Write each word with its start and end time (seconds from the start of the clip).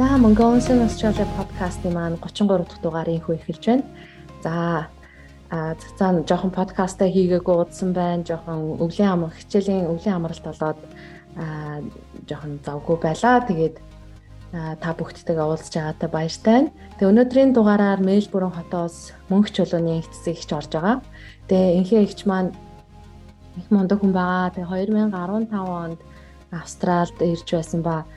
За 0.00 0.16
Mongolian 0.16 0.80
Australia 0.80 1.26
podcast-ийн 1.36 1.92
маань 1.92 2.16
33 2.16 2.64
дахь 2.64 2.80
дугаарыг 2.80 3.20
хөө 3.20 3.36
эхэлж 3.36 3.64
байна. 3.68 3.84
За 4.40 4.88
а 5.52 5.76
цаана 5.98 6.24
жоохон 6.24 6.56
подкастаа 6.56 7.04
хийгээгүй 7.12 7.56
удсан 7.60 7.92
байна. 7.92 8.24
Жоохон 8.24 8.80
өвлийн 8.80 9.12
ам 9.12 9.28
хичээлийн 9.28 9.92
өвлийн 9.92 10.16
амралт 10.16 10.40
болоод 10.40 10.80
а 11.36 11.84
жоохон 12.24 12.64
завгүй 12.64 12.96
байлаа. 12.96 13.44
Тэгээд 13.44 13.76
та 14.80 14.88
бүгдтэйгээ 14.96 15.44
уулзч 15.44 15.76
байгаатай 15.76 16.08
баяртай 16.08 16.52
байна. 16.56 16.72
Тэгээ 16.96 17.10
өнөөдрийн 17.12 17.52
дугаараар 17.52 18.00
Мельбурн 18.00 18.56
хотоос 18.56 19.12
мөнх 19.28 19.52
чулууны 19.52 20.00
эцэг 20.00 20.32
ихч 20.32 20.48
орж 20.56 20.72
байгаа. 20.72 21.04
Тэгээ 21.44 21.76
энхээ 21.76 22.02
ихч 22.08 22.24
маань 22.24 22.56
их 23.60 23.68
мундаг 23.68 24.00
хүн 24.00 24.16
байгаа. 24.16 24.48
Тэгээ 24.56 24.96
2015 25.12 25.52
онд 25.52 26.00
Австралид 26.56 27.20
ирж 27.20 27.48
байсан 27.52 27.84
ба 27.84 28.08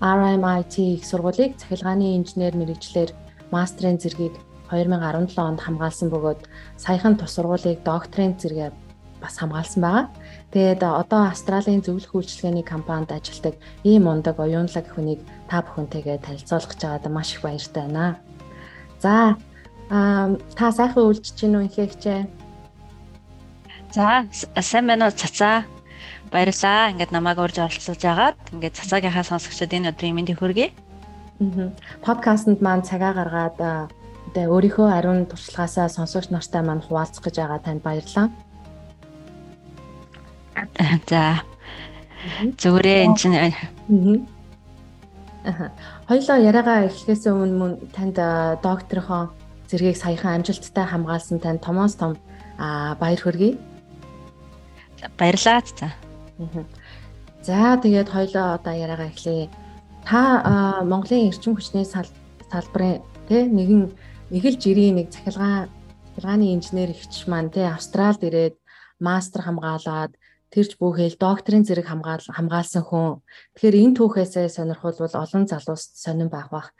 RMIT 0.00 0.74
их 1.00 1.04
сургуулийг 1.04 1.56
цахилгааны 1.56 2.16
инженер 2.16 2.52
мэрэгчлэр 2.56 3.10
мастрын 3.50 3.96
зэргийг 3.96 4.34
2017 4.68 5.38
онд 5.38 5.60
хамгаалсан 5.62 6.10
бөгөөд 6.10 6.40
саяхан 6.76 7.16
тус 7.16 7.32
сургуулийг 7.38 7.80
докторийн 7.86 8.36
зэрэгээ 8.36 8.70
бас 9.20 9.38
хамгаалсан 9.38 9.80
байгаа. 9.82 10.06
Тэгээд 10.52 10.82
одоо 10.82 11.20
Австралийн 11.30 11.80
зөвлөх 11.80 12.12
үйлчилгээний 12.12 12.66
компанид 12.66 13.10
ажилладаг 13.12 13.54
ийм 13.84 14.04
мундаг 14.04 14.36
оюунлаг 14.36 14.86
хүнийг 14.92 15.20
та 15.48 15.64
бүхэнтэйгээ 15.64 16.18
танилцуулах 16.20 16.70
гэж 16.70 16.80
байгаад 16.82 17.06
маш 17.08 17.32
их 17.32 17.40
баяртай 17.42 17.82
байна. 17.88 18.20
За 19.00 19.36
та 19.88 20.66
сайхан 20.72 21.08
үйлчж 21.08 21.36
гин 21.40 21.56
үү 21.56 21.64
ихээчээ. 21.70 22.20
За 23.94 24.28
сайн 24.60 24.86
байна 24.86 25.08
уу 25.08 25.16
цацаа. 25.16 25.64
Баярлаа. 26.30 26.90
Ингээд 26.90 27.12
намайг 27.14 27.38
урьж 27.38 27.58
оролцуулж 27.62 28.02
агаад 28.04 28.38
ингээд 28.52 28.78
цацаагийнхаа 28.78 29.24
сонсогчдод 29.24 29.72
энэ 29.72 29.90
өдрийн 29.94 30.16
мэндийг 30.16 30.38
хүргэе. 30.42 30.74
Аа. 31.40 31.70
Подкастэнд 32.02 32.60
маань 32.64 32.82
цагаа 32.82 33.12
гаргаад 33.14 33.58
тэгээ 34.34 34.50
өөрийнхөө 34.50 34.88
ариун 34.90 35.30
туршлагаасаа 35.30 35.88
сонсогч 35.88 36.32
нартай 36.34 36.62
маань 36.64 36.82
хуваалцах 36.82 37.22
гэж 37.24 37.36
байгаа 37.38 37.60
танд 37.62 37.82
баярлалаа. 37.86 38.28
За. 41.06 41.44
Зүгээрээ 42.58 43.04
эн 43.06 43.14
чинь 43.14 43.36
Аа. 45.46 45.70
Хоёлоо 46.10 46.38
яриагаа 46.42 46.90
эхлэхээс 46.90 47.30
өмнө 47.30 47.54
мөн 47.54 47.72
танд 47.94 48.18
докторхоо 48.66 49.30
зэргийг 49.70 49.94
саяхан 49.94 50.42
амжилттай 50.42 50.86
хамгаалсан 50.90 51.38
танд 51.38 51.62
томоос 51.62 51.94
том 51.94 52.18
баяр 52.58 53.20
хүргэе. 53.22 53.54
Баярлалаа. 55.18 55.62
За. 57.42 57.78
Тэгээд 57.82 58.08
хоёлоо 58.10 58.58
одоо 58.58 58.74
яриагаа 58.74 59.08
эхлэе. 59.12 59.48
Та 60.04 60.82
Монголын 60.84 61.30
эрчим 61.30 61.56
хүчний 61.56 61.86
салбарын 61.86 63.02
тэ 63.28 63.48
нэгэн 63.48 63.90
нэг 64.30 64.44
л 64.44 64.58
жирийн 64.60 65.00
нэг 65.00 65.10
захилгаан 65.10 65.70
захилгааны 66.16 66.54
инженер 66.54 66.90
ихч 66.90 67.28
маань 67.28 67.52
тэ 67.52 67.68
Австралид 67.68 68.22
ирээд 68.24 68.56
мастер 69.00 69.44
хамгаалаад 69.44 70.16
тэрч 70.50 70.80
бүхэл 70.80 71.20
докторийн 71.20 71.66
зэрэг 71.66 71.86
хамгаал 71.88 72.24
хамгаалсан 72.24 72.82
хүн. 72.86 73.20
Тэгэхээр 73.54 73.76
энэ 73.82 73.96
түүхээсээ 74.00 74.48
сонирхолвол 74.48 75.12
олон 75.12 75.44
залууст 75.44 76.00
сонирн 76.00 76.32
байх 76.32 76.48
бах. 76.48 76.72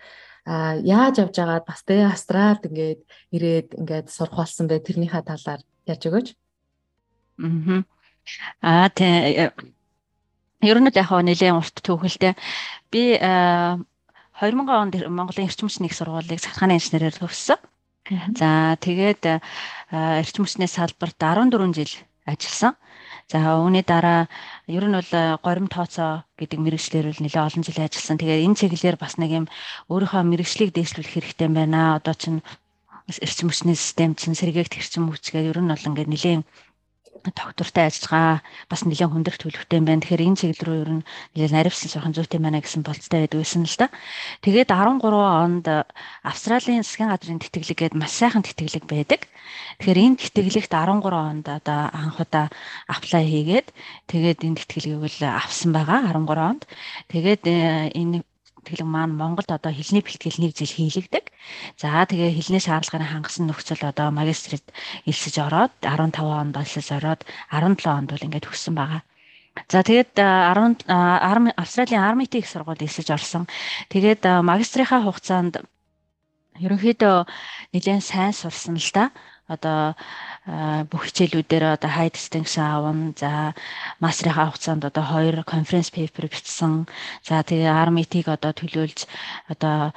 А 0.46 0.78
яаж 0.80 1.18
явж 1.20 1.36
байгаад 1.36 1.66
бас 1.66 1.82
тэ 1.84 2.06
Австралид 2.06 2.64
ингээд 2.64 3.00
ирээд 3.36 3.68
ингээд 3.76 4.06
сурах 4.08 4.40
болсон 4.40 4.70
бэ 4.70 4.80
тэрнийхээ 4.80 5.22
талаар 5.26 5.60
ярьж 5.84 6.02
өгөөч. 6.08 6.28
Аа. 7.42 7.84
Аа 8.60 8.88
тий. 8.90 9.50
Ер 10.62 10.78
нь 10.80 10.88
л 10.88 10.96
яг 10.96 11.10
нэлээд 11.10 11.56
урт 11.56 11.76
төвхөлтэй. 11.84 12.34
Би 12.90 13.18
2000 13.20 14.68
онд 14.68 14.94
Монголын 15.08 15.46
эрчим 15.46 15.68
хүчний 15.68 15.88
их 15.88 15.96
сургуулийг 15.96 16.40
захиргааны 16.40 16.76
инженерээр 16.76 17.16
төгссөн. 17.16 17.60
За 18.38 18.76
тэгээд 18.80 19.22
эрчим 19.92 20.42
хүчний 20.44 20.68
салбарт 20.68 21.16
14 21.18 21.72
жил 21.74 21.92
ажилласан. 22.26 22.74
За 23.30 23.38
үүний 23.58 23.82
дараа 23.82 24.28
ер 24.66 24.84
нь 24.86 24.94
бол 24.94 25.12
горим 25.42 25.66
тооцоо 25.66 26.22
гэдэг 26.38 26.58
мэрэгчлэр 26.62 27.10
бол 27.10 27.22
нэлээд 27.22 27.46
олон 27.46 27.62
жил 27.66 27.78
ажилласан. 27.82 28.18
Тэгээд 28.18 28.44
энэ 28.46 28.58
чиглэлээр 28.58 28.96
бас 28.98 29.18
нэг 29.18 29.30
юм 29.30 29.46
өөрийнхөө 29.90 30.22
мэрэгчлийг 30.22 30.70
дээшлүүлэх 30.74 31.14
хэрэгтэй 31.14 31.48
байна. 31.50 31.98
Одоо 31.98 32.14
чинь 32.14 32.40
эрчим 33.06 33.50
хүчний 33.50 33.74
систем 33.78 34.14
чинь 34.14 34.38
сэргээгт 34.38 34.78
эрчим 34.78 35.10
хүч 35.10 35.30
гэдэг 35.30 35.50
ер 35.54 35.58
нь 35.62 35.70
бол 35.70 35.88
ингээд 35.90 36.10
нэлээд 36.10 36.42
доктортай 37.24 37.88
ажиллагаа 37.88 38.42
бас 38.68 38.82
нэлээд 38.84 39.12
хүндрэх 39.12 39.38
төлөвтэй 39.40 39.78
юм 39.80 39.86
байна. 39.86 40.02
Тэгэхээр 40.04 40.26
энэ 40.26 40.38
чиглэл 40.40 40.66
рүү 40.66 40.78
ер 40.82 40.90
нь 41.00 41.06
нэлээд 41.34 41.54
наривсан 41.56 41.88
сурхан 41.90 42.14
зүйтэй 42.14 42.40
байна 42.42 42.60
гэсэн 42.60 42.82
болцтой 42.82 43.24
байдаг 43.24 43.40
байсан 43.40 43.62
л 43.64 43.76
да. 43.78 43.88
Тэгээд 44.44 44.68
13 44.72 45.00
онд 45.06 45.66
Австралийн 46.26 46.82
засгийн 46.84 47.10
газрын 47.10 47.40
тэтгэлэг 47.40 47.78
гээд 47.78 47.94
маш 47.96 48.12
сайхан 48.16 48.44
тэтгэлэг 48.44 48.84
байдаг. 48.84 49.20
Тэгэхээр 49.80 50.02
энэ 50.04 50.16
тэтгэлэгт 50.20 50.72
13 50.72 51.02
онд 51.14 51.46
одоо 51.48 51.80
анх 51.92 52.18
удаа 52.20 52.46
аплай 52.90 53.24
хийгээд 53.24 53.68
тэгээд 54.10 54.38
энэ 54.44 54.58
тэтгэлгийг 54.60 55.00
бол 55.00 55.18
авсан 55.26 55.70
байгаа 55.72 56.12
13 56.12 56.36
онд. 56.36 56.62
Тэгээд 57.08 57.42
э, 57.46 57.90
энэ 57.94 58.22
тэтгэлэг 58.66 58.90
маань 58.90 59.14
Монголд 59.14 59.46
одоо 59.54 59.70
хэлний 59.70 60.02
бэлтгэл 60.02 60.42
нэг 60.42 60.58
жил 60.58 60.66
хийлэгдэг. 60.74 61.30
За 61.78 62.02
тэгээ 62.02 62.34
хэлний 62.34 62.58
шаардлагыг 62.58 63.06
хангасан 63.06 63.46
нөхцөл 63.46 63.78
одоо 63.86 64.10
магистрт 64.10 64.66
элсэж 65.06 65.38
ороод 65.38 65.70
15 65.86 66.18
онд 66.18 66.58
элсэж 66.58 66.98
ороод 66.98 67.22
17 67.54 67.86
онд 67.86 68.10
бол 68.10 68.26
ингээд 68.26 68.46
төгссөн 68.50 68.74
байгаа. 68.74 69.06
За 69.70 69.86
тэгээд 69.86 70.18
10 70.18 70.82
Австралийн 71.56 72.02
Армит 72.02 72.34
их 72.34 72.50
сургууль 72.50 72.82
элсэж 72.82 73.14
орсон. 73.14 73.46
Тэгээд 73.88 74.26
магистрийнхаа 74.42 75.06
хугацаанд 75.06 75.62
ерөнхийдөө 76.58 77.16
нэлээд 77.72 78.02
сайн 78.02 78.34
сурсан 78.34 78.76
л 78.76 78.90
да 78.92 79.14
одоо 79.46 79.94
бүх 80.90 81.02
хичээлүүдээр 81.06 81.64
одоо 81.78 81.90
high 81.90 82.10
distinction 82.10 82.62
авна. 82.66 83.14
За 83.16 83.54
мастрынхаа 84.02 84.50
хугацаанд 84.50 84.84
одоо 84.84 85.04
хоёр 85.06 85.42
conference 85.46 85.90
paper 85.94 86.26
бичсэн. 86.28 86.86
За 87.22 87.42
тэгээ 87.42 87.70
RMIT-г 87.70 88.26
одоо 88.30 88.52
төлөөлж 88.52 89.06
одоо 89.52 89.92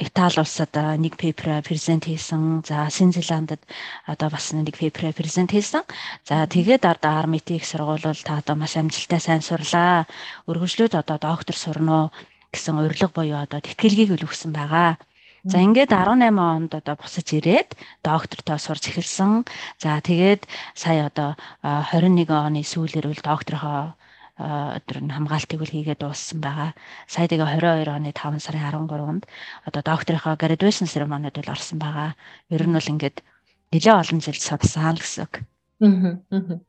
Итали 0.00 0.40
улсад 0.40 0.72
нэг 0.72 1.20
пейпер 1.20 1.60
презент 1.60 2.08
хийсэн. 2.08 2.64
За 2.64 2.88
Синзеландд 2.88 3.60
одоо 4.08 4.28
бас 4.32 4.48
нэг 4.56 4.72
пейпер 4.72 5.12
презент 5.12 5.52
хийсэн. 5.52 5.84
За 6.24 6.48
тэгээд 6.48 6.88
одоо 6.88 7.28
их 7.28 7.64
сургууль 7.68 8.00
та 8.24 8.40
одоо 8.40 8.56
маш 8.56 8.80
амжилттай 8.80 9.20
сайн 9.20 9.42
сурлаа. 9.44 10.08
Өргөжлөөд 10.48 10.96
одоо 10.96 11.18
доктор 11.20 11.52
сурно 11.54 12.12
гэсэн 12.48 12.80
урилга 12.80 13.12
буюу 13.12 13.44
одоо 13.44 13.60
тэтгэлгийг 13.60 14.16
өгсөн 14.16 14.56
байгаа. 14.56 14.96
За 15.44 15.56
ингээд 15.58 15.92
18 15.92 16.36
онд 16.36 16.72
одоо 16.76 16.94
бусаж 17.00 17.32
ирээд 17.32 17.72
доктортой 18.04 18.58
сурч 18.60 18.92
эхэлсэн. 18.92 19.48
За 19.80 19.96
тэгээд 20.04 20.44
сая 20.76 21.08
одоо 21.08 21.36
21 21.64 22.28
оны 22.28 22.60
сүүлээр 22.60 23.08
үл 23.08 23.22
докторхоо 23.24 23.96
өдөр 24.36 24.98
нь 25.04 25.12
хамгаалтыг 25.12 25.60
үл 25.60 25.72
хийгээд 25.72 26.00
дууссан 26.00 26.40
байгаа. 26.44 26.76
Сая 27.08 27.28
тэгээ 27.28 27.56
22 27.56 27.88
оны 27.88 28.12
5 28.12 28.40
сарын 28.40 28.68
13-нд 28.68 29.24
одоо 29.68 29.82
докторийнхоо 29.84 30.36
graduation 30.36 30.88
ceremony-д 30.88 31.40
бол 31.40 31.52
орсон 31.56 31.78
байгаа. 31.80 32.16
Ер 32.52 32.64
нь 32.64 32.76
бол 32.76 32.92
ингээд 32.92 33.24
нэлээд 33.72 34.00
олон 34.00 34.20
жил 34.20 34.36
сурсан 34.36 34.96
гэсэн 34.96 35.24
үг. 35.24 35.34
Аа. 35.80 36.60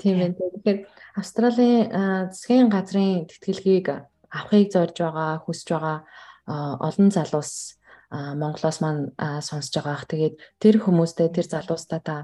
Тийм 0.00 0.16
ээ. 0.20 0.36
Тэгэхээр 0.36 0.78
Австралийн 1.20 1.92
засгийн 2.32 2.68
газрын 2.72 3.28
тэтгэлгийг 3.28 3.86
авахыг 4.32 4.68
зорж 4.72 4.96
байгаа, 4.96 5.44
хүсэж 5.44 5.68
байгаа 5.72 5.98
олон 6.80 7.08
залуус 7.12 7.80
Монголоос 8.14 8.78
маань 8.80 9.10
сонсож 9.18 9.74
байгаа 9.74 9.94
ах. 9.98 10.08
Тэгээд 10.10 10.34
тэр 10.62 10.74
хүмүүстэй 10.78 11.28
тэр 11.34 11.46
залуустаа 11.50 12.00
та 12.00 12.16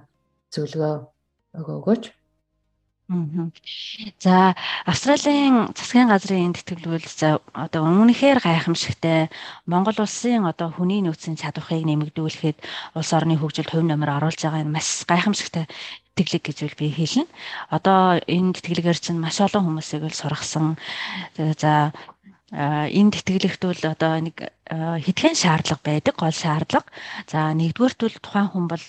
зөвлөгөө 0.54 0.94
өгөөч. 1.58 2.04
За 4.22 4.54
Австралийн 4.86 5.74
засгийн 5.74 6.06
газрын 6.06 6.54
тэтгэлвэл 6.54 7.10
за 7.10 7.42
одоо 7.50 7.82
өмнөхөр 7.90 8.38
гайхамшигтай 8.38 9.34
Монгол 9.66 9.98
улсын 9.98 10.46
одоо 10.46 10.70
хүний 10.70 11.02
нөөцийн 11.02 11.34
чадварыг 11.34 11.82
нэмэгдүүлэхэд 11.90 12.62
улс 12.94 13.10
орны 13.10 13.34
хөгжилд 13.34 13.74
хувь 13.74 13.90
нэмэр 13.90 14.14
оруулж 14.14 14.38
байгаа 14.38 14.62
нь 14.62 14.70
маш 14.70 15.02
гайхамшигтай 15.10 15.66
тэтгэлэг 16.14 16.42
гэж 16.46 16.58
би 16.78 16.86
хэлнэ. 16.94 17.26
Одоо 17.74 18.22
энэ 18.30 18.54
тэтгэлгээр 18.62 18.98
чинь 19.02 19.18
маш 19.18 19.42
олон 19.42 19.66
хүмүүсийг 19.66 20.06
л 20.06 20.14
сургасан. 20.14 20.78
За 21.34 21.90
энэ 22.50 23.14
тэтгэлэгт 23.14 23.62
бол 23.62 23.82
одоо 23.94 24.14
нэг 24.18 24.36
хэдхэн 24.66 25.38
шаардлага 25.38 25.82
байдаг 25.86 26.14
гол 26.18 26.34
шаардлага. 26.34 26.90
За 27.30 27.54
нэгдүгээрт 27.54 28.00
бол 28.02 28.16
тухайн 28.18 28.48
хүн 28.50 28.66
бол 28.66 28.86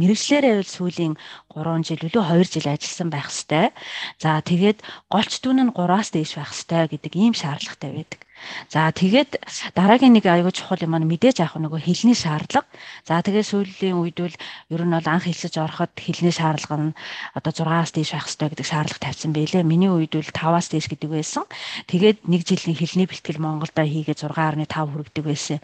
мэрэгчлэрээ 0.00 0.54
бол 0.64 0.72
сүүлийн 0.72 1.14
3 1.52 1.84
жил 1.84 2.04
үлээ 2.08 2.24
2 2.24 2.56
жил 2.56 2.72
ажилласан 2.72 3.08
байх 3.12 3.28
хэвээр. 3.28 3.76
За 4.16 4.40
тэгээд 4.40 4.78
голч 5.12 5.32
дүүн 5.44 5.60
нь 5.68 5.74
3-аас 5.76 6.08
дээш 6.08 6.32
байх 6.40 6.52
хэвээр 6.56 6.88
гэдэг 6.88 7.12
ийм 7.20 7.34
шаардлагатай 7.36 7.90
байдаг. 7.92 8.20
За 8.68 8.90
тэгээд 8.90 9.38
дараагийн 9.76 10.16
нэг 10.16 10.26
аягүй 10.26 10.52
чухал 10.52 10.80
юм 10.82 10.96
аа 10.96 11.02
мэдээж 11.02 11.42
авах 11.42 11.60
нөгөө 11.60 11.80
хэлний 11.82 12.16
шаардлага. 12.16 12.66
За 13.06 13.20
тэгээд 13.22 13.46
сүүлийн 13.48 13.96
үед 14.00 14.18
бол 14.18 14.36
ер 14.72 14.82
нь 14.82 14.94
бол 14.94 15.08
анх 15.08 15.26
хэлсэж 15.28 15.54
ороход 15.60 15.92
хэлний 15.96 16.34
шаардлага 16.34 16.92
нь 16.92 16.96
одоо 17.36 17.52
6-аас 17.52 17.92
дээш 17.92 18.10
байх 18.16 18.26
хэрэгтэй 18.26 18.48
гэдэг 18.52 18.66
шаардлага 18.66 19.04
тавьсан 19.04 19.32
байлээ. 19.32 19.62
Миний 19.62 19.90
үед 19.92 20.12
бол 20.16 20.30
5-аас 20.30 20.68
дээш 20.72 20.86
гэдэг 20.90 21.10
байсан. 21.10 21.44
Тэгээд 21.86 22.18
нэг 22.26 22.42
жилийн 22.48 22.76
хэлний 22.78 23.06
бэлтгэл 23.06 23.42
Монголдо 23.42 23.82
хийгээд 23.84 24.22
6.5 24.24 24.66
хүргэдэг 24.90 25.24
байсан. 25.24 25.58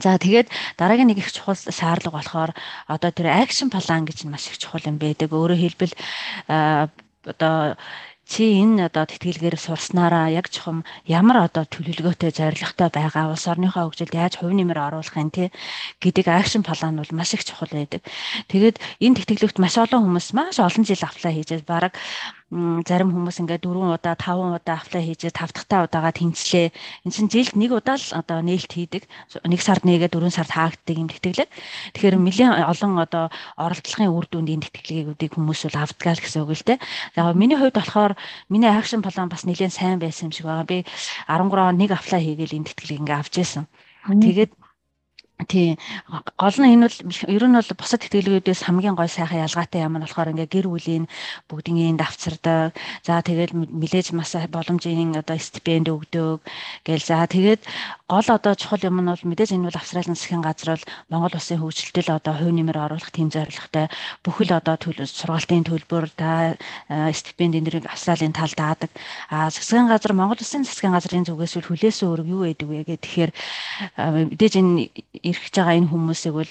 За 0.00 0.18
тэгээд 0.18 0.48
дараагийн 0.78 1.10
нэг 1.12 1.20
их 1.22 1.30
чухал 1.32 1.56
шаардлага 1.56 2.16
болохоор 2.16 2.50
одоо 2.88 3.10
тэр 3.10 3.30
акшн 3.30 3.70
план 3.70 4.04
гэж 4.06 4.26
маш 4.26 4.48
их 4.50 4.58
чухал 4.58 4.82
юм 4.86 4.98
байдаг. 4.98 5.30
Өөрөөр 5.30 5.60
хэлбэл 5.60 5.94
одоо 6.48 7.76
чи 8.26 8.58
энэ 8.58 8.90
одоо 8.90 9.06
тэтгэлгээр 9.06 9.54
сурснараа 9.54 10.34
яг 10.34 10.50
чухам 10.50 10.82
ямар 11.06 11.46
одоо 11.46 11.62
төлөвлөгөөтэй 11.62 12.34
зорилготой 12.34 12.90
байгаа 12.90 13.30
улс 13.30 13.46
орныхоо 13.46 13.86
хөгжилд 13.86 14.18
яаж 14.18 14.34
хувь 14.42 14.50
нэмэр 14.50 14.98
оруулахын 14.98 15.30
тий 15.30 15.48
гэдэг 16.02 16.26
акшн 16.26 16.66
план 16.66 16.98
бол 16.98 17.12
маш 17.14 17.38
их 17.38 17.46
чухал 17.46 17.70
байдаг. 17.70 18.02
Тэгээд 18.50 18.82
энэ 18.98 19.16
тэтгэлэгт 19.22 19.62
маш 19.62 19.78
олон 19.78 20.10
хүмүүс 20.10 20.34
маш 20.34 20.58
олон 20.58 20.82
жил 20.82 21.06
автлаа 21.06 21.30
хийж 21.30 21.62
баг 21.62 21.94
зарим 22.86 23.10
хүмүүс 23.10 23.42
ингээд 23.42 23.66
4 23.66 23.98
удаа 23.98 24.14
5 24.14 24.62
удаа 24.62 24.78
аплай 24.78 25.02
хийж 25.02 25.34
5 25.34 25.34
дахьтаа 25.34 25.90
удаага 25.90 26.14
тэнцлээ. 26.14 26.70
Энд 27.02 27.14
чинь 27.14 27.26
жилд 27.26 27.58
нэг 27.58 27.74
удаа 27.74 27.98
л 27.98 28.06
одоо 28.14 28.38
нээлт 28.38 28.70
хийдэг. 28.70 29.02
Нэг 29.42 29.58
сард 29.58 29.82
нэгээ 29.82 30.14
4 30.14 30.30
сард 30.30 30.54
хаагддаг 30.54 30.94
юм 30.94 31.10
тэтгэлэг. 31.10 31.50
Тэгэхээр 31.98 32.16
нэлийн 32.22 32.54
олон 32.54 33.02
одоо 33.02 33.34
оролдлогын 33.58 34.14
үр 34.14 34.30
дүнд 34.30 34.46
энэ 34.46 34.62
тэтгэлгүүдийг 34.70 35.34
хүмүүс 35.34 35.60
бол 35.74 35.82
авдгаа 35.82 36.14
л 36.14 36.22
гэсэн 36.22 36.46
үг 36.46 36.54
л 36.54 36.66
дээ. 36.70 36.78
За 37.18 37.34
миний 37.34 37.58
хувьд 37.58 37.74
болохоор 37.74 38.14
миний 38.46 38.70
акшн 38.70 39.02
план 39.02 39.26
бас 39.26 39.42
нэлийн 39.42 39.74
сайн 39.74 39.98
байсан 39.98 40.30
юм 40.30 40.32
шиг 40.38 40.46
байгаа. 40.46 40.70
Би 40.70 40.86
13 41.26 41.50
он 41.50 41.74
нэг 41.82 41.98
аплай 41.98 42.22
хийгээл 42.22 42.62
энэ 42.62 42.68
тэтгэлгийг 42.70 43.02
ингээд 43.02 43.20
авч 43.26 43.34
ирсэн. 43.42 43.66
Тэгээд 44.06 44.54
тий 45.44 45.76
гол 46.40 46.56
нь 46.56 46.72
энэ 46.72 46.88
бол 46.88 46.96
ер 47.28 47.44
нь 47.44 47.52
бол 47.60 47.72
бусад 47.76 48.00
тэтгэлгүүдээс 48.00 48.64
хамгийн 48.64 48.96
гой 48.96 49.04
сайхан 49.12 49.44
ялгаатай 49.44 49.84
юм 49.84 50.00
нь 50.00 50.04
болохоор 50.08 50.32
ингээ 50.32 50.48
гэр 50.48 50.66
бүлийн 50.72 51.04
бүгдийн 51.44 52.00
давцардаг. 52.00 52.72
За 53.04 53.20
тэгэл 53.20 53.52
мэлэж 53.52 54.16
мас 54.16 54.32
боломжийн 54.48 55.12
одоо 55.12 55.36
стипенд 55.36 55.92
өгдөг. 55.92 56.40
Гэл 56.88 57.04
за 57.04 57.28
тэгээд 57.28 57.60
гол 58.08 58.26
одоо 58.32 58.54
чухал 58.56 58.80
юм 58.80 59.04
нь 59.04 59.12
бол 59.12 59.28
мэдээж 59.28 59.52
энэ 59.52 59.68
бол 59.68 59.76
австрали 59.76 60.08
засгийн 60.08 60.40
газар 60.40 60.80
бол 60.80 60.88
Монгол 61.12 61.36
улсын 61.36 61.60
хөгжилтөд 61.60 62.08
одоо 62.16 62.32
хувь 62.32 62.56
нэмэр 62.56 62.78
оруулах 62.88 63.12
тийм 63.12 63.28
зорилготой 63.28 63.92
бүхэл 64.24 64.56
одоо 64.56 64.80
сургалтын 64.80 65.68
төлбөр 65.68 66.16
та 66.16 66.56
стипенд 67.12 67.60
энэ 67.60 67.84
австралийн 67.84 68.32
тал 68.32 68.52
даадаг. 68.56 68.88
А 69.28 69.52
засгийн 69.52 69.84
газар 69.84 70.16
Монгол 70.16 70.40
улсын 70.40 70.64
засгийн 70.64 70.96
газрын 70.96 71.28
зүгээс 71.28 71.60
хүлээсэн 71.60 72.08
үүрэг 72.08 72.28
юу 72.30 72.48
байдаг 72.48 72.68
вэ 72.72 72.84
гэхээр 72.88 73.26
тэгэхээр 73.26 73.32
мэдээж 74.30 74.54
энэ 74.60 74.90
ирэх 75.28 75.42
гэж 75.44 75.54
байгаа 75.58 75.76
энэ 75.78 75.90
хүмүүсийг 75.90 76.34
бол 76.38 76.50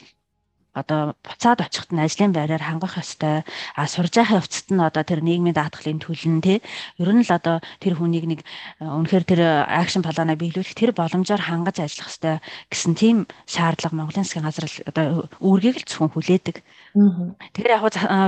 одоо 0.75 1.15
буцаад 1.23 1.63
очихт 1.63 1.95
нь 1.95 2.03
ажлын 2.03 2.35
байраар 2.35 2.61
хангах 2.61 2.99
ёстой. 2.99 3.47
А 3.75 3.87
сурж 3.87 4.13
байхын 4.19 4.43
явцад 4.43 4.67
нь 4.69 4.83
одоо 4.83 5.03
тэр 5.07 5.23
нийгмийн 5.23 5.55
даатгалын 5.55 6.03
төлн 6.03 6.43
тий. 6.43 6.59
Ер 6.99 7.09
нь 7.15 7.23
л 7.23 7.31
одоо 7.31 7.63
тэр 7.79 7.95
хүнийг 7.95 8.27
нэг 8.27 8.39
үнэхээр 8.83 9.23
тэр 9.23 9.41
акшн 9.65 10.03
планаа 10.03 10.35
биелүүлэх 10.35 10.75
тэр 10.75 10.91
боломжоор 10.91 11.39
хангаж 11.39 11.79
ажиллах 11.79 12.11
ёстой 12.11 12.35
гэсэн 12.67 12.93
тийм 12.99 13.17
шаардлага 13.47 13.95
Монголын 13.95 14.27
засгийн 14.27 14.45
газар 14.45 14.67
одоо 14.85 15.31
үүргийг 15.39 15.79
л 15.79 15.87
зөвхөн 15.87 16.11
хүлээдэг. 16.11 16.59
Тэгэхээр 16.95 17.75
яг 17.75 17.83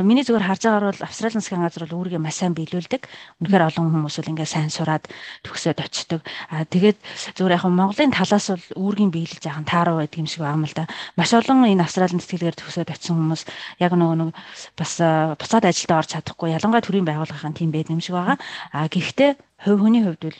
миний 0.07 0.23
зүгээр 0.23 0.47
харж 0.47 0.61
байгаагаар 0.63 0.87
бол 0.91 1.05
Австралийн 1.07 1.43
засгийн 1.43 1.63
газар 1.63 1.83
бол 1.87 1.97
үүргээ 2.03 2.21
маш 2.23 2.39
сайн 2.39 2.55
биелүүлдэг. 2.55 3.03
Үнэхээр 3.43 3.67
олон 3.67 3.85
хүмүүс 3.91 4.15
бол 4.19 4.31
ингээ 4.31 4.47
сайн 4.47 4.71
сураад 4.71 5.07
төгсөөд 5.43 5.79
очдог. 5.83 6.21
А 6.51 6.63
тэгээд 6.67 6.97
зүгээр 7.35 7.55
яг 7.59 7.63
Монголын 7.67 8.11
талаас 8.11 8.47
бол 8.51 8.65
үүргийн 8.91 9.11
биелэж 9.11 9.43
байгаа 9.43 9.63
нь 9.63 9.71
тааруу 9.71 9.97
байдаг 9.99 10.19
юм 10.19 10.27
шиг 10.27 10.43
байна 10.43 10.67
л 10.67 10.75
да. 10.75 10.87
Маш 11.15 11.31
олон 11.31 11.63
энэ 11.63 11.83
Австралийн 11.83 12.19
сэтгэлгээр 12.37 12.57
төгсөөд 12.61 12.93
очсон 12.93 13.17
хүмүүс 13.17 13.41
яг 13.81 13.91
нөгөө 13.97 14.17
нэг 14.21 14.29
бас 14.77 14.93
буцаад 15.41 15.65
ажилдаа 15.65 15.97
орж 16.05 16.09
чадахгүй 16.13 16.53
ялангуяа 16.53 16.85
төрийн 16.85 17.09
байгууллагын 17.09 17.57
тийм 17.57 17.73
байдаг 17.73 17.97
юм 17.97 18.01
шиг 18.05 18.13
байгаа. 18.13 18.37
А 18.69 18.85
гэхдээ 18.85 19.41
хувь 19.65 19.81
хүний 19.81 20.05
хувьд 20.05 20.21
бол 20.21 20.39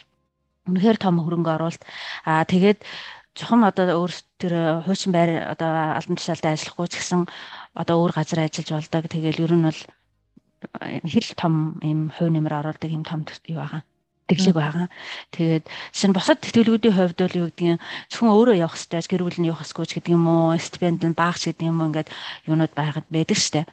үнэхээр 0.70 0.98
том 1.02 1.18
хөрөнгө 1.18 1.52
оруулалт. 1.58 1.84
А 2.30 2.46
тэгээд 2.46 2.86
чухам 3.34 3.66
одоо 3.66 4.06
өөр 4.06 4.14
тэр 4.38 4.54
хуучин 4.86 5.10
байр 5.10 5.50
одоо 5.50 5.98
албан 5.98 6.18
тушаалтай 6.22 6.54
ажиллахгүй 6.54 6.88
ч 6.94 6.94
гэсэн 7.02 7.26
одоо 7.74 7.96
өөр 8.06 8.14
газар 8.14 8.46
ажиллаж 8.46 8.70
болдог. 8.70 9.04
Тэгэл 9.10 9.42
ер 9.42 9.54
нь 9.58 9.66
бол 9.66 9.82
хэл 11.02 11.30
том 11.34 11.82
юм 11.82 12.14
хувь 12.14 12.30
нэмэр 12.30 12.62
оруулдаг 12.62 12.92
юм 12.94 13.02
том 13.02 13.26
юу 13.50 13.58
байгаа 13.58 13.82
тэглэг 14.28 14.56
байгаа. 14.56 14.88
Тэгээд 15.32 15.66
шинэ 15.96 16.14
босод 16.14 16.44
тэтгэлгүүдийн 16.44 16.96
хувьд 16.96 17.20
бол 17.20 17.40
юу 17.40 17.48
гэдгийг 17.50 17.80
зөвхөн 18.12 18.36
өөрөө 18.36 18.56
явах 18.60 18.76
хэрэгтэй, 18.76 19.02
гэр 19.08 19.24
бүл 19.24 19.40
нь 19.40 19.50
явах 19.50 19.64
хэрэггүй 19.64 19.86
ч 19.88 19.92
гэдэг 19.98 20.14
юм 20.14 20.26
уу, 20.28 20.60
стипенд 20.60 21.02
нь 21.08 21.16
багч 21.16 21.42
гэдэг 21.48 21.66
юм 21.68 21.80
уу 21.80 21.88
ингээд 21.90 22.12
юунууд 22.46 22.74
байгаад 22.76 23.08
байдаг 23.08 23.38
штэ. 23.40 23.64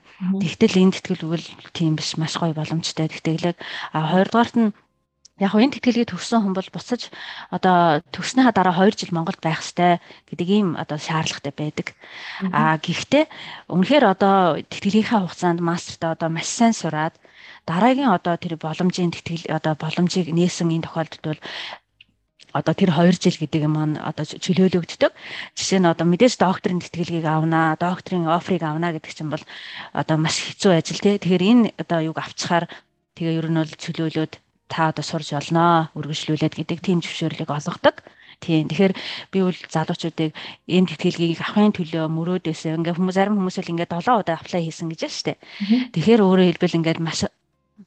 Тэгтэл 0.40 0.80
энэ 0.80 0.94
тэтгэлгүүл 0.94 1.46
тийм 1.74 1.98
биш 1.98 2.14
маш 2.14 2.38
гоё 2.38 2.54
боломжтой 2.54 3.10
тэтгэлэг. 3.10 3.58
А 3.90 4.14
хоёрдугаарт 4.14 4.54
нь 4.54 4.70
яг 5.42 5.50
хөө 5.50 5.66
энэ 5.66 5.74
тэтгэлгийг 5.74 6.14
төгссөн 6.14 6.46
хүн 6.46 6.54
бол 6.54 6.70
буцаж 6.70 7.10
одоо 7.50 7.98
төгснөхийн 8.14 8.54
дараа 8.54 8.78
2 8.78 8.94
жил 8.94 9.10
Монголд 9.18 9.42
байх 9.42 9.66
ёстой 9.66 9.98
гэдэг 10.30 10.48
ийм 10.48 10.68
одоо 10.78 10.94
шаардлагатай 10.94 11.50
байдаг. 11.50 11.86
Аа 12.54 12.78
гэхдээ 12.78 13.26
үнэхээр 13.66 14.04
одоо 14.14 14.62
тэтгэлгийнхаа 14.70 15.26
хугацаанд 15.26 15.58
мастертаа 15.58 16.14
одоо 16.14 16.30
маш 16.30 16.46
сайн 16.46 16.70
сураад 16.70 17.18
дараагийн 17.68 18.12
одоо 18.12 18.34
тэр 18.36 18.54
боломжийн 18.60 19.12
тэтгэл 19.12 19.48
одоо 19.56 19.74
боломжийг 19.74 20.28
нээсэн 20.32 20.68
энэ 20.74 20.86
тохиолдолд 20.86 21.24
бол 21.24 21.40
одоо 22.54 22.74
тэр 22.74 22.94
2 22.94 23.18
жил 23.18 23.34
гэдэг 23.34 23.66
юм 23.66 23.74
маань 23.74 23.98
одоо 23.98 24.22
чөлөөлөгддөг. 24.22 25.10
Жишээ 25.58 25.82
нь 25.82 25.90
одоо 25.90 26.06
мэдээж 26.06 26.38
докторийн 26.38 26.78
тэтгэлгийг 26.78 27.26
авнаа, 27.26 27.74
докторийн 27.74 28.30
офрыг 28.30 28.62
авнаа 28.62 28.94
гэдэг 28.94 29.10
чинь 29.10 29.32
бол 29.34 29.42
одоо 29.90 30.16
маш 30.22 30.38
хэцүү 30.38 30.70
ажил 30.78 31.02
тий. 31.02 31.18
Тэгэхээр 31.18 31.42
энэ 31.42 31.64
одоо 31.82 32.14
юг 32.14 32.16
авчихаар 32.22 32.70
тэгээ 33.18 33.38
ер 33.42 33.48
нь 33.50 33.58
бол 33.58 33.74
чөлөөлөөд 33.74 34.32
та 34.70 34.94
одоо 34.94 35.02
сурж 35.02 35.34
олноо 35.34 35.90
үргэлжлүүлээд 35.98 36.54
гэдэг 36.54 36.78
тийм 36.78 37.02
зөвшөөрлийг 37.02 37.50
олгодог. 37.50 38.06
Тийм. 38.38 38.70
Тэгэхээр 38.70 38.94
би 39.34 39.38
бол 39.42 39.58
залуучуудыг 39.74 40.30
энэ 40.70 40.88
тэтгэлгийг 40.94 41.42
авахын 41.42 41.74
төлөө 41.74 42.06
мөрөөдөөсөө 42.06 42.78
ингээ 42.78 42.94
хүмүүс 42.94 43.16
зарим 43.18 43.34
хүмүүс 43.38 43.56
л 43.62 43.72
ингээ 43.72 43.90
7 43.90 44.20
удаа 44.20 44.38
аплай 44.38 44.62
хийсэн 44.62 44.90
гэж 44.94 45.00
байна 45.02 45.14
шүү 45.14 45.26
дээ. 45.26 45.38
Тэгэхээр 45.94 46.20
өөрөөр 46.22 46.48
хэлбэл 46.54 46.78
ингээд 46.78 47.00
маш 47.02 47.26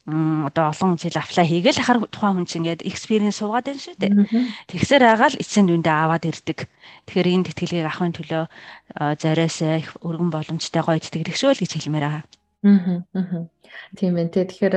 одоо 0.08 0.72
олон 0.72 1.00
жил 1.00 1.16
аплай 1.16 1.48
хийгээл 1.48 1.80
ахаар 1.80 2.00
тухайн 2.12 2.36
хүн 2.44 2.48
чинь 2.48 2.60
ингээд 2.68 2.84
экспириенс 2.84 3.40
суугаад 3.40 3.72
байна 3.72 3.80
шүү 3.80 3.96
дээ. 3.96 4.14
Тэгсээр 4.68 5.04
агаал 5.08 5.40
эцсийн 5.40 5.68
дүндээ 5.72 5.96
аваад 5.96 6.28
ирдэг. 6.28 6.68
Тэгэхээр 7.08 7.28
энэ 7.32 7.48
тэтгэлгийг 7.48 7.88
авахын 7.88 8.16
төлөө 8.20 8.44
зариасаа 9.16 9.80
их 9.80 9.96
өргөн 10.04 10.32
боломжтой 10.32 10.84
гоё 10.84 11.00
тэтгэлэгшөөл 11.00 11.62
гэж 11.64 11.72
хэлмээр 11.72 12.04
байгаа. 12.04 12.24
Аа. 13.16 13.48
Тийм 13.96 14.16
ээ. 14.20 14.28
Тэгэхээр 14.28 14.76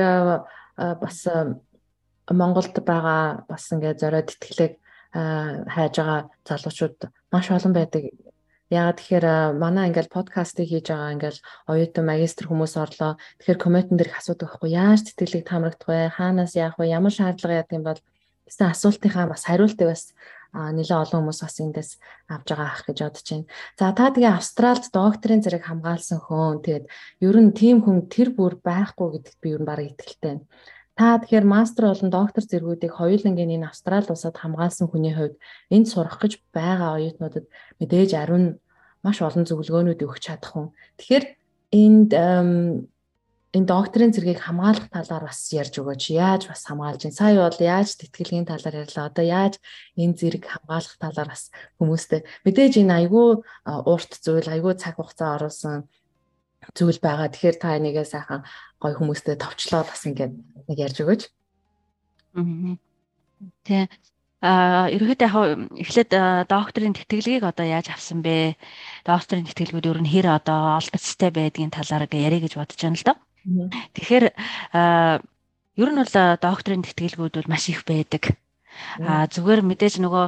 бас 0.79 1.17
Монголд 2.31 2.75
байгаа 2.79 3.43
бас 3.51 3.63
ингээд 3.67 3.99
зориод 3.99 4.31
итгэлэг 4.31 4.79
хайж 5.11 5.93
байгаа 5.99 6.31
залуучууд 6.47 7.11
маш 7.31 7.51
олон 7.51 7.73
байдаг. 7.75 8.15
Яагаад 8.71 8.97
тэгэхээр 9.03 9.27
манай 9.59 9.91
ингээл 9.91 10.15
подкастыг 10.15 10.71
хийж 10.71 10.87
байгаа 10.87 11.11
ингээл 11.11 11.39
оюутан 11.67 12.05
магистр 12.07 12.47
хүмүүс 12.47 12.73
орлоо. 12.79 13.19
Тэгэхээр 13.43 13.59
комментэн 13.59 13.97
дээр 13.99 14.11
их 14.15 14.19
асуудаг 14.23 14.47
байхгүй 14.47 14.71
яаж 14.71 14.99
тэтгэлэг 15.11 15.43
таамрагдах 15.43 15.89
вэ? 15.91 16.15
Хаанаас 16.15 16.55
яах 16.55 16.79
вэ? 16.79 16.87
Ямар 16.87 17.11
шаардлага 17.11 17.59
яадаг 17.59 17.75
юм 17.75 17.83
бол 17.83 17.99
гэсэн 18.47 18.71
асуултынхаа 18.71 19.27
бас 19.27 19.43
хариултыг 19.43 19.87
бас 19.91 20.15
нэлээд 20.51 21.03
олон 21.03 21.19
хүмүүс 21.23 21.39
бас 21.43 21.55
эндээс 21.63 21.91
авж 22.27 22.47
байгаа 22.51 22.67
ах 22.71 22.83
гэж 22.87 22.97
бодож 23.03 23.27
байна. 23.31 23.47
За 23.79 23.91
та 23.95 24.11
тэгээ 24.11 24.35
Австралид 24.35 24.87
докторийн 24.91 25.43
зэрэг 25.43 25.63
хамгаалсан 25.63 26.19
хүн 26.23 26.59
тэгээд 26.59 26.85
ер 27.23 27.37
нь 27.39 27.51
тийм 27.55 27.77
хүн 27.83 28.11
тэр 28.11 28.35
бүр 28.35 28.59
байхгүй 28.59 29.07
гэдэгт 29.15 29.39
би 29.39 29.47
ер 29.55 29.61
нь 29.63 29.67
бараг 29.67 29.87
итгэлтэй 29.95 30.19
байна. 30.27 30.43
Та 31.01 31.17
тэгэхээр 31.17 31.49
мастер 31.49 31.89
болон 31.89 32.13
доктор 32.13 32.45
зэргүүдийг 32.45 32.93
хоёулангийн 32.93 33.57
энэ 33.57 33.73
Австрали 33.73 34.05
улсад 34.13 34.37
хамгаалсан 34.37 34.85
хүний 34.85 35.09
хувьд 35.17 35.33
энд 35.73 35.89
сурах 35.89 36.21
гэж 36.21 36.45
байгаа 36.53 37.01
оюутнуудад 37.01 37.49
мэдээж 37.81 38.13
ариун 38.21 38.61
маш 39.01 39.17
олон 39.25 39.41
зөвлөгөөнүүд 39.49 39.97
өгч 39.97 40.21
чадах 40.29 40.53
хүн. 40.53 40.69
Тэгэхээр 41.01 41.25
энд 41.73 42.11
энэ 42.13 43.65
докторийн 43.65 44.13
зэргийг 44.13 44.45
хамгаалах 44.45 44.93
талаар 44.93 45.25
бас 45.25 45.41
ярьж 45.49 45.73
өгөөч. 45.81 46.03
Яаж 46.13 46.45
бас 46.45 46.69
хамгаалж 46.69 47.01
чинь? 47.01 47.17
Сая 47.17 47.49
бол 47.49 47.57
яаж 47.57 47.97
тэтгэлгийн 47.97 48.45
талаар 48.45 48.85
ярьлаа. 48.85 49.09
Одоо 49.09 49.25
яаж 49.25 49.57
энэ 49.97 50.13
зэрэг 50.21 50.45
хамгаалах 50.45 51.01
талаар 51.01 51.29
бас 51.33 51.49
хүмүүстээ 51.81 52.21
мэдээж 52.45 52.73
энэ 52.77 53.09
айгүй 53.09 53.41
урт 53.65 54.11
зүйл, 54.21 54.53
айгүй 54.53 54.77
цаг 54.77 55.01
хугацаа 55.01 55.41
оруулсан 55.41 55.89
зүйл 56.77 56.99
байгаа. 57.01 57.27
Тэгэхээр 57.33 57.57
та 57.57 57.77
энийгээ 57.77 58.05
сайхан 58.05 58.41
гоё 58.81 58.93
хүмүүстэй 58.97 59.35
товчлоод 59.37 59.87
бас 59.89 60.03
ингээд 60.05 60.33
нэг 60.69 60.77
ярьж 60.77 60.97
өгөөч. 61.01 61.21
Аа. 62.37 62.77
Тэ 63.65 63.89
А 64.41 64.89
ерөөхдөө 64.89 65.21
яг 65.29 65.37
эхлээд 65.85 66.11
докторийн 66.49 66.97
тэтгэлгийг 66.97 67.45
одоо 67.45 67.61
яаж 67.61 67.93
авсан 67.93 68.25
бэ? 68.25 68.57
Докторийн 69.05 69.45
тэтгэлгүүд 69.45 69.85
ер 69.85 70.01
нь 70.01 70.09
хэр 70.09 70.33
одоо 70.33 70.81
олдцтой 70.81 71.29
байдгийн 71.29 71.69
талаар 71.69 72.09
ярих 72.09 72.49
гэж 72.49 72.57
бодож 72.57 72.81
байна 72.81 72.97
л 72.97 73.05
доо. 73.05 73.17
Тэгэхээр 73.93 74.25
ер 75.77 75.89
нь 75.93 75.99
бол 76.01 76.13
докторийн 76.41 76.81
тэтгэлгүүд 76.81 77.33
бол 77.37 77.51
маш 77.53 77.69
их 77.69 77.85
байдаг. 77.85 78.33
А 78.99 79.27
зүгээр 79.27 79.61
мэдээж 79.63 80.03
нөгөө 80.03 80.25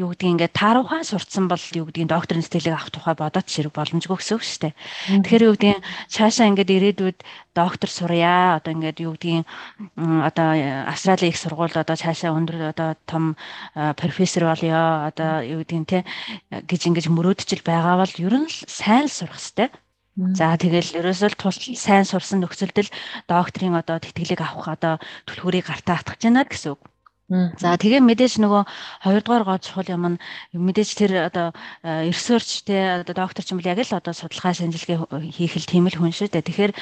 юу 0.00 0.08
гэдгийг 0.12 0.32
ингээд 0.32 0.54
тааруухан 0.56 1.04
сурцсан 1.04 1.48
бол 1.50 1.60
юу 1.74 1.86
гэдгийг 1.88 2.08
докторийн 2.12 2.44
сэтгэлийг 2.44 2.76
авах 2.76 2.92
тухай 2.92 3.14
бодоод 3.16 3.46
ширэг 3.48 3.72
боломжгүй 3.76 4.16
гэсэн 4.16 4.36
үг 4.36 4.44
шүү 4.44 4.60
дээ. 4.62 4.74
Тэгэхээр 5.26 5.46
юу 5.46 5.54
гэдгийг 5.54 5.80
цаашаа 6.08 6.46
ингээд 6.50 6.74
ирээдүйд 6.76 7.18
доктор 7.56 7.90
сурья 7.90 8.60
одоо 8.60 8.72
ингээд 8.72 8.98
юу 9.04 9.12
гэдгийг 9.16 9.44
одоо 9.96 10.48
Австралийн 10.92 11.32
их 11.32 11.40
сургуульд 11.40 11.76
одоо 11.76 11.96
цаашаа 11.96 12.36
өндөр 12.36 12.72
одоо 12.72 12.96
том 13.04 13.36
профессор 13.74 14.48
болёо 14.48 15.08
одоо 15.10 15.44
юу 15.44 15.60
гэдгийг 15.64 15.84
те 15.88 15.98
гэж 16.50 16.80
ингэж 16.88 17.06
мөрөөдчил 17.12 17.62
байгаа 17.64 18.00
бол 18.00 18.14
ер 18.16 18.34
нь 18.44 18.48
сайн 18.68 19.08
сурах 19.08 19.40
хэрэгтэй. 19.40 19.68
За 20.16 20.56
тэгэл 20.56 20.96
ерөөсөө 20.96 21.36
тул 21.36 21.52
сайн 21.52 22.08
сурсан 22.08 22.40
нөхцөлдөл 22.40 22.88
докторийн 23.28 23.76
одоо 23.76 24.00
тэтгэлэг 24.00 24.40
авах 24.40 24.72
одоо 24.72 24.94
түлхүүрийг 25.28 25.68
гартаа 25.68 26.00
атгах 26.00 26.16
гэж 26.16 26.24
байна 26.32 26.48
гэсэн 26.48 26.72
үг. 26.72 26.80
За 27.26 27.74
тэгээ 27.74 27.98
мэдээж 28.06 28.38
нөгөө 28.38 28.62
хоёрдугаар 29.02 29.42
гол 29.42 29.58
чухал 29.58 29.90
юм 29.90 30.14
нь 30.14 30.18
мэдээж 30.54 30.90
тэр 30.94 31.12
одоо 31.26 31.50
research 31.82 32.62
те 32.62 33.02
одоо 33.02 33.14
доктор 33.18 33.42
ч 33.42 33.50
юм 33.50 33.58
бол 33.58 33.66
яг 33.66 33.82
л 33.82 33.98
одоо 33.98 34.14
судалгаа 34.14 34.54
шинжилгээ 34.54 34.98
хийх 35.34 35.58
л 35.58 35.66
тийм 35.66 35.90
л 35.90 35.98
хүн 35.98 36.14
шүү 36.14 36.30
дээ. 36.30 36.46
Тэгэхээр 36.46 36.72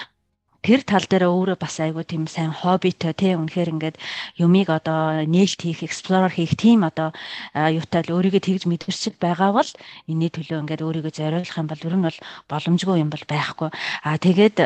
тэр 0.64 0.80
тал 0.84 1.04
дээр 1.08 1.28
өөрөө 1.32 1.56
бас 1.60 1.76
айгүй 1.80 2.04
тийм 2.04 2.28
сайн 2.28 2.52
хоббитой 2.52 3.12
тий 3.16 3.32
үнэхээр 3.36 3.72
ингээд 3.72 3.96
юмыг 4.36 4.68
одоо 4.68 5.24
нээлт 5.24 5.60
хийх, 5.60 5.80
explore 5.80 6.28
хийх 6.28 6.56
тийм 6.60 6.84
одоо 6.88 7.16
юутай 7.56 8.04
л 8.04 8.16
өөрийгөө 8.16 8.44
тэгж 8.44 8.62
мэдэрчил 8.68 9.16
байгаа 9.20 9.52
бол 9.52 9.70
энэний 10.08 10.32
төлөө 10.32 10.60
ингээд 10.60 10.84
өөрийгөө 10.84 11.12
зориулах 11.20 11.56
юм 11.56 11.68
бол 11.68 11.84
ер 11.88 11.96
нь 11.96 12.06
бол 12.08 12.18
боломжгүй 12.52 12.96
юм 13.00 13.08
бол 13.12 13.24
байхгүй. 13.28 13.68
Аа 14.08 14.16
тэгээд 14.16 14.56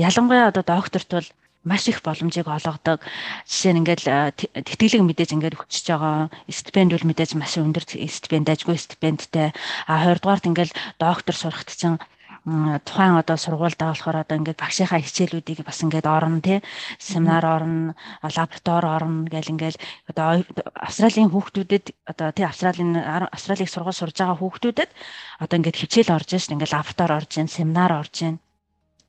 ялангуяа 0.00 0.52
одоо 0.52 0.64
докторт 0.64 1.08
бол 1.12 1.28
маш 1.64 1.88
их 1.88 2.02
боломжийг 2.02 2.46
олгодог. 2.46 3.00
Жишээ 3.46 3.72
нь 3.72 3.80
ингээл 3.82 4.34
тэтгэлэг 4.66 5.02
мэдээж 5.06 5.30
ингээд 5.34 5.56
өгчөж 5.58 5.86
байгаа. 5.94 6.30
Стипенд 6.50 6.90
бол 6.92 7.08
мэдээж 7.08 7.30
маш 7.38 7.54
өндөр 7.58 7.84
стипенд 7.86 8.50
ажгүй 8.50 8.78
стипендтэй. 8.78 9.54
А 9.86 10.02
20 10.02 10.22
дугаарт 10.22 10.48
ингээл 10.50 10.76
доктор 10.98 11.34
сурахт 11.38 11.70
чинь 11.70 12.02
тухайн 12.44 13.14
одоо 13.22 13.38
сургуульдаа 13.38 13.94
болохоор 13.94 14.26
одоо 14.26 14.36
ингээд 14.38 14.58
багшийнхаа 14.58 14.98
хичээлүүдийг 14.98 15.62
бас 15.62 15.78
ингээд 15.86 16.06
орно 16.10 16.42
тий 16.42 16.58
семинар 16.98 17.46
орно 17.46 17.94
лаборатори 18.18 18.88
орно 18.98 19.30
гэл 19.30 19.52
ингээд 19.54 19.78
одоо 20.10 20.42
австралийн 20.74 21.30
хүүхдүүдэд 21.30 21.94
одоо 22.10 22.28
тий 22.34 22.42
австралийн 22.42 22.98
австралийг 23.30 23.70
сургууль 23.70 23.94
сурж 23.94 24.18
байгаа 24.18 24.42
хүүхдүүдэд 24.42 24.90
одоо 25.38 25.56
ингээд 25.58 25.80
хичээл 25.80 26.14
орж 26.18 26.30
шин 26.34 26.58
ингээд 26.58 26.74
лаборатори 26.74 27.14
орж 27.14 27.30
ийн 27.38 27.46
семинар 27.46 27.92
орж 27.94 28.14
ийн 28.26 28.36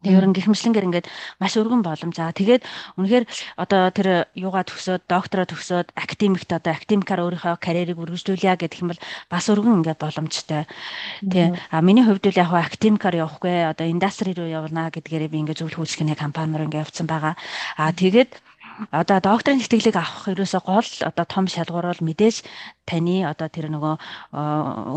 Нь 0.03 0.35
гихмшлэнгээр 0.35 0.87
ингээд 0.87 1.07
маш 1.39 1.53
өргөн 1.55 1.81
боломж. 1.81 2.15
За 2.15 2.35
тэгээд 2.35 2.63
үнэхээр 2.99 3.25
одоо 3.55 3.89
тэр 3.95 4.27
юугаа 4.35 4.67
төгсөөд 4.67 5.07
доктороо 5.07 5.47
төгсөөд 5.47 5.95
академикт 5.95 6.51
одоо 6.51 6.75
академикаар 6.75 7.23
өөрийнхөө 7.23 7.55
карьерийг 7.63 7.97
үргэлжлүүлье 8.03 8.59
гэдэг 8.59 8.79
юм 8.83 8.91
бол 8.91 9.01
бас 9.31 9.45
өргөн 9.47 9.79
ингээд 9.79 9.99
боломжтой. 10.03 10.67
Тэг. 11.23 11.55
А 11.71 11.79
миний 11.79 12.03
хувьд 12.03 12.23
бол 12.27 12.41
яг 12.41 12.49
хаа 12.51 12.67
академикаар 12.67 13.15
явахгүй 13.23 13.55
одоо 13.71 13.87
индастри 13.87 14.35
руу 14.35 14.47
явна 14.51 14.91
гэдгээрээ 14.91 15.31
би 15.31 15.39
ингээд 15.43 15.59
зөвлөх 15.63 15.81
үйлчлэгийн 15.81 16.19
компани 16.19 16.59
руу 16.59 16.67
ингээд 16.67 16.83
явцсан 16.83 17.07
байгаа. 17.07 17.39
А 17.79 17.91
тэгээд 17.95 18.52
одоо 18.91 19.19
докторийн 19.23 19.61
тэтгэлэг 19.61 19.95
авах 19.95 20.27
ерөөсө 20.33 20.59
гол 20.65 20.89
одоо 21.05 21.25
том 21.29 21.45
шалгуур 21.47 21.87
бол 21.93 22.01
мэдээж 22.03 22.43
таны 22.83 23.23
одоо 23.23 23.47
тэр 23.47 23.69
нөгөө 23.71 23.95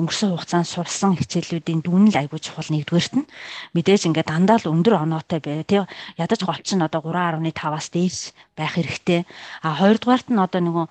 өнгөрсөн 0.00 0.33
хугацаанд 0.33 0.66
сурсан 0.66 1.14
хичээлүүдийн 1.21 1.85
дүн 1.85 2.11
л 2.11 2.16
айгүй 2.16 2.40
чухал 2.43 2.66
нэгдүгээрт 2.73 3.14
нь 3.21 3.31
мэдээж 3.76 4.09
ингээд 4.09 4.31
дандаа 4.33 4.59
л 4.59 4.73
өндөр 4.73 5.07
оноотой 5.07 5.40
бай. 5.45 5.62
Тий 5.62 5.85
ядаж 6.19 6.40
голч 6.43 6.69
нь 6.75 6.83
одоо 6.83 7.05
3.5-аас 7.05 7.87
дээш 7.93 8.35
байх 8.59 8.75
хэрэгтэй. 8.75 9.28
А 9.62 9.76
хоёрдугаарт 9.78 10.33
нь 10.33 10.40
одоо 10.40 10.61
нөгөө 10.64 10.87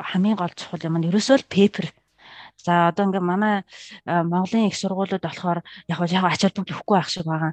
хамгийн 0.00 0.40
гол 0.40 0.54
чухал 0.56 0.82
юм 0.88 0.96
нь 0.98 1.06
ерөөсөө 1.12 1.36
л 1.44 1.50
пейпер 1.52 1.92
За 2.64 2.88
одоо 2.88 3.08
ингээ 3.08 3.24
манай 3.24 3.64
Монголын 4.04 4.68
их 4.68 4.76
сургуулиуд 4.76 5.24
болохоор 5.24 5.64
яг 5.88 5.98
яг 6.12 6.24
ач 6.28 6.42
холбогдол 6.44 6.76
өгөхгүй 6.76 6.96
байх 6.96 7.08
шиг 7.08 7.24
байгаа. 7.24 7.52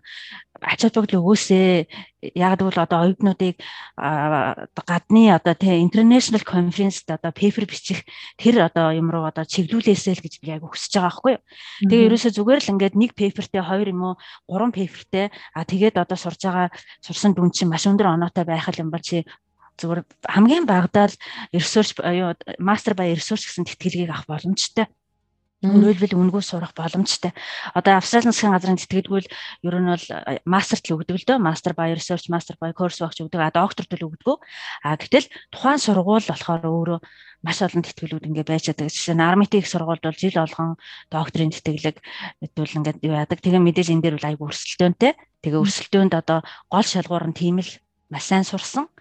Ач 0.61 0.81
холбогдол 0.83 1.21
өгөөсэй. 1.23 1.87
Яг 2.35 2.59
гэвэл 2.59 2.83
одоо 2.83 3.07
оюутнуудыг 3.07 3.55
гадны 3.95 5.23
одоо 5.31 5.55
тий 5.55 5.79
international 5.79 6.43
conference-д 6.43 7.15
одоо 7.15 7.31
paper 7.31 7.63
бичих 7.69 8.03
тэр 8.35 8.67
одоо 8.67 8.91
юм 8.91 9.07
руу 9.13 9.29
одоо 9.29 9.45
чиглүүлээсэй 9.47 10.19
л 10.19 10.23
гэж 10.25 10.33
би 10.43 10.51
яг 10.51 10.67
өсөж 10.67 10.91
байгаа 10.91 11.07
байхгүй 11.07 11.31
юу. 11.37 11.43
Тэгээ 11.87 12.05
ерөөсөө 12.09 12.31
зүгээр 12.35 12.59
л 12.67 12.71
ингээд 12.73 12.95
нэг 12.99 13.11
paperтэй 13.15 13.63
хоёр 13.63 13.87
юм 13.87 14.01
уу 14.03 14.13
гурван 14.49 14.73
paperтэй 14.75 15.31
а 15.55 15.63
тэгээд 15.63 16.01
одоо 16.01 16.17
сурж 16.17 16.41
байгаа 16.41 16.67
сурсан 16.99 17.31
дүн 17.31 17.53
чинь 17.53 17.69
маш 17.71 17.87
өндөр 17.87 18.11
оноотой 18.17 18.43
байх 18.43 18.67
юм 18.75 18.91
бол 18.91 18.99
чи 18.99 19.23
зүгээр 19.77 20.01
хамгийн 20.25 20.65
багадаа 20.65 21.05
л 21.07 21.15
research 21.53 21.93
юу 22.01 22.33
master 22.57 22.97
by 22.97 23.13
research 23.13 23.45
гэсэн 23.45 23.69
тэтгэлгийг 23.69 24.09
авах 24.09 24.25
боломжтой. 24.25 24.89
Өөрөлдвөл 25.57 26.13
үнгүй 26.13 26.43
сурах 26.45 26.77
боломжтой. 26.77 27.33
Одоо 27.73 27.97
Австралийн 27.97 28.29
засгийн 28.29 28.53
газрын 28.53 28.77
тэтгэлгүй 28.77 29.25
л 29.25 29.31
ер 29.65 29.75
нь 29.81 29.89
бол 29.89 30.05
мастерт 30.45 30.85
л 30.85 31.01
өгдөг 31.01 31.17
л 31.17 31.25
дөө. 31.25 31.41
Master 31.41 31.73
by 31.73 31.97
research, 31.97 32.29
master 32.29 32.53
by 32.61 32.77
course 32.77 33.01
багч 33.01 33.25
өгдөг. 33.25 33.41
А 33.41 33.49
докторт 33.49 33.89
л 33.89 34.05
өгдөг. 34.05 34.37
А 34.85 34.93
гэтэл 35.01 35.25
тухайн 35.49 35.81
сургууль 35.81 36.29
болохоор 36.29 36.61
өөрөө 36.61 36.99
маш 37.41 37.57
олон 37.65 37.81
тэтгэлүүд 37.81 38.29
ингээ 38.29 38.45
байж 38.45 38.69
байгаа. 38.69 38.93
Жишээ 38.93 39.17
нь 39.17 39.25
армитын 39.25 39.65
их 39.65 39.69
сургуульд 39.73 40.05
бол 40.05 40.21
жил 40.21 40.37
болгон 40.37 40.77
докторийн 41.09 41.49
тэтгэлэг 41.49 41.97
хэдүүл 42.05 42.77
ингээ 42.77 42.95
юу 43.01 43.17
яадаг. 43.17 43.41
Тэгээ 43.41 43.61
мэдээж 43.65 43.89
энэ 43.97 44.03
дээр 44.05 44.15
бол 44.21 44.29
айгу 44.29 44.45
өрсөлдөөнтэй. 44.53 45.17
Тэгээ 45.41 45.61
өрсөлдөөнд 45.65 46.13
одоо 46.21 46.45
гол 46.69 46.85
шалгуур 46.85 47.33
нь 47.33 47.37
тийм 47.37 47.65
л 47.65 47.71
маш 48.13 48.29
сайн 48.29 48.45
сурсан. 48.45 48.93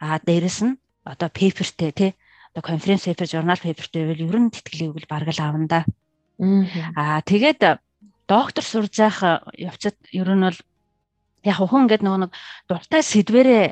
А 0.00 0.16
дээрэс 0.16 0.64
нь 0.64 0.80
одоо 1.04 1.28
пейпертэй 1.28 1.92
тий 1.92 2.10
одоо 2.54 2.62
конференц 2.62 3.04
пейпер, 3.06 3.26
журнал 3.26 3.56
пейпертэй 3.56 4.02
байвал 4.06 4.26
ер 4.26 4.38
нь 4.38 4.50
тэтгэлийг 4.50 4.92
бол 4.94 5.06
бараг 5.10 5.30
л 5.30 5.42
аавна 5.42 5.66
да. 5.70 5.80
Аа 6.96 7.22
тэгээд 7.22 7.80
доктор 8.26 8.64
сурж 8.64 8.94
явах 8.98 9.46
явцад 9.54 9.94
ер 10.10 10.28
нь 10.34 10.42
бол 10.42 10.58
яг 11.44 11.56
хүн 11.56 11.86
ингээд 11.86 12.04
нөгөө 12.04 12.20
нэг 12.26 12.32
дуртай 12.68 13.02
сэдвэрээ 13.02 13.64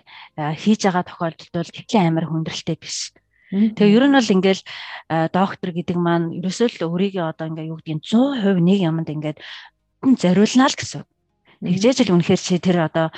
хийж 0.63 0.81
байгаа 0.87 1.05
тохиолдолд 1.05 1.53
бол 1.53 1.75
тэтгэн 1.75 2.09
амар 2.09 2.27
хүндрэлтэй 2.31 2.77
биш. 2.79 3.13
Тэгээ 3.51 3.97
ер 3.97 4.05
нь 4.09 4.17
бол 4.17 4.35
ингээл 4.37 4.63
доктор 5.33 5.71
гэдэг 5.73 5.97
маань 5.97 6.37
ерөөсөө 6.39 6.69
л 6.79 6.93
өөрийгөө 6.93 7.27
одоо 7.29 7.47
ингээ 7.49 7.69
юу 7.73 7.81
гэдгийг 7.81 8.05
100% 8.05 8.61
нэг 8.61 8.79
юмд 8.85 9.09
ингээд 9.09 9.39
зориулнаа 10.05 10.69
л 10.69 10.79
гэсэн. 10.79 11.03
Тэгжээж 11.59 11.99
л 12.07 12.15
үнэхээр 12.15 12.41
чи 12.41 12.57
тэр 12.63 12.87
одоо 12.87 13.11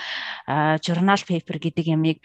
журнал 0.80 1.20
пейпер 1.20 1.60
гэдэг 1.60 1.86
ямыг 1.92 2.18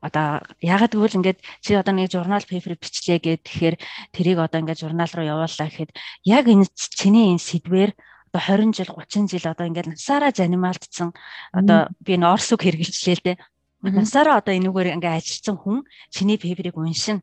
одоо 0.00 0.42
ягаад 0.62 0.92
гэвэл 0.94 1.18
ингээд 1.18 1.38
чи 1.64 1.74
одоо 1.74 1.94
нэг 1.94 2.10
журнал 2.10 2.44
пейпер 2.46 2.78
бичлээ 2.78 3.18
гэхээр 3.18 3.76
тэрийг 4.14 4.38
одоо 4.38 4.62
ингээд 4.62 4.82
журнал 4.82 5.10
руу 5.10 5.26
явууллаа 5.26 5.68
гэхэд 5.68 5.90
яг 6.24 6.44
энэ 6.46 6.66
чиний 6.98 7.34
энэ 7.34 7.42
сэдвэр 7.42 7.90
одоо 8.30 8.40
20 8.40 8.76
жил 8.78 8.90
30 8.94 9.26
жил 9.32 9.46
одоо 9.50 9.66
ингээд 9.66 9.90
насаараа 9.90 10.30
занимаалтсан 10.30 11.10
одоо 11.50 11.90
би 11.98 12.14
энэ 12.14 12.30
орс 12.30 12.52
үг 12.54 12.62
хэрэгжилээ 12.62 13.16
л 13.18 13.24
дээ. 13.26 13.36
Насаараа 13.82 14.38
одоо 14.38 14.54
энүүгээр 14.54 14.94
ингээд 14.98 15.18
ажилласан 15.18 15.56
хүн 15.58 15.78
чиний 16.14 16.38
пейперийг 16.38 16.78
уншина 16.78 17.22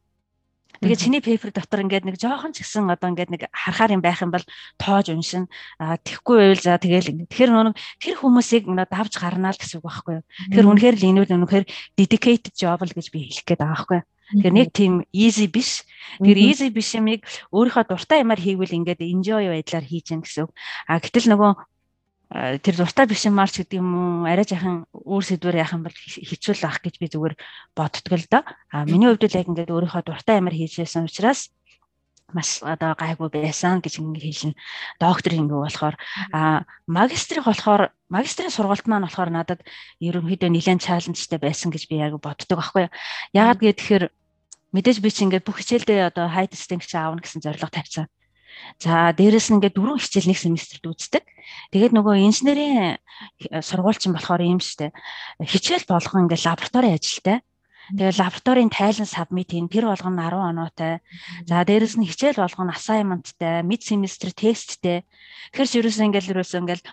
Тэгээ 0.81 0.99
чиний 0.99 1.21
пейпер 1.21 1.51
дотор 1.55 1.83
ингээд 1.85 2.05
нэг 2.07 2.15
жоохон 2.19 2.51
ч 2.51 2.65
гэсэн 2.65 2.89
одоо 2.91 3.11
ингээд 3.13 3.31
нэг 3.31 3.41
харахаар 3.53 3.95
юм 3.95 4.01
байх 4.03 4.19
юм 4.19 4.31
бол 4.33 4.45
тоож 4.79 5.11
уншин 5.13 5.47
тэгхгүй 5.79 6.35
байвал 6.39 6.63
за 6.63 6.79
тэгээл 6.81 7.11
ингээд 7.15 7.29
тэгэхээр 7.31 7.51
нөгөө 7.53 7.75
тэр 8.01 8.15
хүмүүсийг 8.19 8.63
ингээд 8.67 8.91
давж 8.91 9.13
гарнаа 9.19 9.53
л 9.53 9.59
гэсэн 9.61 9.79
үг 9.79 9.85
байхгүй 9.85 10.13
юу. 10.19 10.25
Тэгэхээр 10.51 10.69
үнэхээр 10.71 10.95
л 10.99 11.07
энэ 11.07 11.19
үл 11.23 11.35
үнэхээр 11.45 11.65
dedicated 11.95 12.53
job 12.55 12.79
л 12.83 12.95
гэж 12.95 13.07
би 13.13 13.19
хэлэх 13.29 13.45
гээд 13.45 13.61
байгаа 13.61 13.75
байхгүй 13.75 13.97
юу. 14.01 14.07
Тэгэхээр 14.25 14.57
нэг 14.57 14.69
тийм 14.73 14.93
easy 15.13 15.45
биш. 15.45 15.85
Тэгэхээр 16.17 16.39
easy 16.49 16.67
биш 16.73 16.97
юмыг 16.97 17.21
өөрийнхөө 17.53 17.85
дуртай 17.85 18.25
юмар 18.25 18.41
хийвэл 18.41 18.73
ингээд 18.73 19.05
enjoy 19.05 19.53
байдлаар 19.53 19.85
хийж 19.85 20.05
гэн 20.09 20.25
гэсэн 20.25 20.49
үг. 20.49 20.51
А 20.89 20.97
гэтэл 20.97 21.29
нөгөө 21.29 21.51
тэр 22.31 22.75
дуртай 22.75 23.05
биш 23.05 23.25
юмар 23.29 23.49
ч 23.49 23.61
гэдэг 23.61 23.77
юм 23.77 23.89
уу 23.93 24.25
арай 24.25 24.45
жахан 24.45 24.89
өөр 24.91 25.23
сэдвэр 25.23 25.61
яах 25.61 25.77
юм 25.77 25.85
бол 25.85 25.93
хичүүл 25.93 26.65
авах 26.65 26.81
гэж 26.81 26.95
би 26.97 27.07
зүгээр 27.07 27.35
боддог 27.77 28.13
л 28.17 28.27
доо. 28.31 28.43
А 28.73 28.85
миний 28.85 29.07
хувьд 29.07 29.29
л 29.29 29.37
яг 29.37 29.47
ингээд 29.47 29.69
өөрийнхөө 29.69 30.03
дуртай 30.03 30.41
ямар 30.41 30.57
хийжсэн 30.57 31.05
учраас 31.05 31.53
маш 32.33 32.59
одоо 32.65 32.97
гайгүй 32.97 33.29
байсан 33.29 33.79
гэж 33.79 34.01
ингэ 34.01 34.19
хэлнэ. 34.19 34.57
Докторийн 34.99 35.45
ингэ 35.45 35.55
болохоор 35.55 35.95
а 36.33 36.65
магистрийн 36.89 37.45
болохоор 37.45 37.93
магистрийн 38.09 38.49
сургалт 38.49 38.89
маань 38.89 39.05
болохоор 39.05 39.29
надад 39.29 39.61
ерөнхийдөө 40.01 40.49
нэлээд 40.49 40.81
чаленжтай 40.81 41.39
байсан 41.39 41.69
гэж 41.69 41.85
би 41.87 42.01
яг 42.01 42.17
боддог 42.17 42.57
байхгүй 42.57 42.89
юу. 42.89 42.95
Яагаад 43.37 43.61
гэхээр 43.61 44.05
мэдээж 44.73 44.97
би 44.99 45.09
чи 45.13 45.21
ингээд 45.23 45.45
бүх 45.45 45.61
хичээлдээ 45.61 46.09
одоо 46.09 46.25
high 46.27 46.49
distinction 46.49 46.99
аавна 46.99 47.21
гэсэн 47.21 47.45
зорилго 47.45 47.69
тавьсан. 47.69 48.09
За 48.79 49.13
дээрэс 49.15 49.49
нь 49.51 49.57
ингээд 49.59 49.75
дөрвөн 49.75 50.01
хичээл 50.01 50.29
нэг 50.31 50.39
семестрт 50.39 50.83
үздэг. 50.83 51.23
Тэгээд 51.71 51.93
нөгөө 51.95 52.15
инженерийн 52.27 52.99
сургуульчин 53.61 54.13
болохоор 54.15 54.41
юм 54.43 54.59
штэ. 54.59 54.91
Хичээл 55.39 55.87
болгон 55.87 56.27
ингээд 56.27 56.45
лаборатори 56.45 56.89
ажилтай. 56.95 57.39
Тэгээ 57.93 58.17
лабораторийн 58.17 58.73
тайлан 58.73 59.05
сабмит 59.05 59.53
хийн 59.53 59.69
тэр 59.69 59.85
болгоно 59.85 60.17
10 60.17 60.41
оноотой. 60.49 60.93
За 61.45 61.61
дээрэс 61.61 61.95
нь 62.01 62.09
хичээл 62.09 62.41
болгоно 62.41 62.73
assignmentтай, 62.73 63.61
mid 63.61 63.85
semester 63.85 64.33
testтэй. 64.33 65.05
Тэгэхээр 65.53 65.85
ерөөсөө 65.85 66.05
ингээл 66.09 66.31
ерөөсөө 66.33 66.59
ингээл 66.65 66.85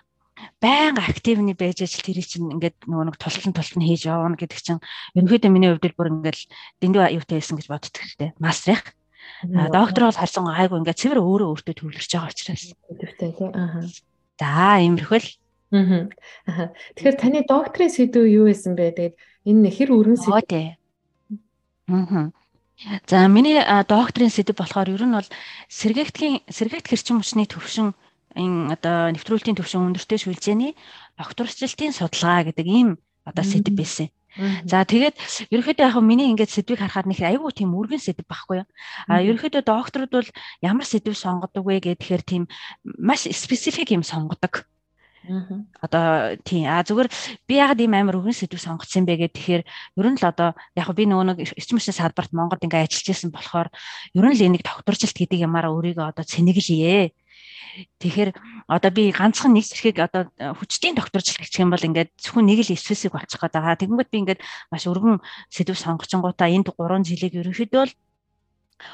байнга 0.61 1.01
активны 1.09 1.53
байж 1.57 1.81
ажил 1.81 2.05
тэрийг 2.05 2.27
чинь 2.29 2.53
ингээд 2.53 2.85
нөгөө 2.85 3.05
нэг 3.09 3.17
тултан 3.17 3.53
тултан 3.57 3.81
хийж 3.81 4.05
явна 4.05 4.37
гэдэг 4.37 4.59
чинь 4.61 4.81
ерөнхийдөө 5.17 5.51
миний 5.53 5.69
хувьд 5.73 5.97
бүр 5.97 6.13
ингээд 6.13 6.39
дэндүү 6.81 7.01
аюутай 7.05 7.37
байсан 7.41 7.57
гэж 7.57 7.67
боддог 7.69 7.93
хэрэгтэй. 7.97 8.29
Мастрах. 8.37 8.83
Доктор 9.43 10.07
бол 10.07 10.19
харсан 10.19 10.45
гайгүй 10.47 10.77
ингээд 10.79 11.01
цэвэр 11.01 11.19
өөрөө 11.19 11.49
өөртөө 11.51 11.75
төвлөрч 11.75 12.11
байгаа 12.15 12.31
учраас. 12.31 12.63
Төвтэй 12.87 13.31
тий. 13.33 13.49
Аа. 13.51 13.83
За, 14.39 14.79
иймэрхүүл. 14.79 15.29
Аа. 15.73 16.69
Тэгэхээр 16.95 17.17
таны 17.19 17.39
докторийн 17.43 17.91
сэдв 17.91 18.23
юу 18.23 18.47
байсан 18.47 18.77
бэ? 18.77 18.95
Тэгээд 18.95 19.15
энэ 19.49 19.69
хэр 19.73 19.89
өргөн 19.91 20.19
сэдв. 20.21 20.47
Тий. 20.47 20.77
Аа. 21.91 22.31
За 23.07 23.27
миний 23.27 23.59
докторийн 23.87 24.31
сэдв 24.33 24.55
болохоор 24.55 24.89
ер 24.89 25.03
нь 25.03 25.15
бол 25.15 25.29
сэргээгтгийн 25.69 26.47
сэргээгт 26.47 26.87
хэрчим 26.89 27.19
хүчний 27.21 27.47
төвшин 27.47 27.93
энэ 28.33 28.73
одоо 28.73 29.13
нэвтрүүлтийн 29.13 29.57
төвшин 29.59 29.93
өндөртэй 29.93 30.19
шүлжээний 30.19 30.73
докторчлалтын 31.19 31.93
судалгаа 31.93 32.49
гэдэг 32.49 32.65
ийм 32.65 32.89
одоо 33.29 33.45
сэдв 33.45 33.71
байсан. 33.77 34.09
За 34.65 34.81
тэгээд 34.81 35.13
ерөнхийдөө 35.53 35.85
яг 35.93 35.97
миний 36.01 36.33
ингээд 36.33 36.49
сэдвийг 36.49 36.81
харахад 36.81 37.05
нэг 37.05 37.21
айгүй 37.21 37.53
тийм 37.53 37.77
үргэн 37.77 38.01
сэдв 38.01 38.25
байхгүй 38.25 38.65
юу. 38.65 38.67
А 39.05 39.21
ерөнхийдөө 39.21 39.61
докторууд 39.61 40.09
бол 40.09 40.29
ямар 40.65 40.85
сэдв 40.89 41.13
сонгодог 41.13 41.61
вэ 41.61 41.77
гэхээр 41.85 42.25
тийм 42.25 42.43
маш 42.97 43.29
специфик 43.29 43.93
юм 43.93 44.01
сонгодог. 44.01 44.65
Одоо 45.79 46.35
тийм 46.43 46.67
а 46.67 46.83
зүгээр 46.83 47.07
би 47.47 47.53
ягаад 47.55 47.79
ийм 47.79 47.93
амар 47.93 48.19
өргөн 48.19 48.35
сэдв 48.35 48.59
сонгоцсон 48.59 49.07
бэ 49.07 49.23
гэх 49.23 49.37
тэгэхээр 49.37 49.63
ер 49.63 50.07
нь 50.11 50.19
л 50.19 50.25
одоо 50.27 50.51
яг 50.75 50.89
би 50.91 51.07
нөгөө 51.07 51.25
нэг 51.31 51.37
эрчим 51.53 51.79
хүчний 51.79 51.95
салбарт 51.95 52.35
Монголд 52.35 52.65
ингээ 52.65 52.89
ажиллаж 52.89 53.07
байсан 53.07 53.31
болохоор 53.31 53.69
ер 54.17 54.25
нь 54.27 54.35
л 54.35 54.45
энийг 54.49 54.67
докторчлалт 54.67 55.15
гэдэг 55.15 55.45
ямаараа 55.47 55.71
өөрийгөө 55.71 56.11
одоо 56.11 56.25
цэнэглэе. 56.27 57.15
Тэгэхээр 57.73 58.31
одоо 58.69 58.91
би 58.93 59.09
ганцхан 59.09 59.53
нэг 59.53 59.65
зэрхийг 59.65 59.97
одоо 59.97 60.29
хүчтэй 60.37 60.93
докторчлал 60.93 61.41
гэх 61.41 61.57
юм 61.57 61.73
бол 61.73 61.81
ингээд 61.81 62.13
зөвхөн 62.21 62.45
нэг 62.45 62.59
л 62.61 62.75
эсвэсийг 62.77 63.17
олчих 63.17 63.41
гээд 63.41 63.57
байгаа. 63.57 63.81
Тэгэнгүүт 63.81 64.09
би 64.13 64.17
ингээд 64.21 64.41
маш 64.69 64.85
өргөн 64.85 65.17
сэдв 65.49 65.73
сонгочингуудаа 65.73 66.53
энд 66.53 66.69
3 66.69 67.01
жилиг 67.01 67.33
ерөнхийдөө 67.33 67.83
л 67.89 67.93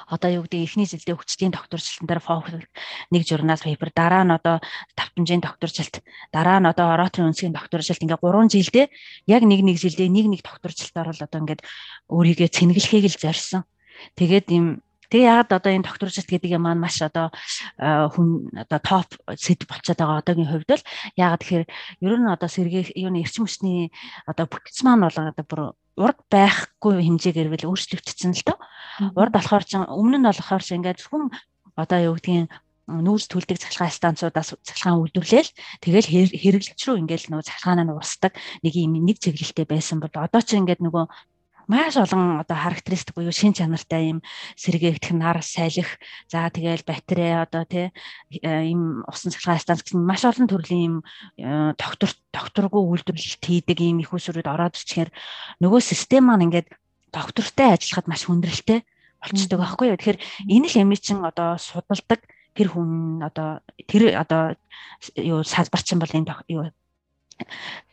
одоо 0.08 0.30
юу 0.30 0.44
гэдэг 0.46 0.64
эхний 0.64 0.88
жилдээ 0.88 1.16
хүчтэй 1.18 1.50
докторчлалтан 1.50 2.08
дээр 2.08 2.22
фокус 2.22 2.54
нэг 3.10 3.24
журнал 3.26 3.58
пейпер 3.58 3.90
дараа 3.96 4.24
нь 4.24 4.36
одоо 4.36 4.62
давтамжийн 4.94 5.42
докторчлалт 5.42 6.04
дараа 6.32 6.60
нь 6.62 6.70
одоо 6.70 6.94
ораторын 6.94 7.34
үнсгийн 7.34 7.56
докторчлалт 7.56 8.04
ингээ 8.04 8.22
3 8.22 8.54
жилдээ 8.54 8.86
яг 9.28 9.44
нэг 9.44 9.62
нэг 9.66 9.78
жилдээ 9.82 10.10
нэг 10.10 10.26
нэг 10.30 10.42
докторчлалтаар 10.46 11.10
л 11.16 11.26
одоо 11.26 11.40
ингээд 11.42 11.66
өөрийгөө 12.12 12.50
цэнгэлэхийг 12.54 13.06
л 13.10 13.18
зорьсон. 13.18 13.64
Тэгээд 14.16 14.48
им 14.54 14.66
Тэгээ 15.10 15.26
яагаад 15.26 15.52
одоо 15.58 15.72
энэ 15.74 15.88
докторчлалт 15.90 16.30
гэдэг 16.30 16.54
юм 16.54 16.64
маань 16.70 16.82
маш 16.82 17.02
одоо 17.02 17.34
хүн 17.82 18.54
одоо 18.54 18.80
топ 18.80 19.10
сэдв 19.34 19.66
болчиход 19.66 19.98
байгаа 19.98 20.22
одоогийн 20.22 20.50
хувьд 20.54 20.70
л 20.70 20.88
яагаад 21.18 21.42
тэгэхээр 21.42 21.66
ер 22.06 22.14
нь 22.22 22.30
одоо 22.30 22.50
сэргээ 22.50 22.94
юу 22.94 23.10
н 23.10 23.18
эрчим 23.18 23.50
хүчний 23.50 23.90
одоо 24.30 24.46
бүтэц 24.46 24.86
маань 24.86 25.02
бол 25.10 25.18
одоо 25.18 25.46
бүр 25.50 25.62
урд 25.98 26.20
байхгүй 26.30 27.02
хэмжээгээр 27.02 27.50
бил 27.50 27.70
өөрчлөгдсөн 27.74 28.38
л 28.38 28.46
доо. 28.48 28.58
Урд 29.18 29.34
болохоор 29.34 29.66
ч 29.66 29.82
өмнө 29.82 30.18
нь 30.22 30.28
болохоор 30.30 30.64
ч 30.64 30.78
ингээд 30.78 31.02
зөвхөн 31.02 31.34
одоо 31.74 32.00
юу 32.00 32.16
гэдгийг 32.16 32.48
нүүрс 32.90 33.30
төлдөг 33.30 33.62
цахилгаан 33.62 33.94
станцуудаас 33.94 34.58
цахилгаан 34.66 35.02
үйлдвэрлээл 35.06 35.52
тэгэл 35.84 36.10
хэрэглэгч 36.34 36.82
рүү 36.90 36.98
ингээд 37.06 37.30
нөгөө 37.30 37.46
цахилгаанаа 37.46 37.86
нь 37.86 37.94
урсдаг 37.94 38.34
нэг 38.66 38.74
юм 38.74 38.98
нэг 38.98 39.22
чиглэлтэй 39.22 39.66
байсан 39.70 40.02
бол 40.02 40.10
одоо 40.10 40.42
ч 40.42 40.58
ингээд 40.58 40.82
нөгөө 40.82 41.06
маш 41.70 41.94
олон 42.02 42.42
одоо 42.42 42.58
характеристик 42.58 43.14
буюу 43.14 43.32
шин 43.32 43.54
чанартай 43.54 44.10
юм 44.10 44.20
сэргээгдэх 44.58 45.14
нар 45.14 45.38
сайлах 45.46 46.02
за 46.26 46.50
тэгэл 46.50 46.82
батарей 46.82 47.38
одоо 47.46 47.64
тий 47.70 47.94
ийм 48.34 49.06
усан 49.06 49.30
цахилгаан 49.30 49.62
станц 49.62 49.86
гэсэн 49.86 50.02
маш 50.02 50.26
олон 50.26 50.50
төрлийн 50.50 50.82
юм 50.90 50.96
э, 51.38 51.78
доктор 51.78 52.10
докторгүй 52.34 52.82
үйлдвэрлэлт 52.82 53.44
хийдэг 53.46 53.78
ийм 53.86 54.02
их 54.02 54.10
усрууд 54.10 54.50
ороод 54.50 54.82
ирчихээр 54.82 55.14
нөгөө 55.62 55.82
систем 55.86 56.26
маань 56.26 56.50
ингээд 56.50 56.74
доктортай 57.14 57.78
ажиллахад 57.78 58.10
маш 58.10 58.26
хүндрэлтэй 58.26 58.82
болчдөг 59.22 59.60
байхгүй 59.62 59.88
юу? 59.94 59.98
Тэгэхээр 60.02 60.20
энэ 60.50 60.68
л 60.74 60.80
ямиг 60.82 61.00
чин 61.06 61.22
одоо 61.22 61.62
судалдаг 61.62 62.26
тэр 62.56 62.68
хүн 62.74 63.22
одоо 63.22 63.62
тэр 63.86 64.16
одоо 64.18 64.56
юу 65.16 65.44
салбарчин 65.44 66.00
бол 66.00 66.10
энэ 66.10 66.34
юу 66.50 66.72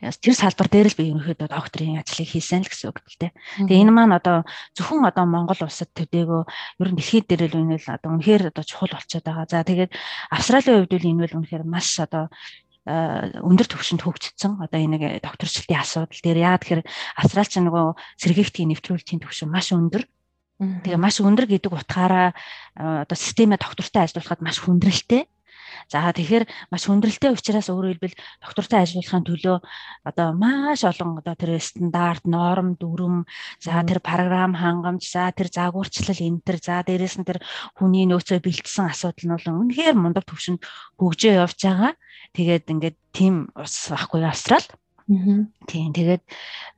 тэр 0.00 0.34
салбар 0.34 0.68
дээр 0.68 0.88
л 0.90 0.98
би 0.98 1.04
ерөнхийдөө 1.10 1.48
докторийн 1.48 2.02
ажлыг 2.02 2.28
хийсэн 2.28 2.66
л 2.66 2.70
гэсэн 2.70 2.90
үг 2.90 2.98
л 3.02 3.20
дээ. 3.20 3.32
Тэгээ 3.66 3.82
энэ 3.86 3.94
маань 3.94 4.16
одоо 4.18 4.42
зөвхөн 4.74 5.06
одоо 5.06 5.24
Монгол 5.26 5.60
улсад 5.62 5.90
төдийгөө 5.94 6.42
ер 6.82 6.88
нь 6.90 6.98
дэлхийд 6.98 7.26
дээр 7.30 7.42
л 7.54 7.60
үнэл 7.62 7.86
одоо 7.86 8.10
үнэхээр 8.16 8.50
одоо 8.50 8.64
чухал 8.66 8.92
болчиход 8.94 9.26
байгаа. 9.26 9.46
За 9.46 9.62
тэгээд 9.62 9.94
Австралийн 10.34 10.84
хувьд 10.84 10.92
бол 10.94 11.10
энэ 11.10 11.22
бол 11.22 11.36
үнэхээр 11.40 11.64
маш 11.64 11.88
одоо 12.02 12.28
өндөр 12.86 13.66
түвшинд 13.66 14.06
хөгжсөн 14.06 14.62
одоо 14.62 14.78
энэ 14.78 15.18
докторчлалтын 15.18 15.82
асуудал 15.82 16.22
дээр 16.22 16.38
яа 16.38 16.54
тэгэхээр 16.54 16.86
австралч 17.18 17.58
нөгөө 17.58 17.86
сэргийгтийн 18.22 18.70
нэвтрүүлгийн 18.70 19.26
түвшин 19.26 19.50
маш 19.50 19.74
өндөр. 19.74 20.06
Тэгээ 20.86 20.94
маш 20.94 21.18
өндөр 21.18 21.50
гэдэг 21.50 21.72
утгаараа 21.74 22.30
одоо 22.78 23.18
системээ 23.18 23.58
доктортой 23.58 24.06
ажиллуулахад 24.06 24.40
маш 24.40 24.62
хүндрэлтэй. 24.62 25.26
За 25.86 26.10
тэгэхээр 26.10 26.50
маш 26.74 26.90
хүндрэлтэй 26.90 27.30
учраас 27.30 27.70
өөрөөр 27.70 28.02
хэлбэл 28.02 28.18
доктортой 28.42 28.82
ажиллахын 28.82 29.22
төлөө 29.22 29.56
одоо 30.02 30.28
маш 30.34 30.82
олон 30.82 31.22
одоо 31.22 31.34
тэр 31.38 31.62
стандарт, 31.62 32.26
норм, 32.26 32.74
дүрм, 32.74 33.22
за 33.62 33.86
тэр 33.86 34.02
програм 34.02 34.58
хангамж, 34.58 35.06
за 35.06 35.30
тэр 35.30 35.46
загварчлал 35.46 36.18
энэ 36.18 36.42
төр, 36.42 36.58
за 36.58 36.82
дээрэс 36.82 37.22
нь 37.22 37.28
тэр 37.28 37.38
хүний 37.78 38.02
нөөцөө 38.10 38.42
бэлтсэн 38.42 38.90
асуудал 38.90 39.30
нь 39.30 39.34
бол 39.38 39.46
үнэхээр 39.62 39.94
мундаг 39.94 40.26
төвшөнд 40.26 40.66
хөгжөө 40.98 41.32
явж 41.46 41.58
байгаа. 41.62 41.94
Тэгээд 42.34 42.66
ингээд 42.66 42.96
тийм 43.14 43.34
ус 43.54 43.86
байхгүй 43.86 44.26
Австрал. 44.26 44.66
Тийм 45.70 45.94
тэгээд 45.94 46.22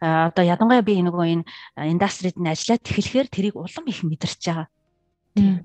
одоо 0.05 0.45
ядангуяа 0.45 0.85
би 0.85 1.01
нөгөө 1.01 1.27
энэ 1.33 1.49
индастрид 1.97 2.37
нь 2.37 2.45
ажиллаад 2.53 2.85
тэгэхээр 2.85 3.29
тэрийг 3.33 3.57
улам 3.57 3.89
их 3.89 4.05
мэдэрч 4.05 4.41
байгаа. 4.45 4.69
Тийм. 5.33 5.65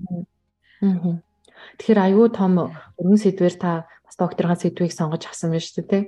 Тэгэхээр 1.78 2.00
аюу 2.00 2.28
том 2.30 2.52
өргөн 2.98 3.20
сэдвэр 3.20 3.54
та 3.58 3.72
бас 4.06 4.16
докторийн 4.18 4.58
сэдвийг 4.58 4.92
сонгож 4.94 5.26
авсан 5.26 5.50
байна 5.50 5.64
шүү 5.64 5.84
дээ, 5.84 5.88
тий. 5.88 6.02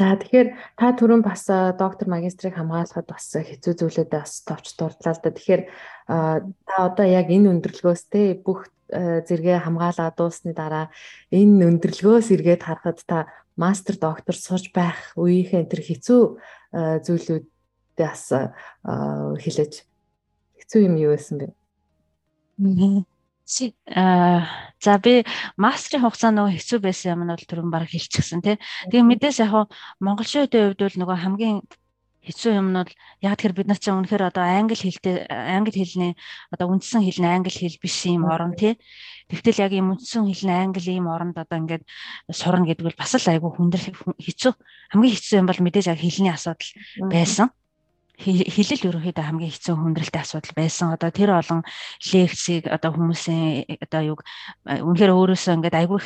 За 0.00 0.16
тэгэхээр 0.16 0.48
та 0.76 0.92
түрүүн 0.96 1.24
бас 1.24 1.44
доктор 1.76 2.08
магистрийг 2.08 2.56
хамгаалахад 2.56 3.08
бас 3.08 3.32
хэцүү 3.32 3.74
зүйлүүд 3.80 4.10
бас 4.12 4.44
товч 4.44 4.76
дурдлаа 4.76 5.12
л 5.16 5.20
да. 5.20 5.30
Тэгэхээр 5.32 5.62
та 6.08 6.76
одоо 6.84 7.06
яг 7.08 7.28
энэ 7.28 7.52
өндөрлгөөс 7.52 8.02
те 8.08 8.36
бүх 8.36 8.68
зэрэгээ 8.88 9.64
хамгаалаад 9.64 10.14
дуусны 10.16 10.52
дараа 10.56 10.88
энэ 11.32 11.68
өндөрлгөөс 11.68 12.32
эргээд 12.32 12.64
харахад 12.64 13.00
та 13.04 13.28
мастер 13.56 13.96
доктор 14.00 14.36
сурж 14.36 14.72
байх 14.72 15.16
үеийнхээ 15.20 15.68
тэр 15.68 15.80
хэцүү 15.84 16.20
зүйлүүдээ 17.04 18.08
бас 18.08 18.24
хэлэж 19.42 19.72
хэцүү 20.60 20.80
юм 20.86 20.96
юу 20.96 21.12
байсан 21.12 21.36
бэ? 21.44 21.46
Аа 23.90 24.46
за 24.80 24.96
би 24.98 25.24
мастрын 25.60 26.02
хугацаа 26.02 26.30
нөгөө 26.32 26.56
хэцүү 26.56 26.78
байсан 26.80 27.12
юм 27.18 27.22
нь 27.26 27.32
бол 27.34 27.48
түрүүн 27.50 27.70
баг 27.74 27.90
хэлчихсэн 27.90 28.40
тий. 28.40 28.56
Тэгээ 28.88 29.04
мэдээс 29.04 29.38
яг 29.44 29.68
монголчуудын 30.00 30.72
хувьд 30.72 30.80
бол 30.80 30.96
нөгөө 31.02 31.18
хамгийн 31.20 31.58
хэцүү 32.24 32.52
юм 32.56 32.68
нь 32.72 32.78
бол 32.80 32.92
яг 33.20 33.36
тэр 33.36 33.52
бид 33.52 33.68
нар 33.68 33.80
чинь 33.82 33.98
үнэхээр 33.98 34.28
одоо 34.30 34.44
англи 34.44 34.78
хэлтэй 34.78 35.28
англи 35.28 35.76
хэлний 35.76 36.12
одоо 36.48 36.66
үндсэн 36.72 37.04
хэл 37.04 37.20
нь 37.20 37.28
англи 37.28 37.52
хэл 37.52 37.82
биш 37.82 37.96
юм 38.08 38.24
орон 38.24 38.56
тий. 38.56 38.78
Тэгтэл 39.28 39.68
яг 39.68 39.72
юм 39.76 39.92
үндсэн 39.92 40.24
хэл 40.30 40.44
нь 40.48 40.56
англи 40.56 40.96
юм 40.96 41.08
оронд 41.12 41.36
одоо 41.36 41.58
ингээд 41.60 41.84
сурна 42.32 42.64
гэдэг 42.64 42.86
бол 42.86 43.00
бас 43.00 43.12
л 43.18 43.32
айгүй 43.34 43.50
хүндрэх 43.52 43.96
хэцүү. 44.16 44.52
Хамгийн 44.96 45.14
хэцүү 45.16 45.36
юм 45.42 45.48
бол 45.48 45.60
мэдээж 45.60 45.86
яг 45.92 46.00
хэлний 46.00 46.32
асуудал 46.32 46.70
байсан 47.08 47.52
хэлэл 48.20 48.86
ерөнхийдөө 48.92 49.24
хамгийн 49.24 49.52
хэцүү 49.52 49.74
хүндрэлтэй 49.76 50.20
асуудал 50.20 50.54
байсан. 50.56 50.92
Одоо 50.92 51.10
тэр 51.10 51.30
олон 51.32 51.64
лекцийг 52.12 52.68
одоо 52.68 52.92
хүмүүсийн 52.92 53.80
одоо 53.80 54.02
юг 54.12 54.20
үнэхээр 54.68 55.16
өөрөөсөө 55.16 55.56
ингээд 55.56 55.80
айгүй 55.80 56.00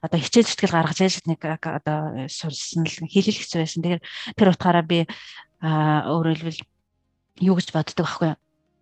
одоо 0.00 0.18
хичээл 0.18 0.48
зүтгэл 0.48 0.76
гаргаж 0.80 0.98
яаж 1.04 1.16
нэг 1.28 1.40
одоо 1.44 2.24
сурсан 2.32 2.88
л 2.88 2.96
хэлэл 3.04 3.36
хэцүү 3.36 3.60
байсан. 3.60 3.80
Тэгэхээр 3.84 4.02
тэр 4.40 4.48
утгаараа 4.48 4.84
би 4.88 5.04
хэлбэл 5.60 6.60
юу 7.44 7.54
гэж 7.60 7.68
боддог 7.76 8.04
байхгүй 8.08 8.28
юу? 8.32 8.38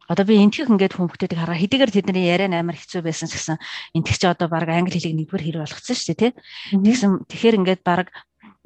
Одоо 0.09 0.25
би 0.25 0.41
энтгэх 0.41 0.73
ингээд 0.73 0.97
хүмүүстүүдийг 0.97 1.37
хараа 1.37 1.61
хэдийгээр 1.61 1.93
тэдний 1.93 2.33
яриа 2.33 2.49
амар 2.49 2.81
хэцүү 2.81 3.05
байсан 3.05 3.29
ч 3.29 3.37
гэсэн 3.37 3.61
энтгэх 3.93 4.17
чи 4.17 4.25
одоо 4.25 4.49
баг 4.49 4.65
англи 4.65 4.97
хэлийг 4.97 5.29
нэгдүгээр 5.29 5.45
хэр 5.45 5.59
болгоцсон 5.61 5.97
шүү 6.01 6.17
дээ 6.17 6.33
тий. 6.33 6.33
Тэгсэн 6.81 7.29
тэгэхээр 7.29 7.59
ингээд 7.61 7.83
баг 7.85 8.09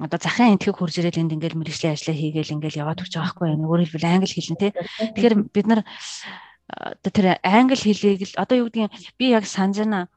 одоо 0.03 0.19
захын 0.19 0.53
энтхийг 0.53 0.77
хурж 0.77 0.99
ирэл 0.99 1.21
энд 1.23 1.33
ингээл 1.33 1.59
мэрэгжлийн 1.59 1.95
ажлаа 1.95 2.15
хийгээл 2.15 2.55
ингээл 2.59 2.81
яваад 2.83 3.01
өгч 3.01 3.13
байгаа 3.15 3.31
байхгүй 3.31 3.47
юу. 3.55 3.67
Өөрөөр 3.71 3.83
хэлбэл 3.87 4.11
англи 4.11 4.33
хэлнэ 4.35 4.59
тий. 4.59 4.71
Тэгэхээр 5.15 5.35
бид 5.55 5.67
нар 5.67 5.81
одоо 6.67 7.11
тэр 7.11 7.27
англи 7.43 7.79
хэлийг 7.79 8.21
л 8.27 8.35
одоо 8.39 8.55
юу 8.59 8.67
гэдгийг 8.67 8.91
би 9.17 9.25
яг 9.31 9.45
санаж 9.47 9.79
байна 9.79 10.11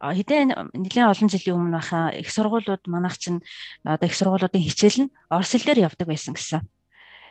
хэдэн 0.00 0.52
нэлээд 0.76 1.10
олон 1.10 1.28
жилийн 1.32 1.56
өмнө 1.56 1.76
баха 1.80 2.12
их 2.12 2.28
сургуулиуд 2.30 2.84
манайх 2.86 3.16
чинь 3.16 3.40
одоо 3.84 4.06
их 4.06 4.14
сургуулиудын 4.14 4.62
хичээл 4.62 5.08
нь 5.08 5.12
орос 5.32 5.50
хэлээр 5.56 5.88
явдаг 5.88 6.06
байсан 6.06 6.36
гэсэн. 6.36 6.62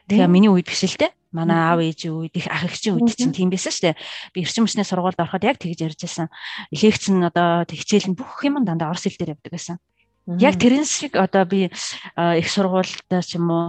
Тэгэхээр 0.10 0.30
миний 0.30 0.50
үед 0.50 0.70
биш 0.70 0.86
л 0.86 0.98
те. 0.98 1.14
Манай 1.34 1.58
аав 1.58 1.82
ээжийн 1.82 2.14
үед 2.14 2.36
их 2.38 2.48
ах 2.50 2.66
эгчийн 2.66 2.98
үед 2.98 3.18
чинь 3.18 3.34
тийм 3.34 3.50
байсан 3.50 3.74
шүү 3.74 3.84
дээ. 3.90 4.00
Би 4.34 4.46
эрчим 4.46 4.66
хүчний 4.66 4.86
сургуульд 4.86 5.18
ороход 5.18 5.46
яг 5.46 5.58
тэгж 5.58 5.82
ярьж 5.82 6.00
байсан. 6.06 6.30
Лекц 6.70 7.10
нь 7.10 7.26
одоо 7.26 7.66
хичээл 7.66 8.14
нь 8.14 8.18
бүх 8.18 8.38
юм 8.46 8.62
дандаа 8.66 8.94
орос 8.94 9.10
хэл 9.10 9.18
дээр 9.18 9.34
явдаг 9.34 9.52
байсан. 9.52 9.78
Яг 10.26 10.58
тэрэн 10.58 10.86
шиг 10.90 11.16
одоо 11.16 11.46
би 11.46 11.70
их 11.70 12.48
сургуульд 12.50 13.06
ч 13.22 13.38
юм 13.38 13.50
уу 13.54 13.66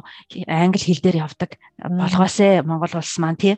англи 0.49 0.81
хэл 0.81 1.05
дээр 1.05 1.29
явдаг 1.29 1.61
болгоосэ 1.77 2.64
Монгол 2.64 2.97
улс 2.97 3.16
маань 3.21 3.37
тий. 3.37 3.55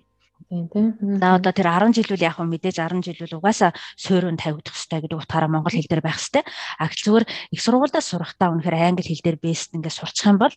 Тийм 0.49 0.69
тийм. 0.73 1.19
За 1.19 1.37
одоо 1.37 1.53
тэр 1.53 1.69
10 1.69 1.93
жил 1.93 2.11
үл 2.15 2.25
яг 2.25 2.39
хөө 2.39 2.47
мэдээж 2.49 2.77
10 2.81 3.05
жил 3.05 3.21
үл 3.27 3.39
угаасаа 3.39 3.75
суурин 3.99 4.39
тавигдах 4.39 4.73
хэрэгтэй 4.73 5.01
гэдэг 5.05 5.19
утгаараа 5.19 5.51
монгол 5.51 5.75
хэл 5.75 5.91
дээр 5.91 6.01
байх 6.03 6.17
хэрэгтэй. 6.17 6.45
А 6.79 6.89
зүгээр 6.89 7.27
их 7.53 7.61
сургуульдаа 7.61 8.01
сурахтаа 8.01 8.49
үнэхээр 8.57 8.77
англи 8.79 9.05
хэл 9.05 9.25
дээр 9.25 9.39
бэст 9.43 9.77
ингээд 9.77 9.99
сурчих 9.99 10.31
юм 10.31 10.39
бол 10.41 10.55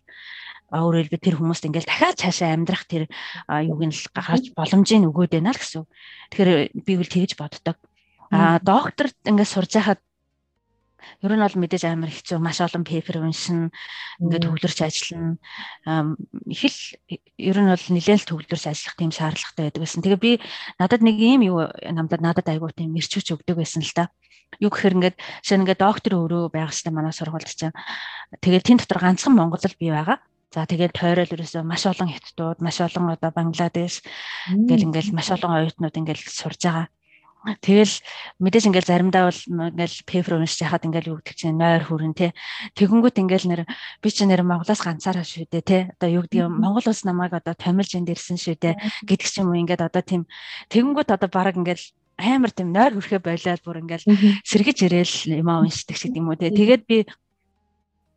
өөрөөр 0.72 1.12
хэлбэл 1.12 1.26
тэр 1.26 1.36
хүмүүст 1.36 1.66
ингээд 1.68 1.88
дахиад 1.90 2.16
цаашаа 2.16 2.56
амьдрах 2.56 2.84
тэр 2.88 3.04
юуг 3.52 3.82
нь 3.84 3.94
гаргаж 4.16 4.44
боломжийг 4.56 5.04
өгөөд 5.12 5.32
байна 5.36 5.52
л 5.52 5.60
гэсэн. 5.60 5.84
Тэгэхээр 6.32 6.50
би 6.72 6.92
бол 6.96 7.10
тэгж 7.12 7.32
боддог. 7.36 7.76
А 8.32 8.56
докторт 8.64 9.18
ингээд 9.28 9.52
сурж 9.52 9.76
байхад 9.76 10.00
Ер 11.22 11.32
нь 11.34 11.42
бол 11.42 11.56
мэдээж 11.58 11.84
амар 11.86 12.10
хэцүү 12.10 12.38
маш 12.38 12.58
олон 12.62 12.84
пейпер 12.86 13.22
уншина. 13.22 13.70
Ингээд 14.22 14.46
төвлөрч 14.46 14.78
ажиллана. 14.82 15.38
Их 16.48 16.62
л 16.66 16.78
ер 17.38 17.58
нь 17.58 17.70
бол 17.72 17.86
нэлээд 17.94 18.20
л 18.22 18.30
төвлөрч 18.30 18.64
ажиллах 18.70 18.96
тийм 18.98 19.10
шаардлагатай 19.10 19.70
байдаг 19.70 19.82
байсан. 19.82 20.02
Тэгээ 20.02 20.20
би 20.22 20.32
надад 20.78 21.02
нэг 21.02 21.16
ийм 21.18 21.42
юу 21.46 21.66
намдад 21.68 22.22
надад 22.22 22.46
айгуу 22.48 22.70
тийм 22.70 22.94
мэрчүүч 22.94 23.34
өгдөг 23.34 23.56
байсан 23.58 23.82
л 23.82 23.94
да. 23.94 24.10
Юу 24.60 24.68
гэхээр 24.68 24.96
ингээд 25.00 25.16
шинэ 25.40 25.64
ингээд 25.64 25.80
доктор 25.80 26.12
өөрөө 26.18 26.52
байх 26.52 26.70
хэрэгтэй 26.70 26.92
манай 26.92 27.14
сургуульд 27.16 27.48
чинь. 27.48 27.72
Тэгээд 28.42 28.66
тэн 28.68 28.78
дотор 28.78 29.00
ганцхан 29.00 29.32
Монгол 29.32 29.64
л 29.64 29.80
бий 29.80 29.90
байгаа. 29.90 30.20
За 30.52 30.68
тэгээд 30.68 30.92
тойрол 30.92 31.32
ерөөсөө 31.32 31.64
маш 31.64 31.88
олон 31.88 32.12
хятадууд, 32.12 32.60
маш 32.60 32.76
олон 32.84 33.16
одоо 33.16 33.32
Бангладеш 33.32 34.04
ингээл 34.52 34.84
ингээл 34.92 35.16
маш 35.16 35.32
олон 35.32 35.52
оюутнууд 35.56 35.96
ингээл 35.96 36.28
сурж 36.28 36.60
байгаа. 36.68 36.86
Тэгэл 37.42 37.94
мэдээж 38.38 38.64
ингээл 38.70 38.90
заримдаа 38.90 39.26
бол 39.26 39.40
ингээл 39.74 39.96
пейпер 40.06 40.38
уншиж 40.38 40.62
яхад 40.62 40.86
ингээл 40.86 41.10
юу 41.10 41.18
гэдэг 41.18 41.34
чинь 41.34 41.58
нойр 41.58 41.82
хүрэн 41.82 42.14
те. 42.14 42.30
Тэгэнгүүт 42.78 43.18
ингээл 43.18 43.46
нэр 43.50 43.62
би 43.98 44.08
чи 44.14 44.22
нэр 44.30 44.46
Монголоос 44.46 44.78
ганцаараа 44.78 45.26
шүү 45.26 45.50
дээ 45.50 45.64
те. 45.66 45.78
Одоо 45.98 46.08
юу 46.10 46.22
гэдэг 46.22 46.38
юм 46.38 46.62
Монгол 46.62 46.86
улс 46.86 47.02
намайг 47.02 47.34
одоо 47.34 47.58
томилж 47.58 47.98
энд 47.98 48.14
ирсэн 48.14 48.38
шүү 48.38 48.56
дээ 48.62 48.78
гэдэг 49.02 49.26
ч 49.26 49.42
юм 49.42 49.50
уу 49.50 49.58
ингээд 49.58 49.82
одоо 49.82 50.02
тийм 50.06 50.22
тэгэнгүүт 50.70 51.10
одоо 51.10 51.26
баг 51.26 51.58
ингээл 51.58 51.82
амар 52.22 52.52
тийм 52.54 52.70
нойр 52.70 52.94
хүрхэ 52.94 53.18
болоод 53.18 53.62
бүр 53.66 53.82
ингээл 53.82 54.06
сэргэж 54.46 54.78
ирээл 54.86 55.42
юм 55.42 55.48
аа 55.50 55.66
уншдаг 55.66 55.96
шиг 55.98 56.14
юм 56.14 56.30
уу 56.30 56.38
те. 56.38 56.54
Тэгээд 56.54 56.82
би 56.86 57.10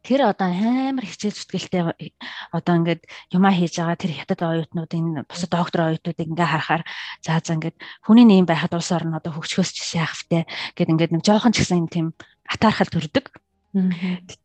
тэр 0.05 0.29
одоо 0.29 0.53
амар 0.53 1.01
хичээл 1.01 1.33
зүтгэлтэй 1.33 1.81
одоо 2.53 2.73
ингээд 2.77 3.09
юмаа 3.33 3.53
хийж 3.57 3.81
байгаа 3.81 3.97
тэр 3.97 4.13
хятад 4.13 4.41
оюутнуудын 4.45 5.25
бусад 5.25 5.49
доктор 5.49 5.89
оюутнуудыг 5.89 6.29
ингээ 6.29 6.45
харахаар 6.45 6.83
за 7.25 7.41
за 7.41 7.57
ингээд 7.57 7.73
хүний 8.05 8.25
нэм 8.29 8.45
байхад 8.45 8.77
улс 8.77 8.93
орн 8.93 9.17
одоо 9.17 9.33
хөгжөхөөс 9.33 9.71
ч 9.73 9.97
яахвтэй 9.97 10.45
гэд 10.77 10.91
ингээд 10.93 11.11
нэг 11.17 11.25
жоохон 11.25 11.57
ч 11.57 11.65
гэсэн 11.65 11.89
тийм 11.89 12.13
атаархал 12.45 12.93
төрдөг. 12.93 13.33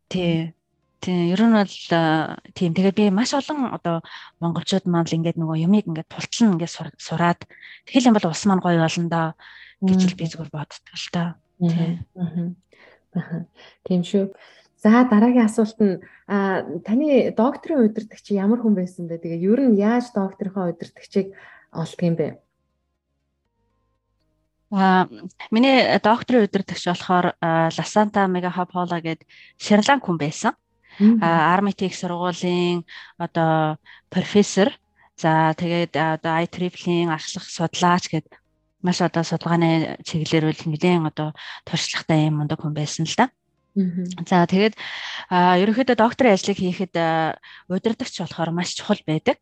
Тий. 0.09 0.57
Тий, 1.01 1.33
ер 1.33 1.41
нь 1.41 1.53
бол 1.57 1.75
тийм 2.53 2.73
тэгээд 2.77 2.97
би 2.97 3.05
маш 3.09 3.33
олон 3.33 3.73
одоо 3.73 4.05
монголчууд 4.41 4.85
маань 4.89 5.09
л 5.09 5.17
ингээд 5.17 5.37
нөгөө 5.37 5.65
юмыг 5.65 5.85
ингээд 5.89 6.09
тултлан 6.09 6.57
ингээд 6.57 6.73
сураад 6.97 7.41
тэгэл 7.89 8.09
юм 8.09 8.15
бол 8.17 8.29
ус 8.29 8.45
маань 8.45 8.61
гоё 8.61 8.81
болно 8.81 9.09
да 9.09 9.21
гэж 9.81 10.01
л 10.09 10.17
би 10.17 10.25
зүгээр 10.29 10.49
боддог 10.53 10.93
л 10.93 11.09
та. 11.09 11.41
Тий. 11.57 12.01
Аа. 12.13 13.45
Тийм 13.85 14.01
шүү. 14.05 14.29
За 14.81 15.05
дараагийн 15.05 15.45
асуулт 15.45 15.77
нь 15.77 16.01
таны 16.25 17.29
докторийн 17.37 17.85
удирдагч 17.85 18.33
ямар 18.33 18.59
хүн 18.65 18.73
байсан 18.73 19.05
бэ? 19.05 19.21
Тэгээ 19.21 19.45
ер 19.45 19.59
нь 19.69 19.77
яаж 19.77 20.09
докторийнхоо 20.09 20.73
удирдагчийг 20.73 21.37
олдго 21.69 22.03
юм 22.09 22.15
бэ? 22.17 22.27
А 24.73 25.05
миний 25.53 25.85
докторийн 26.01 26.49
удирдагч 26.49 26.89
болохоор 26.89 27.37
Ласанта 27.77 28.25
Мегахапола 28.25 28.97
гээд 29.05 29.21
Шриланк 29.61 30.01
хүн 30.01 30.17
байсан. 30.17 30.57
Армитик 30.97 31.93
сургуулийн 31.93 32.81
одоо 33.21 33.77
профессор. 34.09 34.73
За 35.13 35.53
тэгээд 35.61 35.93
одоо 35.93 36.41
IEEE-ийн 36.41 37.13
ахлах 37.13 37.45
судлаач 37.45 38.09
гээд 38.09 38.33
маш 38.81 38.97
одоо 39.05 39.21
судалгааны 39.21 40.01
чиглэлээр 40.01 40.49
үл 40.49 40.61
нэгэн 40.65 41.05
одоо 41.05 41.37
туршлагатай 41.69 42.25
юм 42.25 42.41
мундаг 42.41 42.65
хүн 42.65 42.73
байсан 42.73 43.05
л 43.05 43.13
да. 43.13 43.29
За 44.27 44.43
тэгээд 44.51 44.75
ерөнхийдөө 45.31 45.95
докторийн 45.95 46.35
ажлыг 46.35 46.59
хийхэд 46.59 46.93
удирдахч 47.71 48.19
болохоор 48.19 48.51
маш 48.51 48.75
чухал 48.75 48.99
байдаг. 49.07 49.39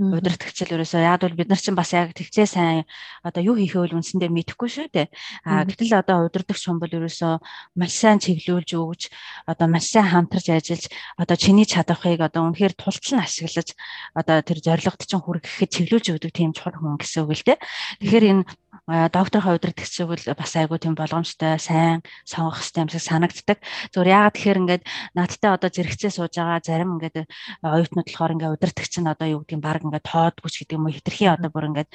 Удирдахчл 0.00 0.80
ерөөсөө 0.80 1.02
яг 1.04 1.20
бол 1.20 1.36
бид 1.36 1.48
нар 1.52 1.60
чинь 1.60 1.76
бас 1.76 1.92
яг 1.92 2.16
тэгчээ 2.16 2.48
сайн 2.48 2.88
одоо 3.20 3.44
юу 3.44 3.56
хийхээ 3.60 3.84
үл 3.84 3.96
үндсэндээ 4.00 4.32
мэдэхгүй 4.32 4.68
шүү 4.72 4.88
дээ. 4.96 5.12
А 5.44 5.68
гэтэл 5.68 6.00
одоо 6.00 6.24
удирдахч 6.24 6.64
хүн 6.64 6.80
бол 6.80 6.88
ерөөсөө 6.88 7.36
маш 7.76 7.92
сайн 8.00 8.16
чиглүүлж 8.16 8.70
өгч 8.80 9.02
одоо 9.44 9.66
маш 9.68 9.92
сайн 9.92 10.08
хамтарч 10.08 10.46
ажиллаж 10.56 10.88
одоо 11.20 11.36
чиний 11.36 11.68
чадварыг 11.68 12.20
одоо 12.24 12.48
үнэхээр 12.48 12.74
тултлан 12.80 13.28
ашиглаж 13.28 13.76
одоо 14.16 14.40
тэр 14.40 14.58
зорилгот 14.64 15.04
чинь 15.04 15.20
хүрэхэд 15.20 15.68
чиглүүлж 15.68 16.06
өгдөг 16.16 16.32
тийм 16.32 16.56
чухал 16.56 16.80
хүн 16.80 16.96
гэсэн 16.96 17.28
үг 17.28 17.36
л 17.36 17.44
дээ. 17.44 17.58
Тэгэхээр 18.00 18.24
энэ 18.24 18.42
докторхоо 18.86 19.54
удирдахчиг 19.58 20.06
бол 20.06 20.24
бас 20.34 20.52
айгүй 20.54 20.78
тийм 20.78 20.94
болгоомжтой 20.94 21.58
сайн 21.58 22.02
сонгох 22.26 22.58
хэрэгтэй 22.58 22.82
юм 22.82 22.90
шиг 22.90 23.02
санагддаг. 23.02 23.58
Зүгээр 23.94 24.14
яагаад 24.14 24.34
тэгэхээр 24.34 24.60
ингээд 24.62 24.82
наадтай 25.14 25.50
одоо 25.54 25.70
зэрэгцээ 25.70 26.10
сууж 26.10 26.34
байгаа 26.38 26.62
зарим 26.62 26.98
ингээд 26.98 27.26
оюутнууд 27.62 28.08
болохоор 28.10 28.34
ингээд 28.34 28.54
удирдахч 28.54 28.94
нь 28.98 29.10
одоо 29.10 29.26
юу 29.30 29.40
гэдэг 29.42 29.56
юм 29.58 29.62
баг 29.62 29.82
ингээд 29.82 30.06
тоодгүй 30.10 30.50
ч 30.50 30.54
гэдэг 30.62 30.76
юм 30.78 30.86
уу 30.86 30.94
хитрхи 30.94 31.26
одоо 31.26 31.50
бүр 31.50 31.68
ингээд 31.70 31.90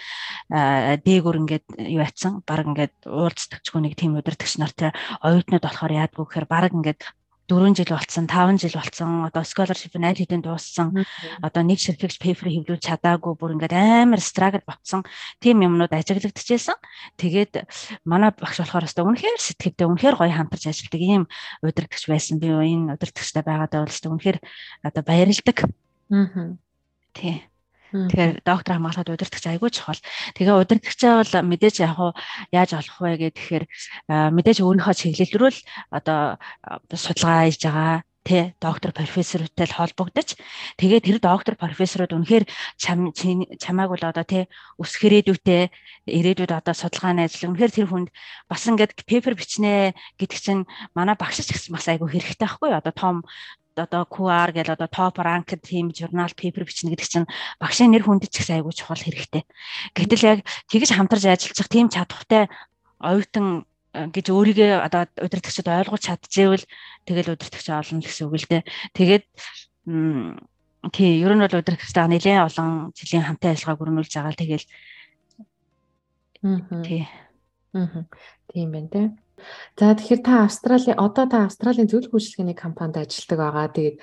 дээгүр 1.03 1.35
ингээд 1.43 1.65
юу 1.95 2.01
ятсан 2.03 2.43
баг 2.47 2.63
ингээд 2.67 2.95
уулзтагчгүй 3.07 3.81
нэг 3.83 3.93
тийм 3.95 4.19
удирдахч 4.19 4.55
нар 4.59 4.71
тэр 4.75 4.91
оюутнууд 5.23 5.63
болохоор 5.63 5.93
яадгүй 5.95 6.23
гэхээр 6.27 6.47
баг 6.47 6.71
ингээд 6.75 7.01
4 7.45 7.75
жил 7.77 7.91
болцсон, 7.93 8.25
5 8.27 8.61
жил 8.61 8.75
болцсон, 8.75 9.25
одоо 9.25 9.43
scholarship 9.45 9.93
найд 9.97 10.17
хэдэн 10.17 10.41
дууссан, 10.41 11.05
одоо 11.41 11.61
нэг 11.61 11.77
ширхэгч 11.77 12.17
paper 12.17 12.49
хэвлүүлж 12.49 12.83
чадаагүй 12.83 13.33
бүр 13.37 13.53
ингээд 13.53 13.73
амар 13.77 14.21
struggle 14.21 14.65
ботсон 14.65 15.05
тийм 15.37 15.61
юмнууд 15.61 15.93
ажиглагдчихсэн. 15.93 16.77
Тэгээд 17.21 17.69
манай 18.03 18.33
багш 18.33 18.61
болохоор 18.65 18.89
өстой 18.89 19.05
үнэхээр 19.05 19.37
сэтгэвтэй, 19.37 19.85
үнэхээр 19.85 20.15
гоё 20.17 20.33
хамтарч 20.33 20.73
ажилладаг 20.73 21.01
ийм 21.01 21.23
удирдахч 21.61 22.05
байсан. 22.09 22.41
Би 22.41 22.49
энэ 22.49 22.97
удирдахчтай 22.97 23.43
байгаадаа 23.45 23.85
бол 23.85 23.93
өстой 23.93 24.09
үнэхээр 24.09 24.37
одоо 24.81 25.03
баярлдаг. 25.05 25.57
Аа. 26.09 26.57
Тий. 27.13 27.45
Тэгэхээр 27.95 28.33
доктор 28.43 28.73
хамгаалахад 28.75 29.13
удирдахч 29.13 29.45
айгүй 29.47 29.69
чухал. 29.71 30.01
Тэгээ 30.35 30.59
удирдахчаа 30.59 31.23
бол 31.23 31.33
мэдээж 31.51 31.75
яг 31.87 31.95
уу 31.99 32.11
яаж 32.51 32.71
олох 32.75 32.97
вэ 32.99 33.31
гэхээр 33.31 33.63
мэдээж 34.09 34.57
өөрийнхөө 34.59 34.95
чиглэл 34.99 35.37
рүү 35.39 35.51
л 35.55 35.59
одоо 35.95 36.19
судалгаа 36.91 37.47
хийж 37.47 37.63
байгаа 37.63 38.03
тэ 38.25 38.57
доктор 38.57 38.89
профессоруудтай 38.89 39.69
л 39.69 39.77
холбогдож 39.77 40.33
тэгээд 40.81 41.05
тэр 41.05 41.17
доктор 41.21 41.53
профессорууд 41.61 42.17
үнэхээр 42.17 42.45
чам 42.81 43.13
чамааг 43.13 43.89
бол 43.93 44.01
одоо 44.01 44.25
тэ 44.25 44.49
өсөх 44.81 45.05
ирээдүйтэй 45.05 45.69
ирээдүйд 46.09 46.51
одоо 46.57 46.73
судалгааны 46.73 47.29
ажил 47.29 47.53
үнэхээр 47.53 47.75
тэр 47.77 47.87
хүнд 47.87 48.09
бас 48.49 48.65
ингээд 48.65 49.05
пепер 49.05 49.37
бичнэ 49.37 49.93
гэдэг 50.17 50.39
чинь 50.41 50.65
манай 50.97 51.13
багш 51.13 51.45
ч 51.45 51.53
гэсэн 51.53 51.77
бас 51.77 51.85
айгүй 51.85 52.17
хэрэгтэй 52.17 52.49
байхгүй 52.49 52.73
одоо 52.73 52.93
том 52.97 53.15
одоо 53.77 54.03
QR 54.07 54.55
гэл 54.55 54.73
одоо 54.73 54.87
top 54.87 55.19
ranked 55.19 55.61
team 55.61 55.91
журнал 55.91 56.31
paper 56.31 56.63
бичнэ 56.63 56.95
гэдэг 56.95 57.07
чинь 57.07 57.27
багшийн 57.59 57.91
нэр 57.91 58.03
хүнд 58.07 58.27
ч 58.31 58.39
ихсэн 58.39 58.63
айгүй 58.63 58.73
чухал 58.73 58.99
хэрэгтэй. 58.99 59.43
Гэтэл 59.95 60.23
яг 60.25 60.39
тэгж 60.71 60.89
хамтарч 60.95 61.25
ажиллах 61.27 61.69
тийм 61.69 61.87
чадвартай 61.91 62.47
оюутан 62.99 63.67
э, 63.93 64.07
гэж 64.09 64.25
өөрийгөө 64.31 64.71
одоо 64.85 65.07
удирдахчид 65.19 65.67
ойлгуулж 65.67 66.03
чадчихвэл 66.07 66.65
тэгэл 67.03 67.33
удирдахч 67.35 67.67
олно 67.69 68.01
гэсэн 68.01 68.25
үг 68.27 68.35
л 68.39 68.49
дээ. 68.49 68.63
Тэгээд 68.95 69.25
тий 70.91 71.11
ер 71.19 71.33
нь 71.35 71.43
бол 71.43 71.59
удирдахчтай 71.59 72.07
нэлээд 72.07 72.45
олон 72.47 72.95
жилийн 72.95 73.25
хамтын 73.27 73.53
ажиллагааг 73.53 73.83
өрнүүлж 73.83 74.13
байгаа 74.13 74.33
л 74.33 74.41
тэгэл 74.41 74.65
тий. 76.85 77.03
Аа. 77.73 78.05
Тийм 78.53 78.71
байна 78.71 78.89
те. 78.89 79.24
За 79.75 79.95
тэгэхээр 79.95 80.21
та 80.23 80.33
Австрали 80.47 80.91
одоо 80.95 81.25
та 81.27 81.45
Австралийн 81.45 81.89
зөвлөх 81.91 82.15
үйлчлэгээний 82.15 82.55
компанид 82.55 82.97
ажилладаг 82.97 83.39
байгаа. 83.39 83.67
Тэгээд 83.75 83.97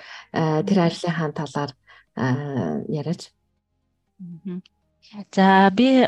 тэр 0.69 0.79
ажлынхаа 0.79 1.29
талаар 1.33 1.71
яриач. 2.89 3.33
За 5.33 5.69
би 5.73 6.07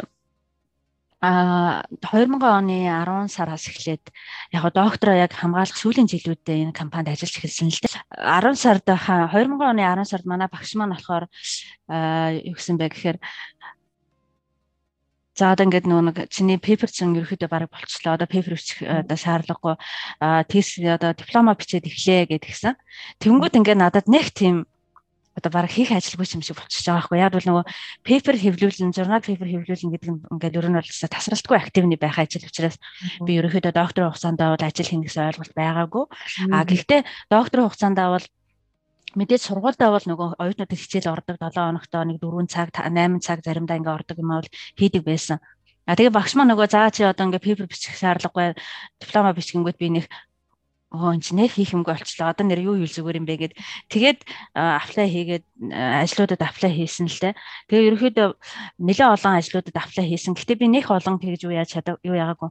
а 1.26 1.84
2000 2.02 2.38
оны 2.44 2.86
10 2.86 3.34
сараас 3.34 3.66
эхлээд 3.66 4.14
яг 4.54 4.64
доктороо 4.74 5.16
яг 5.16 5.34
хамгаалах 5.34 5.74
сүүлийн 5.74 6.06
жилүүдэд 6.06 6.70
энэ 6.70 6.76
компанид 6.76 7.18
ажиллаж 7.18 7.42
эхэлсэн 7.42 7.74
л 7.74 7.82
дээ. 7.82 7.98
10 8.14 8.54
сард 8.54 8.86
2000 8.86 9.58
оны 9.58 9.82
10 9.82 10.06
сард 10.06 10.26
манай 10.30 10.46
багш 10.52 10.78
маань 10.78 10.94
болохоор 10.94 11.26
юу 12.46 12.54
гэсэн 12.54 12.78
бэ 12.78 12.94
гэхээр 12.94 13.18
За 15.36 15.52
одоо 15.52 15.67
ингээд 15.67 15.84
нөгөө 15.84 16.06
нэг 16.08 16.17
чиний 16.32 16.56
пейпер 16.56 16.88
чинь 16.88 17.12
ерөөхдөө 17.19 17.52
бараг 17.52 17.67
болчихлоо. 17.67 18.15
Одоо 18.15 18.28
пейпер 18.32 18.56
бичих 18.56 18.80
одоо 18.80 19.17
шаардлагагүй 19.19 19.76
тест 20.48 20.80
одоо 20.80 21.12
диплома 21.12 21.60
бичээд 21.60 21.91
эхлэе 21.91 22.32
гэдгийгсэн. 22.32 22.80
Тэнгүүд 23.19 23.60
ингээд 23.60 23.84
надад 23.84 24.08
нэг 24.08 24.32
тийм 24.32 24.63
одоо 25.36 25.52
баг 25.52 25.67
хийх 25.67 25.91
ажилгүй 25.91 26.24
юм 26.32 26.39
шиг 26.39 26.56
болчихж 26.56 26.88
байгаа 26.88 27.04
байхгүй. 27.04 27.19
Яг 27.19 27.34
бол 27.36 27.48
нөгөө 27.52 27.65
paper 28.08 28.36
хэвлүүлэн, 28.39 28.95
журнал 28.95 29.19
paper 29.19 29.48
хэвлүүлэн 29.52 29.91
гэдэг 29.91 30.10
нь 30.15 30.24
ингээд 30.32 30.56
ер 30.56 30.67
нь 30.71 30.80
бол 30.80 30.88
тасралтгүй 30.88 31.58
активны 31.60 32.00
байх 32.00 32.15
ажил 32.15 32.48
учраас 32.48 32.80
би 33.19 33.36
ерөөхдөө 33.36 33.76
докторийн 33.76 34.15
хугацаанд 34.15 34.39
бол 34.39 34.63
ажил 34.63 34.88
хийнэ 34.88 35.04
гэсэн 35.04 35.28
ойлголт 35.36 35.52
байгаагүй. 35.52 36.06
А 36.56 36.63
гэхдээ 36.63 37.02
докторийн 37.28 37.67
хугацаанд 37.67 38.00
бол 38.00 38.26
мэдээж 39.15 39.41
сургуультай 39.47 39.89
бол 39.89 40.06
нөгөө 40.06 40.28
оюутнуудад 40.43 40.80
хичээл 40.80 41.13
ордог 41.15 41.36
7 41.39 41.56
хоногт 41.56 41.93
нэг 41.95 42.17
4 42.19 42.47
цаг 42.51 42.69
8 42.75 43.19
цаг 43.23 43.39
заримдаа 43.41 43.80
ингээ 43.80 43.97
ордог 43.97 44.17
юм 44.19 44.32
бол 44.36 44.49
хийдэг 44.80 45.04
байсан. 45.08 45.39
А 45.86 45.95
тэгээ 45.95 46.17
багш 46.17 46.34
маа 46.36 46.49
нөгөө 46.49 46.67
заа 46.69 46.89
чи 46.91 47.04
одоо 47.06 47.25
ингээ 47.30 47.45
пейпер 47.45 47.67
бичих 47.69 47.95
шаардлагагүй 47.95 48.58
диплома 48.99 49.38
бичгэнгүүт 49.38 49.78
би 49.78 49.88
нэг 50.01 50.06
оо 50.91 51.13
чинь 51.19 51.45
хийх 51.45 51.73
юмгүй 51.75 51.93
болчлоо. 51.93 52.32
Одоо 52.32 52.45
нэр 52.47 52.62
юу 52.65 52.75
юу 52.82 52.89
зүгээр 52.89 53.19
юм 53.19 53.28
бэ 53.28 53.36
гэд 53.38 53.54
тэгээд 53.91 54.19
аплай 54.56 55.08
хийгээд 55.12 55.45
ажлуудад 55.71 56.41
аплай 56.41 56.71
хийсэн 56.73 57.08
л 57.12 57.19
дээ. 57.21 57.34
Тэгээ 57.69 57.88
ерөөхдөө 57.91 58.28
нэлээд 58.82 59.13
олон 59.13 59.34
ажлуудад 59.39 59.75
аплай 59.75 60.06
хийсэн. 60.08 60.34
Гэтэ 60.34 60.56
би 60.58 60.67
нэх 60.71 60.88
олон 60.89 61.19
тэгж 61.19 61.45
юу 61.45 61.54
яаж 61.54 61.69
чадав 61.75 61.99
юу 62.01 62.15
яагаагүй. 62.15 62.49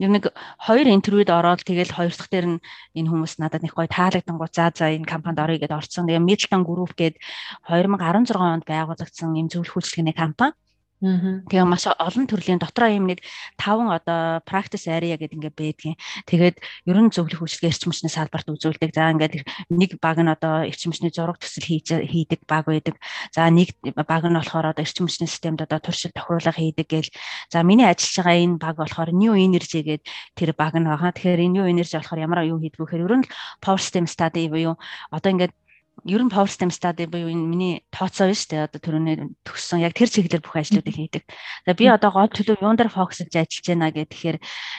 Юм 0.00 0.16
нэг 0.16 0.32
хоёр 0.56 0.88
интервьюд 0.88 1.28
ороод 1.28 1.60
тэгэл 1.60 1.92
хоёр 1.92 2.12
дахь 2.16 2.32
дээр 2.32 2.46
нь 2.56 2.62
энэ 2.96 3.10
хүмүүс 3.12 3.36
надад 3.36 3.60
нэг 3.60 3.76
гоё 3.76 3.84
таалагдангууд 3.84 4.52
за 4.56 4.72
за 4.72 4.88
энэ 4.96 5.04
компанид 5.04 5.44
орё 5.44 5.60
гэдээ 5.60 5.76
орсон. 5.76 6.08
Тэгээ 6.08 6.24
Middleton 6.24 6.62
Group 6.64 6.96
гээд 6.96 7.20
2016 7.68 8.32
онд 8.40 8.64
байгуулагдсан 8.64 9.36
юм 9.36 9.52
зөвлөх 9.52 9.76
үйлчлэгээний 9.76 10.16
компани. 10.16 10.56
Тэгээ 11.00 11.64
маш 11.64 11.88
олон 11.88 12.28
төрлийн 12.28 12.60
дотроо 12.60 12.92
юм 12.92 13.08
нэг 13.08 13.24
таван 13.56 13.88
одоо 13.88 14.44
practice 14.44 14.84
area 14.84 15.16
гэдэг 15.16 15.32
ингээ 15.32 15.56
байдгийн. 15.56 15.96
Тэгээд 16.28 16.60
ер 16.60 16.98
нь 17.00 17.08
зөвлөх 17.08 17.40
үйлчлэгээ 17.40 17.72
эрчим 17.72 17.88
хүчний 17.88 18.12
салбарт 18.12 18.52
үзүүлдэг. 18.52 18.92
За 18.92 19.08
ингээд 19.08 19.48
нэг 19.72 19.96
баг 19.96 20.20
нь 20.20 20.28
одоо 20.28 20.68
эрчим 20.68 20.92
хүчний 20.92 21.08
зураг 21.08 21.40
төсөл 21.40 21.64
хийж 21.64 21.88
хийдэг 22.04 22.44
баг 22.44 22.68
байдаг. 22.68 23.00
За 23.32 23.48
нэг 23.48 23.72
баг 23.80 24.28
нь 24.28 24.36
болохоор 24.36 24.76
одоо 24.76 24.84
эрчим 24.84 25.08
хүчний 25.08 25.24
системд 25.24 25.64
одоо 25.64 25.80
туршил 25.80 26.12
тохируулга 26.12 26.52
хийдэг 26.52 26.84
гээл. 26.84 27.10
За 27.48 27.64
миний 27.64 27.88
ажиллаж 27.88 28.20
байгаа 28.20 28.36
энэ 28.44 28.60
баг 28.60 28.76
болохоор 28.76 29.10
new 29.16 29.32
energy 29.32 29.80
гэдэг 29.80 30.04
тэр 30.36 30.52
баг 30.52 30.76
нь 30.76 30.84
байгаа. 30.84 31.16
Тэгэхээр 31.16 31.48
энэ 31.48 31.54
new 31.56 31.64
energy 31.64 31.96
болохоор 31.96 32.20
ямар 32.20 32.44
юу 32.44 32.60
хийдэг 32.60 32.76
вэ 32.76 32.84
гэхээр 32.84 33.06
ер 33.08 33.14
нь 33.24 33.28
power 33.64 33.80
system 33.80 34.04
study 34.04 34.52
буюу 34.52 34.76
одоо 35.08 35.32
ингээд 35.32 35.56
ер 36.04 36.22
нь 36.24 36.32
power 36.32 36.48
system 36.48 36.70
study 36.70 37.04
буюу 37.06 37.28
энэ 37.28 37.46
миний 37.46 37.74
тооцоо 37.90 38.30
биш 38.30 38.48
үү 38.48 38.66
одоо 38.66 38.80
түрүүний 38.80 39.16
төгссөн 39.44 39.84
яг 39.84 39.92
тэр 39.96 40.08
чиглэлээр 40.08 40.44
бүх 40.44 40.56
ажлуудыг 40.56 40.94
хийдэг. 40.96 41.24
За 41.66 41.74
би 41.74 41.90
одоо 41.90 42.10
гол 42.10 42.30
төлөв 42.30 42.62
юун 42.62 42.76
дээр 42.78 42.92
фокус 42.92 43.20
хийж 43.20 43.36
ажиллаж 43.36 43.66
байна 43.68 43.92
гэхээр 43.92 44.38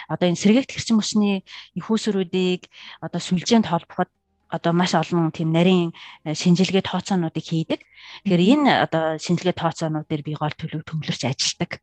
одоо 0.10 0.26
энэ 0.30 0.42
сэргээгт 0.42 0.72
хэрчим 0.74 0.98
хүчний 1.00 1.46
ихүүсрүүдийг 1.78 2.70
одоо 3.06 3.20
сүлжээнд 3.22 3.70
холбоход 3.70 4.10
одоо 4.52 4.74
маш 4.74 4.92
олон 4.94 5.32
тийм 5.32 5.50
нарийн 5.56 5.96
э, 6.28 6.36
шинжилгээ 6.36 6.84
тооцоонуудыг 6.84 7.46
хийдэг. 7.48 7.80
Тэгэхээр 8.28 8.44
энэ 8.54 8.72
одоо 8.84 9.16
шинжилгээ 9.16 9.56
тооцоонууд 9.56 10.08
дээр 10.12 10.24
би 10.28 10.34
гол 10.36 10.52
төлөв 10.52 10.84
төвлөрч 10.84 11.24
ажилладаг. 11.24 11.80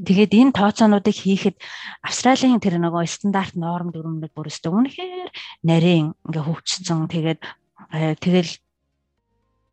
Тэгээд 0.00 0.32
энэ 0.32 0.56
тооцоонуудыг 0.56 1.12
хийхэд 1.12 1.56
Австралийн 2.00 2.60
тэр 2.64 2.80
нөгөө 2.80 3.04
стандарт 3.04 3.54
норм 3.60 3.92
дүрмүүд 3.92 4.32
бүр 4.32 4.48
өстө 4.48 4.72
үнэхээр 4.72 5.28
нарийн 5.68 6.16
ингээ 6.24 6.44
хөгжсөн. 6.48 7.04
Тэгээд 7.12 7.40
э, 7.92 8.16
тэгэл 8.16 8.50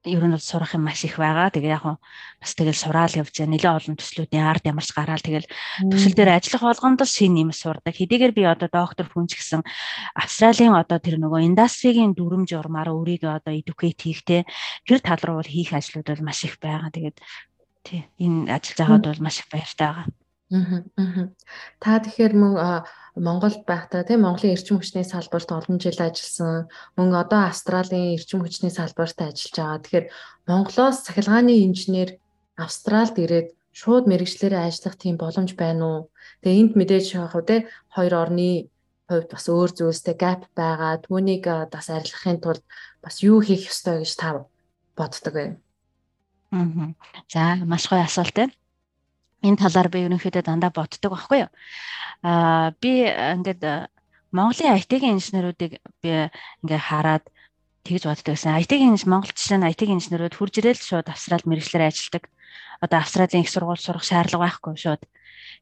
ер 0.04 0.24
нь 0.24 0.36
бол 0.36 0.44
сурах 0.44 0.76
юм 0.76 0.84
маш 0.84 1.04
их 1.08 1.16
байгаа. 1.16 1.48
Тэгээ 1.48 1.76
яг 1.80 2.00
бас 2.40 2.52
тэгэл 2.56 2.76
сураал 2.76 3.14
явж 3.16 3.32
байгаа. 3.32 3.52
Нэлээд 3.56 3.78
олон 3.80 3.96
төслүүдийн 3.96 4.44
ард 4.44 4.64
ямарч 4.68 4.90
гараал 4.92 5.24
тэгэл 5.24 5.48
төсөл 5.88 6.16
дээр 6.16 6.36
ажиллах 6.36 6.64
болгонд 6.68 7.00
л 7.00 7.08
шин 7.08 7.40
юм 7.40 7.52
сурдаг. 7.56 7.96
Хэдийгээр 7.96 8.34
би 8.36 8.44
одоо 8.44 8.68
доктор 8.68 9.08
хүн 9.08 9.32
ч 9.32 9.40
гэсэн 9.40 9.64
Австралийн 10.16 10.76
одоо 10.76 11.00
тэр 11.00 11.20
нөгөө 11.24 11.48
индастригийн 11.48 12.12
дүрм 12.12 12.44
журмаар 12.44 12.92
өөрийгөө 12.92 13.32
одоо 13.40 13.54
educate 13.56 14.04
хийхтэй 14.04 14.42
тэр 14.84 15.00
тал 15.00 15.24
руу 15.24 15.40
хийх 15.44 15.72
ажлууд 15.72 16.08
бол 16.12 16.24
маш 16.28 16.44
их 16.44 16.60
байгаа. 16.60 16.92
Тэгээд 16.92 17.18
тий 17.88 18.08
энэ 18.20 18.52
ажиллаж 18.52 18.80
байгаад 18.80 19.06
бол 19.08 19.24
маш 19.24 19.40
их 19.40 19.48
баяртай 19.48 19.88
байгаа. 19.88 20.08
Та 21.82 21.98
тэгэхээр 21.98 22.34
мөн 22.38 22.54
Монголд 23.18 23.66
байхдаа 23.66 24.06
тийм 24.06 24.22
Монголын 24.22 24.54
эрчим 24.54 24.78
хүчний 24.78 25.06
салбарт 25.06 25.50
олон 25.50 25.82
жил 25.82 25.98
ажилласан. 25.98 26.70
Мөн 26.98 27.10
одоо 27.18 27.50
Австралийн 27.50 28.14
эрчим 28.14 28.46
хүчний 28.46 28.70
салбарт 28.70 29.18
ажиллаж 29.18 29.54
байгаа. 29.58 29.82
Тэгэхээр 29.82 30.06
Монголоос 30.46 30.98
цахилгааны 31.10 31.66
инженер 31.66 32.22
Австралид 32.54 33.18
ирээд 33.18 33.48
шууд 33.74 34.06
мэрэгчлэрээ 34.06 34.62
ажиллах 34.70 34.96
тийм 35.02 35.18
боломж 35.18 35.58
байна 35.58 35.84
уу? 35.86 36.00
Тэгээ 36.46 36.60
энд 36.62 36.74
мэдээж 36.78 37.06
яг 37.18 37.34
уу 37.34 37.42
те 37.42 37.66
хоёр 37.90 38.14
орны 38.14 38.70
хувьд 39.10 39.30
бас 39.34 39.46
өөр 39.50 39.70
зүйлстэй 39.74 40.14
gap 40.14 40.46
байгаа. 40.54 41.02
Түүнийг 41.02 41.50
бас 41.74 41.90
арилгахын 41.90 42.38
тулд 42.42 42.64
бас 43.02 43.26
юу 43.26 43.42
хийх 43.42 43.74
ёстой 43.74 44.06
гэж 44.06 44.14
та 44.22 44.46
боддог 44.94 45.34
вэ? 45.34 45.46
Аа. 46.54 46.94
За 47.30 47.58
маш 47.66 47.90
гоё 47.90 48.06
асуулт 48.06 48.38
байна 48.38 48.54
энэ 49.44 49.60
талаар 49.60 49.90
би 49.92 50.08
ерөнхийдөө 50.08 50.44
дандаа 50.48 50.72
боддог 50.72 51.12
байхгүй 51.12 51.40
юу. 51.44 51.52
Аа 52.24 52.72
би 52.80 53.04
ингээд 53.12 53.92
Монголын 54.32 54.80
IT-ийн 54.80 55.20
инженеруудыг 55.20 55.84
би 56.02 56.10
ингээ 56.64 56.80
хараад 56.80 57.28
тэгж 57.84 58.08
боддог 58.08 58.34
гэсэн. 58.34 58.56
IT-ийн 58.64 58.96
Монголд 59.06 59.36
жишээ 59.36 59.60
нь 59.60 59.68
IT-ийн 59.68 60.00
инженерүүд 60.00 60.34
хурж 60.40 60.64
ирэл 60.64 60.80
шууд 60.80 61.12
Австрал 61.12 61.44
мэрэгчлэр 61.44 61.92
ажилладаг. 61.92 62.32
Одоо 62.80 62.98
Австралийн 63.04 63.44
их 63.44 63.52
сургууль 63.52 63.84
сурах 63.84 64.08
шаардлага 64.08 64.48
байхгүй 64.48 64.80
шууд. 64.80 65.04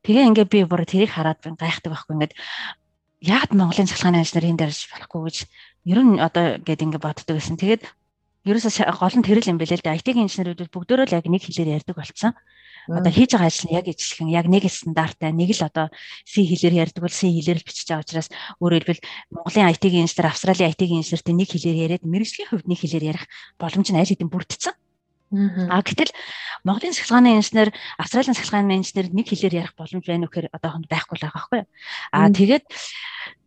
Тэгээ 0.06 0.30
ингээ 0.30 0.48
би 0.48 0.60
бүр 0.70 0.86
тэрийг 0.86 1.12
хараад 1.18 1.42
гайхдаг 1.42 1.92
байхгүй 1.92 2.14
ингээд 2.16 2.34
яагаад 3.26 3.52
Монголын 3.58 3.90
цахилгааны 3.90 4.22
инженер 4.22 4.50
энэ 4.54 4.60
дээрж 4.62 4.80
болохгүй 4.94 5.22
гэж 5.26 5.38
ер 5.90 6.00
нь 6.06 6.22
одоо 6.22 6.46
гээд 6.62 6.86
ингээ 6.86 7.02
боддог 7.02 7.36
гэсэн. 7.38 7.58
Тэгээд 7.58 7.84
ерөөсөө 8.46 8.86
гол 8.94 9.18
нь 9.18 9.26
тэрэл 9.26 9.52
юм 9.52 9.58
бэлээ 9.58 9.82
л 9.82 9.86
дээ. 9.86 9.98
IT-ийн 9.98 10.26
инженерүүд 10.30 10.70
бүгдөө 10.70 11.06
л 11.10 11.18
яг 11.18 11.26
нэг 11.26 11.42
хэлээр 11.46 11.82
ярьдаг 11.82 11.98
болсон 11.98 12.34
одоо 12.88 13.12
хийж 13.12 13.32
байгаа 13.36 13.50
ажил 13.52 13.68
нь 13.70 13.78
яг 13.78 13.86
ижилхэн 13.86 14.30
яг 14.34 14.46
нэг 14.50 14.64
стандарттай 14.66 15.32
нэг 15.36 15.54
л 15.54 15.68
одоо 15.68 15.88
C 16.26 16.42
хэлээр 16.42 16.90
ярьдаг 16.90 17.02
бол 17.04 17.14
C 17.14 17.30
хэлээр 17.30 17.60
л 17.62 17.68
бичиж 17.68 17.88
байгаа 17.90 18.06
учраас 18.06 18.30
өөрөөр 18.58 18.84
хэлбэл 18.88 19.06
Монголын 19.36 19.70
IT-ийн 19.76 20.06
инженер 20.08 20.32
Австралийн 20.32 20.72
IT-ийн 20.74 21.02
инженертэй 21.06 21.36
нэг 21.38 21.50
хэлээр 21.52 21.78
яриад 21.86 22.04
мэрэгжлийн 22.08 22.50
хувьд 22.50 22.68
нэг 22.68 22.80
хэлээр 22.82 23.10
ярих 23.12 23.26
боломж 23.62 23.88
нь 23.92 24.00
аль 24.00 24.10
хэдийн 24.10 24.32
бүрдсэн. 24.32 24.74
А 25.32 25.80
гэтэл 25.80 26.12
Монголын 26.68 26.92
сахилгааны 26.92 27.40
инженер, 27.40 27.72
Австралийн 27.96 28.36
сахилгааны 28.36 28.76
инженер 28.76 29.16
нэг 29.16 29.32
хэлээр 29.32 29.64
ярих 29.64 29.74
боломж 29.80 30.04
байна 30.04 30.28
уу 30.28 30.32
гэхээр 30.32 30.52
одоохонд 30.52 30.92
байхгүй 30.92 31.16
л 31.16 31.24
байгаа 31.24 31.40
байхгүй 31.40 31.60
юу. 31.64 31.68
А 32.12 32.28
тэгээд 32.28 32.64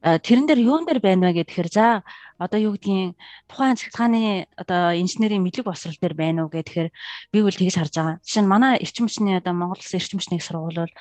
тэрэн 0.04 0.44
дээр 0.44 0.60
юун 0.60 0.84
дээр 0.84 1.00
байна 1.00 1.32
вэ 1.32 1.40
гэхээр 1.40 1.68
за 1.72 2.04
одоо 2.36 2.60
юу 2.60 2.76
гэдгийг 2.76 3.16
тухайн 3.48 3.80
цахилгааны 3.80 4.44
одоо 4.52 4.92
инженерийн 4.92 5.40
мэдлэг 5.40 5.64
босрал 5.64 5.96
дээр 5.96 6.12
байна 6.12 6.44
уу 6.44 6.52
гэхээр 6.52 6.92
би 7.32 7.38
бол 7.40 7.56
тэгж 7.56 7.80
харж 7.80 7.94
байгаа. 7.96 8.20
Жишээ 8.20 8.44
нь 8.44 8.52
манай 8.52 8.76
эрчим 8.84 9.08
хүчний 9.08 9.40
одоо 9.40 9.56
Монгол 9.56 9.80
Улсын 9.80 9.96
эрчим 9.96 10.20
хүчний 10.20 10.44
сургууль 10.44 10.84
бол 10.84 10.94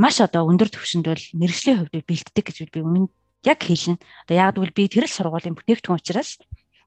маш 0.00 0.16
одоо 0.24 0.48
өндөр 0.48 0.72
түвшинд 0.72 1.04
бол 1.04 1.24
мэрэгжлийн 1.36 1.78
хувьд 1.84 2.08
бэлддэг 2.08 2.44
гэж 2.48 2.56
би 2.72 2.80
үнэн 2.80 3.06
яг 3.44 3.60
хэлнэ. 3.60 4.00
Одоо 4.24 4.36
яг 4.40 4.56
гэвэл 4.56 4.72
би 4.72 4.88
тэр 4.88 5.04
л 5.04 5.12
сургуулийн 5.12 5.52
бүтээгдэхүүн 5.52 6.00
учраас 6.00 6.40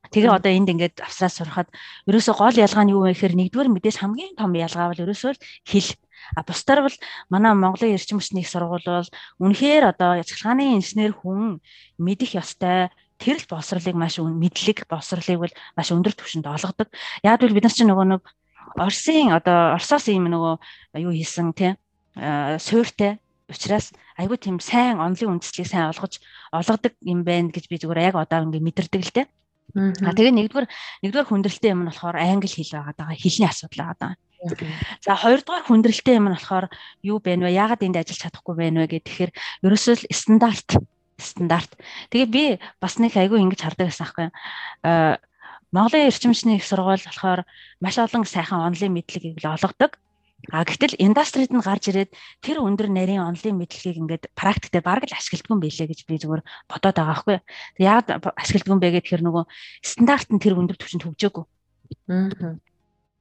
Тэгээ 0.09 0.33
одоо 0.33 0.51
энд 0.51 0.67
ингээд 0.73 0.97
авсраа 1.05 1.29
сурахад 1.29 1.69
ерөөсөө 2.09 2.35
гол 2.35 2.57
ялгаа 2.57 2.83
нь 2.83 2.91
юу 2.91 3.05
вэ 3.05 3.13
гэхээр 3.13 3.37
нэгдүгээр 3.37 3.69
мэдээж 3.69 3.97
хамгийн 4.01 4.33
том 4.33 4.51
ялгаа 4.57 4.89
бол 4.89 5.03
ерөөсөө 5.05 5.37
хэл. 5.69 5.89
А 6.35 6.43
бусдаар 6.43 6.81
бол 6.87 6.97
манай 7.29 7.53
Монголын 7.53 7.95
эрчим 7.95 8.19
хүчний 8.19 8.45
сургууль 8.45 8.85
бол 8.85 9.09
үнэхээр 9.39 9.83
одоо 9.91 10.23
цахилгааны 10.23 10.75
инженер 10.79 11.13
хүн 11.13 11.59
мэдэх 11.99 12.39
ёстой 12.39 12.89
тэр 13.21 13.37
л 13.37 13.49
босрлыг 13.49 13.95
маш 13.95 14.17
мэдлэг 14.17 14.89
босрлыг 14.89 15.39
бол 15.39 15.53
маш 15.77 15.89
өндөр 15.91 16.15
түвшинд 16.15 16.47
олгодог. 16.47 16.89
Яг 17.21 17.41
бол 17.41 17.53
бид 17.53 17.65
нар 17.67 17.75
чинь 17.75 17.91
нөгөө 17.91 18.07
нэг 18.17 18.23
Оросын 18.79 19.35
одоо 19.35 19.75
Оросоос 19.75 20.07
юм 20.07 20.31
нөгөө 20.31 20.55
юу 21.03 21.11
хийсэн 21.11 21.51
тий 21.51 21.75
суйртай 22.15 23.19
учраас 23.51 23.91
айгүй 24.15 24.37
тийм 24.39 24.57
сайн 24.63 25.03
онлын 25.03 25.37
үндэслэлийг 25.37 25.67
сайн 25.67 25.91
олгож 25.91 26.23
олгодог 26.55 26.95
юм 27.03 27.27
байна 27.27 27.51
гэж 27.51 27.67
би 27.67 27.75
зүгээр 27.75 28.11
яг 28.11 28.15
одоо 28.15 28.47
ингээ 28.47 28.63
мэдэрдэг 28.63 29.01
л 29.03 29.15
дээ. 29.15 29.27
А 30.07 30.11
тэгээ 30.15 30.35
нэгдүгээр 30.35 30.67
нэгдүгээр 31.03 31.27
хүндрэлтэй 31.27 31.71
юм 31.75 31.83
нь 31.83 31.89
болохоор 31.91 32.15
англи 32.15 32.47
хэл 32.47 32.75
байгаа 32.79 32.95
даа 32.95 33.11
хэлний 33.15 33.47
асуудал 33.47 33.79
байгаа 33.91 33.97
даа. 33.99 34.13
За 35.05 35.13
хоёрдугаар 35.13 35.65
хүндрэлтэй 35.69 36.17
юм 36.17 36.29
нь 36.29 36.35
болохоор 36.35 36.65
юу 37.05 37.21
байна 37.21 37.45
вэ? 37.45 37.53
Яагаад 37.53 37.85
энд 37.85 37.97
ажиллаж 38.01 38.19
чадахгүй 38.25 38.55
байна 38.57 38.83
вэ 38.83 38.97
гэхээр 38.97 39.31
ерөөсөө 39.61 39.95
л 40.01 40.05
стандарт 40.09 40.69
стандарт. 41.21 41.71
Тэгээ 42.09 42.29
би 42.33 42.45
бас 42.81 42.97
нэг 42.97 43.13
айгүй 43.13 43.37
ингэж 43.37 43.61
хардаг 43.61 43.93
гэсэн 43.93 44.05
аахгүй. 44.05 44.27
Аа 44.81 45.21
Монголын 45.71 46.09
эрчимчний 46.09 46.57
их 46.59 46.65
сургууль 46.67 46.99
болохоор 46.99 47.45
маш 47.79 47.95
олон 47.95 48.25
сайхан 48.27 48.65
онлын 48.65 48.91
мэдлэгийг 48.91 49.39
л 49.39 49.55
олгодог. 49.55 49.95
А 50.49 50.65
гэтэл 50.65 50.97
индастрид 50.97 51.53
нь 51.53 51.61
гарч 51.61 51.93
ирээд 51.93 52.11
тэр 52.41 52.65
өндөр 52.65 52.89
нарийн 52.89 53.21
онлын 53.21 53.61
мэдлэгийг 53.61 54.01
ингээд 54.01 54.23
практикээр 54.33 54.83
бараг 54.83 55.05
л 55.05 55.15
ашигладаг 55.15 55.53
юм 55.53 55.61
билээ 55.61 55.87
гэж 55.87 55.99
би 56.09 56.17
зүгээр 56.17 56.41
бодоод 56.65 56.97
байгаа 56.97 57.13
байхгүй. 57.13 57.37
Тэг 57.77 57.83
яагаад 57.87 58.09
ашигладаг 58.35 58.73
юм 58.73 58.81
бэ 58.81 58.89
гэхээр 58.99 59.21
нөгөө 59.21 59.43
стандарт 59.85 60.27
нь 60.33 60.41
тэр 60.41 60.57
өндөр 60.57 60.75
түвшинд 60.81 61.05
хөгжөөгүй. 61.05 61.45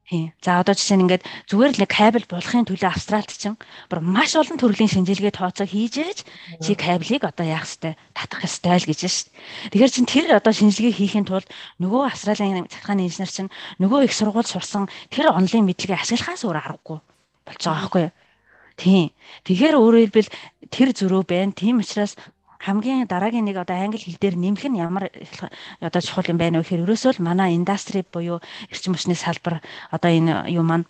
Тийм. 0.08 0.32
За 0.42 0.58
одоо 0.58 0.74
жишээ 0.74 0.98
нь 0.98 1.04
ингээд 1.06 1.22
зүгээр 1.46 1.70
л 1.70 1.80
нэг 1.86 1.90
кабель 1.90 2.26
булахын 2.26 2.66
төлөө 2.66 2.90
Австралид 2.90 3.30
чинь 3.30 3.54
бүр 3.86 4.00
маш 4.02 4.34
олон 4.34 4.58
төрлийн 4.58 4.90
шинжилгээ 4.90 5.30
тооцоо 5.30 5.70
хийжээж 5.70 6.26
чи 6.58 6.74
кабелийг 6.74 7.22
одоо 7.22 7.46
яах 7.46 7.62
хэвээр 7.62 7.94
татах 8.10 8.42
хэвээр 8.42 8.82
л 8.82 8.88
гэж 8.90 8.98
шээ. 9.06 9.30
Тэгэхээр 9.70 9.94
чин 9.94 10.06
тэр 10.10 10.26
одоо 10.34 10.50
шинжилгээ 10.50 10.98
хийхин 10.98 11.30
тулд 11.30 11.46
нөгөө 11.78 12.10
Австралийн 12.10 12.66
цахилгааны 12.66 13.06
инженер 13.06 13.30
чинь 13.30 13.54
нөгөө 13.78 14.10
их 14.10 14.14
сургууль 14.18 14.50
сурсан 14.50 14.90
тэр 15.14 15.30
онлайн 15.30 15.70
мэдлэгээ 15.70 16.02
ашиглахаас 16.02 16.42
өөр 16.42 16.58
аргагүй 16.58 16.98
болж 17.46 17.62
байгаа 17.62 17.78
байхгүй 17.86 18.02
юу? 18.10 18.14
Тийм. 18.80 19.06
Тэгэхээр 19.46 19.78
өөрөөр 19.78 20.02
хэлбэл 20.10 20.30
тэр 20.74 20.88
зөрөө 20.90 21.22
байна. 21.22 21.54
Тийм 21.54 21.78
учраас 21.84 22.18
хамгийн 22.61 23.09
дараагийн 23.09 23.49
нэг 23.49 23.57
одоо 23.57 23.77
англи 23.77 24.05
хэл 24.05 24.20
дээр 24.20 24.37
нэмэх 24.37 24.68
нь 24.68 24.77
ямар 24.77 25.09
одоо 25.81 26.01
чухал 26.05 26.29
юм 26.29 26.37
байна 26.37 26.61
вэ 26.61 26.64
гэхээр 26.68 26.85
ерөөсөө 26.85 27.12
л 27.16 27.25
манай 27.25 27.57
индастри 27.57 28.05
буюу 28.05 28.44
эрчим 28.68 28.92
хүчний 28.92 29.16
салбар 29.16 29.64
одоо 29.88 30.11
энэ 30.12 30.53
юу 30.53 30.64
маань 30.64 30.85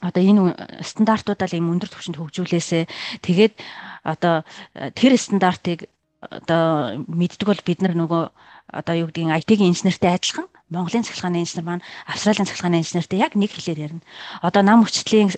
одоо 0.00 0.22
энэ 0.24 0.40
стандартуудаа 0.80 1.48
л 1.52 1.58
юм 1.60 1.76
өндөр 1.76 1.92
түвшинд 1.92 2.16
хөгжүүлээсэ 2.16 2.88
тэгээд 3.20 3.54
одоо 4.00 4.48
тэр 4.96 5.12
стандартыг 5.20 5.92
одоо 6.24 7.04
мэддэг 7.04 7.46
бол 7.48 7.62
бид 7.68 7.84
нар 7.84 7.92
нөгөө 7.92 8.22
одоо 8.72 8.94
юу 8.96 9.08
гэдгийг 9.12 9.44
IT-ийн 9.44 9.76
инженертэй 9.76 10.16
адилхан 10.16 10.48
Монголын 10.74 11.06
цахилгааны 11.06 11.40
инженер 11.40 11.64
маань 11.64 11.86
Австралийн 12.06 12.46
цахилгааны 12.46 12.82
инженертэй 12.82 13.18
яг 13.22 13.38
нэг 13.38 13.50
хэлээр 13.54 13.94
ярина. 13.94 14.02
Одоо 14.42 14.62
нам 14.66 14.82
хүчлийн 14.82 15.30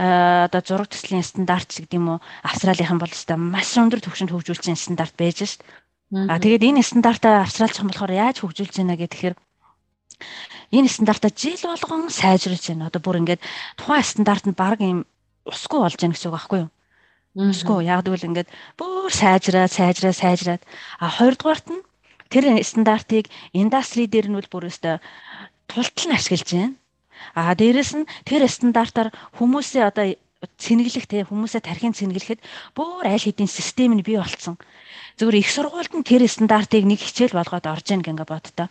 одоо 0.00 0.60
зураг 0.64 0.88
төслийн 0.88 1.22
стандарт 1.22 1.68
гэдэг 1.68 1.94
юм 2.00 2.16
уу 2.16 2.24
Австралийнхан 2.42 2.98
бол 2.98 3.12
өстой 3.12 3.36
маш 3.36 3.76
өндөр 3.76 4.00
түвшинд 4.00 4.32
хөгжүүлсэн 4.32 4.74
стандарт 4.74 5.14
байж 5.14 5.44
шít. 5.44 5.62
А 6.08 6.40
тэгээд 6.40 6.64
энэ 6.64 6.80
стандартаа 6.80 7.44
австралчхан 7.44 7.92
болохоор 7.92 8.16
яаж 8.16 8.40
хөгжүүлж 8.40 8.80
байна 8.80 8.96
гэхээр 8.96 9.36
энэ 10.72 10.88
стандартаа 10.88 11.30
жил 11.36 11.60
болгон 11.68 12.08
сайжруулж 12.08 12.64
байна. 12.72 12.88
Одоо 12.88 13.00
бүр 13.04 13.20
ингээд 13.20 13.44
тухайн 13.76 14.08
стандарт 14.08 14.48
нь 14.48 14.56
баг 14.56 14.80
юм 14.80 15.04
усгүй 15.44 15.84
болж 15.84 16.00
байна 16.00 16.16
гэсэн 16.16 16.28
үг 16.32 16.36
байхгүй 16.36 16.58
юу? 16.64 16.70
Усгүй 17.36 17.84
яг 17.84 18.08
гэвэл 18.08 18.28
ингээд 18.28 18.48
бүр 18.80 19.12
сайжраад 19.12 19.68
сайжраад 19.68 20.16
сайжраад 20.16 20.62
а 20.96 21.12
хоёрдугаарт 21.12 21.66
нь 21.68 21.84
тэр 22.32 22.44
стандартыг 22.62 23.26
индастри 23.52 24.06
дээр 24.06 24.28
нь 24.28 24.38
бүр 24.52 24.68
өстө 24.70 25.00
тултал 25.68 26.06
нь 26.08 26.16
ашиглаж 26.16 26.48
байна. 26.52 26.74
А 27.34 27.54
дээрэс 27.54 27.92
нь 27.98 28.08
тэр 28.24 28.46
стандартаар 28.46 29.10
хүмүүсээ 29.36 29.84
одоо 29.84 30.06
цэнэглэх 30.38 31.06
те 31.10 31.26
хүмүүсээ 31.26 31.62
тархин 31.66 31.96
цэнэглэхэд 31.98 32.40
бүр 32.76 33.04
аль 33.04 33.18
хэдийн 33.18 33.50
систем 33.50 33.98
нь 33.98 34.06
бий 34.06 34.18
болцсон. 34.18 34.54
Зөвхөн 35.18 35.42
их 35.42 35.50
сургуульд 35.50 35.92
нь 35.98 36.06
тэр 36.06 36.22
стандартыг 36.30 36.86
нэг 36.86 37.02
хичээл 37.02 37.34
болгоод 37.34 37.66
орж 37.66 37.86
ийн 37.90 38.02
гэнгээ 38.06 38.28
бодтоо. 38.28 38.70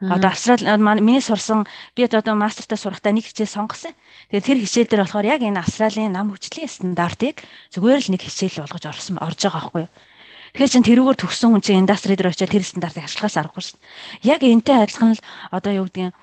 Одоо 0.00 0.32
Австрали 0.32 0.64
миний 0.80 1.20
сурсан 1.20 1.68
би 1.94 2.08
одоо 2.08 2.32
мастертаа 2.32 2.80
сурахдаа 2.80 3.12
нэг 3.12 3.28
хичээл 3.28 3.52
сонгосон. 3.52 3.92
Тэгээд 4.32 4.46
тэр 4.48 4.58
хичээл 4.64 4.88
дээр 4.88 5.04
болохоор 5.04 5.28
яг 5.28 5.40
энэ 5.44 5.60
Австралийн 5.60 6.16
нам 6.16 6.32
хүчлийн 6.32 6.72
стандартыг 6.72 7.44
зүгээр 7.76 8.00
л 8.00 8.10
нэг 8.16 8.24
хичээл 8.24 8.64
болгож 8.64 8.84
орсон 8.88 9.20
орж 9.20 9.44
байгаа 9.44 9.60
байхгүй 9.60 9.80
юу? 9.84 9.92
Тэгэхээр 10.54 10.72
чин 10.74 10.84
тэрүүгээр 10.86 11.18
төгссөн 11.22 11.50
хүн 11.54 11.62
чинь 11.62 11.80
индастри 11.86 12.18
дээр 12.18 12.34
очиад 12.34 12.50
тэр 12.50 12.66
стандартыг 12.66 13.06
ашиглахаас 13.06 13.38
аргагүй 13.38 13.62
шин. 13.62 13.78
Яг 14.26 14.40
энтэй 14.42 14.76
адилхан 14.82 15.14
л 15.14 15.24
одоо 15.54 15.72
юу 15.72 15.86
гэдгийг 15.86 16.14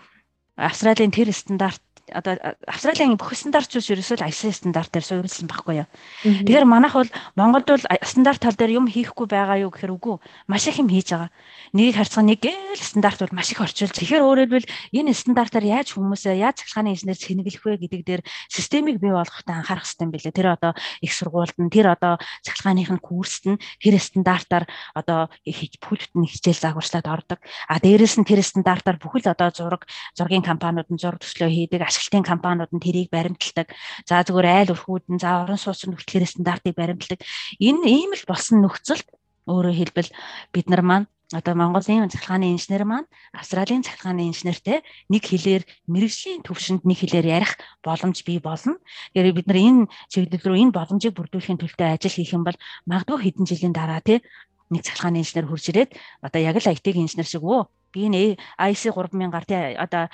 Австралийн 0.60 1.16
тэр 1.16 1.32
стандарт 1.32 1.80
одоо 2.12 2.36
Австралийн 2.68 3.16
бүх 3.16 3.32
стандартчууд 3.32 3.96
ерөөсөө 3.96 4.28
ISO 4.28 4.52
стандартаар 4.52 5.06
суурилсан 5.08 5.48
байхгүй 5.48 5.88
юу. 5.88 5.88
Тэгэхээр 6.28 6.68
манайх 6.68 6.94
бол 7.00 7.12
Монголд 7.40 7.72
бол 7.72 7.86
стандарт 8.04 8.44
тал 8.44 8.58
дээр 8.60 8.84
юм 8.84 8.92
хийхгүй 8.92 9.32
байгаа 9.32 9.64
юу 9.64 9.72
гэхээр 9.72 9.96
үгүй. 9.96 10.20
Маш 10.52 10.68
их 10.68 10.84
юм 10.84 10.92
хийж 10.92 11.16
байгаа. 11.16 11.32
Нэгийг 11.72 11.96
харьцаа 11.96 12.24
нэг 12.28 12.44
гээл 12.44 12.84
стандарт 12.84 13.24
бол 13.24 13.36
маш 13.38 13.52
их 13.56 13.64
орчуулж. 13.64 13.96
Тэгэхээр 13.96 14.24
өөрөөр 14.28 14.48
хэлбэл 14.48 14.72
энэ 14.96 15.14
стандартаар 15.14 15.66
яаж 15.68 15.94
хүмүүсээ 15.94 16.40
яаж 16.42 16.64
цахилгааны 16.64 16.96
инженер 16.96 17.20
цэнэглэх 17.20 17.64
вэ 17.68 17.78
гэдэг 17.84 18.02
дээр 18.08 18.22
системийг 18.48 18.98
бий 19.04 19.12
болгохтой 19.12 19.56
анхаарах 19.60 19.86
хэрэгтэй 19.86 20.08
билээ. 20.08 20.34
Тэр 20.34 20.48
одоо 20.56 20.72
их 21.04 21.12
сургуульд 21.14 21.58
нь 21.60 21.70
тэр 21.70 21.94
одоо 21.94 22.18
цахилгааныхын 22.42 23.00
курст 23.04 23.44
нь 23.46 23.60
тэр 23.84 24.00
стандартаар 24.00 24.66
одоо 24.96 25.30
бүхэл 25.44 26.08
бүтэн 26.16 26.24
хичээл 26.26 26.64
загварчлаад 26.64 27.08
ордог. 27.08 27.40
А 27.68 27.78
дээрэс 27.78 28.18
нь 28.18 28.28
тэр 28.28 28.42
стандартаар 28.42 28.98
бүхэл 28.98 29.30
одоо 29.30 29.52
зураг 29.52 29.84
зургийн 30.16 30.46
компаниуд 30.48 30.90
нь 30.90 31.02
зураг 31.02 31.22
төслөө 31.22 31.52
хийдэг 31.52 31.84
ашиглалтын 31.98 32.30
компаниуд 32.30 32.70
нь 32.70 32.84
тэрийг 32.86 33.10
баримталдаг. 33.10 33.74
За 34.06 34.22
зүгээр 34.22 34.70
айл 34.70 34.74
өрхүүд 34.78 35.06
нь 35.10 35.22
за 35.22 35.42
орон 35.42 35.58
сууцны 35.58 35.98
хүртлээр 35.98 36.30
стандартыг 36.30 36.78
баримталдаг. 36.78 37.26
Энэ 37.58 37.90
ийм 37.90 38.14
л 38.14 38.30
болсон 38.30 38.62
нөхцөлд 38.62 39.10
өөрөөр 39.50 39.78
хэлбэл 39.82 40.10
бид 40.54 40.68
нар 40.70 40.84
маань 40.86 41.08
одоо 41.34 41.56
Монголын 41.60 42.08
цахилгааны 42.08 42.56
инженер 42.56 42.88
маань 42.88 43.08
Австралийн 43.36 43.84
цахилгааны 43.84 44.32
инженертэй 44.32 44.80
нэг 45.12 45.24
хэлээр 45.28 45.64
мэрэгжлийн 45.92 46.40
төвшөнд 46.48 46.88
нэг 46.88 47.04
хэлээр 47.04 47.28
ярих 47.28 47.60
боломж 47.84 48.24
бий 48.24 48.40
болно. 48.40 48.80
Тэгэхээр 49.12 49.36
бид 49.36 49.48
нар 49.52 49.60
энэ 49.60 49.82
чиглэл 50.08 50.48
рүү 50.48 50.58
энэ 50.64 50.76
боломжийг 50.78 51.14
бүрдүүлэхийн 51.20 51.60
төлөө 51.60 52.00
ажил 52.00 52.16
хийх 52.16 52.32
юм 52.32 52.48
бол 52.48 52.56
магадгүй 52.88 53.20
хэдэн 53.20 53.44
жилийн 53.44 53.76
дараа 53.76 54.00
тий 54.00 54.24
нэг 54.72 54.88
цахилгааны 54.88 55.20
инженер 55.20 55.48
хурж 55.52 55.66
ирээд 55.68 55.92
одоо 56.24 56.40
яг 56.40 56.56
л 56.64 56.72
IT-ийн 56.72 57.04
инженер 57.04 57.28
шиг 57.28 57.44
өө 57.44 57.68
би 57.92 58.08
нэ 58.08 58.40
IC 58.60 58.92
3000-аар 58.96 59.46
тий 59.48 59.76
одоо 59.76 60.08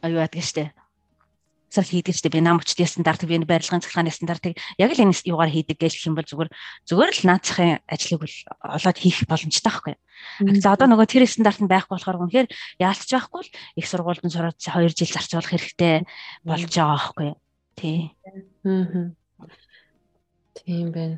юу 0.00 0.20
яадаг 0.22 0.42
штэ 0.42 0.72
сар 1.72 1.88
хийдэг 1.88 2.12
штэ 2.12 2.28
би 2.28 2.44
нам 2.44 2.60
хүчтэй 2.60 2.84
стандарт 2.84 3.24
би 3.24 3.40
барилгын 3.40 3.80
цахилгааны 3.80 4.12
стандартыг 4.12 4.60
яг 4.76 4.90
л 4.92 5.02
энэ 5.08 5.16
юугаар 5.24 5.48
хийдэг 5.48 5.80
гэж 5.80 6.04
юм 6.04 6.20
бол 6.20 6.28
зүгээр 6.28 6.50
зүгээр 6.84 7.10
л 7.16 7.28
наацхийн 7.32 7.80
ажлыг 7.88 8.20
бол 8.20 8.36
олоод 8.60 8.98
хийх 9.00 9.24
боломжтой 9.24 9.72
байхгүй. 9.72 9.94
За 10.60 10.76
одоо 10.76 10.92
нөгөө 10.92 11.08
тэр 11.08 11.24
стандарт 11.24 11.64
нь 11.64 11.72
байхгүй 11.72 11.96
болохоор 11.96 12.28
үнэхээр 12.28 12.48
яалтч 12.76 13.08
байхгүй 13.16 13.40
л 13.40 13.54
их 13.80 13.86
сургуульд 13.88 14.20
нь 14.20 14.34
сураад 14.36 14.60
2 14.60 14.92
жил 14.92 15.16
зарцуулах 15.16 15.48
хэрэгтэй 15.48 16.04
болж 16.44 16.68
байгаа 16.68 16.92
байхгүй. 16.92 17.28
Тий. 17.80 18.12
Аа. 18.68 19.16
Тийм 20.60 20.92
байна. 20.92 21.16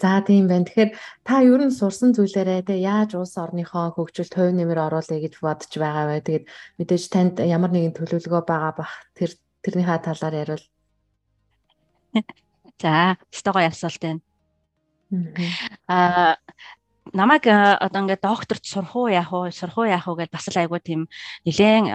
За 0.00 0.20
тийм 0.26 0.48
байна. 0.48 0.64
Тэгэхээр 0.64 0.90
та 1.26 1.34
ер 1.42 1.60
нь 1.66 1.74
сурсан 1.74 2.10
зүйлээрээ 2.16 2.66
те 2.68 2.74
яаж 2.78 3.14
улс 3.14 3.34
орныхоо 3.36 3.94
хөгжилд 3.94 4.32
хувь 4.34 4.54
нэмэр 4.56 4.78
оруулъя 4.86 5.18
гэж 5.20 5.34
бодож 5.40 5.72
байгаа 5.74 6.06
вэ? 6.08 6.24
Тэгээд 6.26 6.44
мэдээж 6.78 7.04
танд 7.10 7.34
ямар 7.42 7.70
нэгэн 7.72 7.96
төлөвлөгөө 7.96 8.42
байгаа 8.46 8.72
бах 8.78 8.92
тэр 9.16 9.30
тэрнийхээ 9.62 10.00
талаар 10.06 10.34
яриул. 10.42 10.64
За, 12.82 13.16
стогоо 13.30 13.62
асуулт 13.66 14.00
байна. 14.00 14.20
Аа 15.90 16.38
намайг 17.12 17.46
одоо 17.46 18.00
ингээд 18.02 18.22
докторт 18.22 18.64
сурах 18.64 18.94
уу 18.96 19.08
яах 19.10 19.32
уу 19.32 19.50
сурах 19.50 19.78
уу 19.78 19.86
яах 19.88 20.06
уу 20.08 20.16
гэж 20.18 20.30
бас 20.30 20.46
л 20.48 20.60
айгүй 20.60 20.80
тийм 20.80 21.00
нэлээд 21.44 21.90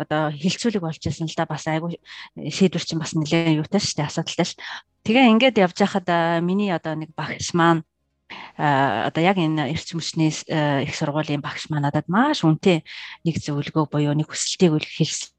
одоо 0.00 0.30
хилцүүлэг 0.34 0.82
болж 0.84 1.00
байсан 1.00 1.28
л 1.28 1.36
да 1.36 1.46
бас 1.48 1.64
айгүй 1.66 2.00
шийдвэр 2.36 2.84
чинь 2.84 3.00
бас 3.00 3.16
нэлээд 3.16 3.58
юутай 3.60 3.80
шүү 3.80 3.96
дээ 3.98 4.08
асуудалтай 4.08 4.46
ш. 4.46 4.52
Тэгээ 5.04 5.32
ингээд 5.32 5.60
явж 5.64 5.76
байхад 5.80 6.08
миний 6.44 6.70
одоо 6.72 6.94
нэг 6.96 7.16
багш 7.16 7.56
маань 7.56 7.82
одоо 8.56 9.22
яг 9.22 9.36
энэ 9.36 9.72
эрчим 9.72 10.00
хүчний 10.00 10.32
их 10.32 10.94
сургуулийн 10.96 11.44
багш 11.44 11.68
маань 11.68 11.88
надад 11.88 12.08
маш 12.08 12.44
үнэтэй 12.44 12.84
нэг 13.24 13.36
зөвлөгөө 13.40 13.84
буюу 13.90 14.14
нэг 14.16 14.28
хүсэлтийг 14.28 14.80
хэлсэн. 14.84 15.34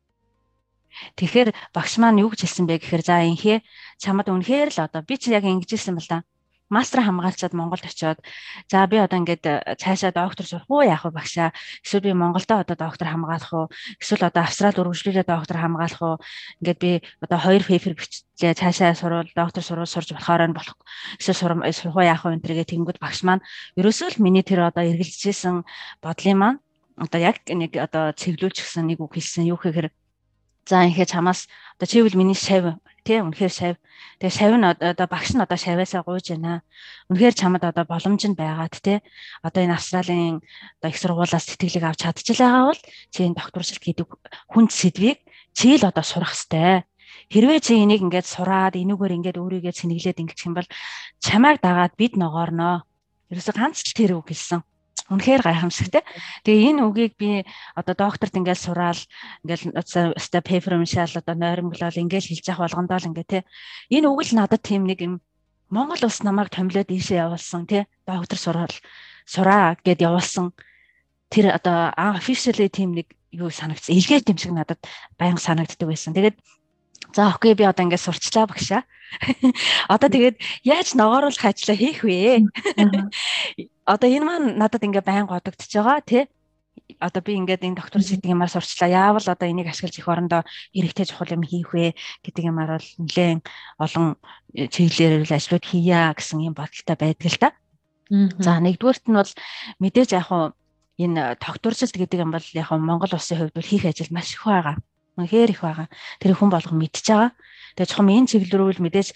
Тэгэхээр 1.19 1.49
багш 1.75 1.99
маань 1.99 2.21
юу 2.23 2.31
гэж 2.31 2.47
хэлсэн 2.47 2.65
бэ 2.67 2.79
гэхээр 2.79 3.03
за 3.03 3.25
инхээ 3.27 3.59
чамд 3.99 4.31
үнэхээр 4.31 4.69
л 4.71 4.79
одоо 4.85 5.01
би 5.03 5.15
чи 5.19 5.31
яг 5.35 5.43
ингэж 5.43 5.69
хэлсэн 5.75 5.95
бол 5.95 6.07
да 6.07 6.23
мастер 6.69 7.05
хамгаалцаад 7.05 7.53
Монголд 7.53 7.85
очиод 7.85 8.19
за 8.71 8.87
би 8.87 8.97
одоо 8.97 9.19
ингээд 9.21 9.45
э, 9.45 9.75
цаашаа 9.77 10.11
доктор 10.11 10.45
сурах 10.45 10.65
уу 10.69 10.81
яах 10.81 11.05
вэ 11.05 11.11
багшаа. 11.13 11.53
Эсвэл 11.85 12.09
би 12.09 12.13
Монголдо 12.13 12.65
одоо 12.65 12.75
доктор 12.75 13.07
хамгаалах 13.07 13.53
уу? 13.53 13.67
Эсвэл 14.01 14.25
одоо 14.25 14.43
Австрал 14.43 14.73
үргэлжлүүлээ 14.73 15.25
доктор 15.29 15.57
хамгаалах 15.61 16.01
уу? 16.01 16.15
Ингээд 16.61 16.79
би 16.81 16.91
одоо 17.21 17.37
хоёр 17.37 17.63
пейпер 17.63 17.93
бичлээ 17.93 18.57
цаашаа 18.57 18.97
сурвал 18.97 19.29
доктор 19.35 19.63
сурвал 19.63 19.85
сурж 19.85 20.09
болохоор 20.17 20.49
нь 20.49 20.57
болох. 20.57 20.77
Эсвэл 21.21 21.37
сурах 21.69 21.95
уу 21.95 22.01
яах 22.01 22.25
вэ 22.25 22.33
энэ 22.33 22.45
төргээ 22.45 22.69
тэгэнгүүт 22.73 22.97
багш 22.97 23.21
маань. 23.21 23.45
Ерөөсөө 23.77 24.17
л 24.17 24.23
миний 24.25 24.41
тэр 24.41 24.65
одоо 24.65 24.83
эргэлжсэн 24.89 25.61
бодлын 26.01 26.37
маань 26.37 26.59
одоо 26.97 27.19
яг 27.19 27.43
нэг 27.45 27.75
одоо 27.75 28.15
цэвлүүлчихсэн 28.15 28.87
нэг 28.87 29.03
үг 29.03 29.19
хэлсэн 29.19 29.51
юу 29.51 29.59
гэхээр 29.59 29.91
за 30.65 30.87
инхээ 30.87 31.05
чамаас 31.11 31.47
одоо 31.75 31.87
чи 31.87 32.01
бол 32.01 32.15
миний 32.15 32.35
шав 32.35 32.79
тий 33.05 33.21
үнэхээр 33.21 33.53
шав. 33.53 33.75
Тэгээ 34.17 34.33
шав 34.33 34.51
нь 34.57 34.65
одоо 34.65 35.07
багш 35.07 35.37
нь 35.37 35.43
одоо 35.45 35.55
шаваасаа 35.55 36.01
гуйж 36.01 36.33
байна. 36.33 36.65
Үнэхээр 37.13 37.35
чамд 37.37 37.61
одоо 37.61 37.85
боломж 37.85 38.25
нь 38.25 38.33
байгаад 38.33 38.75
тий 38.81 38.99
одоо 39.45 39.61
энэ 39.61 39.77
Австралийн 39.77 40.41
одоо 40.81 40.89
их 40.89 40.97
сургуулаас 40.97 41.45
сэтгэлийг 41.45 41.85
авч 41.85 42.01
чадчихлаагаа 42.01 42.63
бол 42.73 42.81
чи 43.13 43.19
энэ 43.21 43.37
докторшилт 43.37 43.83
гэдэг 43.85 44.07
хүнд 44.49 44.71
сэдвийг 44.73 45.19
чи 45.53 45.77
л 45.77 45.85
одоо 45.85 46.01
сурах 46.01 46.33
хэвээр. 46.33 46.83
Хэрвээ 47.29 47.59
чи 47.61 47.73
энийг 47.77 48.01
ингээд 48.01 48.27
сураад 48.27 48.73
энүүгээр 48.73 49.15
ингээд 49.21 49.37
өөрийгөө 49.39 49.73
цэнэглээд 49.77 50.21
ингэчих 50.25 50.49
юм 50.49 50.57
бол 50.57 50.69
чамайг 51.21 51.61
дагаад 51.61 51.93
бид 51.93 52.17
ногоорноо. 52.17 52.83
Ерөөсө 53.29 53.53
ганц 53.53 53.81
ч 53.85 53.93
тэр 53.93 54.17
үг 54.17 54.29
хэлсэн 54.29 54.65
Үнэхээр 55.05 55.41
гайхамшигтай. 55.45 56.01
Тэгээ 56.41 56.69
энэ 56.73 56.81
үгийг 56.81 57.13
би 57.13 57.45
одоо 57.77 57.93
докторт 57.93 58.33
ингээл 58.33 58.57
сураал 58.57 59.01
ингээл 59.45 59.77
өстой 60.17 60.41
пейпер 60.41 60.81
уншаал 60.81 61.13
одоо 61.13 61.35
нойрмоглол 61.37 62.01
ингээл 62.01 62.29
хэлж 62.33 62.45
явах 62.49 62.73
болгондоо 62.73 62.97
л 62.97 63.09
ингээ 63.13 63.27
те. 63.29 63.39
Энэ 63.93 64.09
үг 64.09 64.25
л 64.25 64.33
надад 64.33 64.65
тийм 64.65 64.89
нэг 64.89 65.05
юм 65.05 65.21
Монгол 65.69 66.09
улс 66.09 66.21
намайг 66.25 66.49
томилоод 66.49 66.89
ийшээ 66.89 67.21
явуулсан 67.25 67.69
те. 67.69 67.85
Доктор 68.05 68.37
сураал 68.37 68.75
сураа 69.25 69.77
гэд 69.81 70.01
явуулсан. 70.01 70.53
Тэр 71.29 71.53
одоо 71.53 71.93
officially 71.93 72.69
тийм 72.69 72.93
нэг 72.97 73.09
юу 73.29 73.49
санагдсан. 73.49 73.93
Илгээ 73.97 74.25
дэмсэг 74.25 74.53
надад 74.53 74.81
байнга 75.17 75.41
санагддаг 75.41 75.89
байсан. 75.89 76.13
Тэгээд 76.13 76.37
за 77.15 77.31
окей 77.31 77.55
би 77.55 77.63
одоо 77.63 77.87
ингээд 77.87 78.03
сурчлаа 78.03 78.45
багшаа. 78.51 78.83
Одоо 79.93 80.09
тэгээд 80.11 80.35
яаж 80.67 80.99
ногооруулах 80.99 81.45
ажлаа 81.47 81.77
хийх 81.79 82.03
вэ? 82.03 82.43
Одоо 83.93 84.07
энэ 84.11 84.27
маань 84.27 84.47
надад 84.59 84.83
ингээд 84.83 85.07
байнга 85.07 85.39
бодогдож 85.39 85.71
байгаа 85.71 86.03
тий 86.03 86.23
одоо 86.99 87.21
би 87.21 87.33
ингээд 87.39 87.65
энэ 87.65 87.79
доктор 87.79 88.01
гэдэг 88.01 88.31
юмар 88.31 88.49
сурчлаа. 88.49 88.89
Яавал 88.89 89.25
одоо 89.25 89.47
энийг 89.47 89.67
ашиглаж 89.67 89.95
их 89.97 90.07
орондоо 90.07 90.41
хэрэгтэй 90.73 91.05
чухал 91.05 91.33
юм 91.33 91.43
хийх 91.43 91.73
вэ 91.73 91.95
гэдэг 92.23 92.43
юмар 92.45 92.77
бол 92.77 92.89
нэлээд 92.99 93.41
олон 93.79 94.05
чиглэлээр 94.53 95.25
ажлууд 95.27 95.65
хийя 95.65 96.13
гэсэн 96.13 96.45
юм 96.45 96.53
бодолтой 96.53 96.95
байдаг 96.95 97.31
л 97.31 97.41
та. 97.41 97.49
За 98.37 98.61
нэгдүгüрт 98.61 99.05
нь 99.09 99.17
бол 99.17 99.31
мэдээж 99.81 100.09
яг 100.13 100.29
хуу 100.29 100.53
энэ 101.01 101.35
тогтворжилт 101.41 101.95
гэдэг 101.95 102.19
юм 102.21 102.31
бол 102.31 102.47
яг 102.53 102.69
Монгол 102.71 103.15
улсын 103.17 103.37
хувьд 103.39 103.55
бол 103.57 103.65
хийх 103.65 103.85
ажил 103.85 104.11
маш 104.13 104.37
их 104.37 104.45
байгаа. 104.45 104.77
Үнэхээр 105.15 105.51
их 105.51 105.61
байгаа. 105.63 105.87
Тэр 106.19 106.35
хүн 106.35 106.51
болгон 106.51 106.77
мэдчихэж 106.79 107.07
байгаа. 107.11 107.31
Тэгээ 107.75 107.89
чухам 107.91 108.09
энэ 108.11 108.29
чиглэл 108.31 108.57
рүү 108.59 108.83
мэдээж 108.83 109.09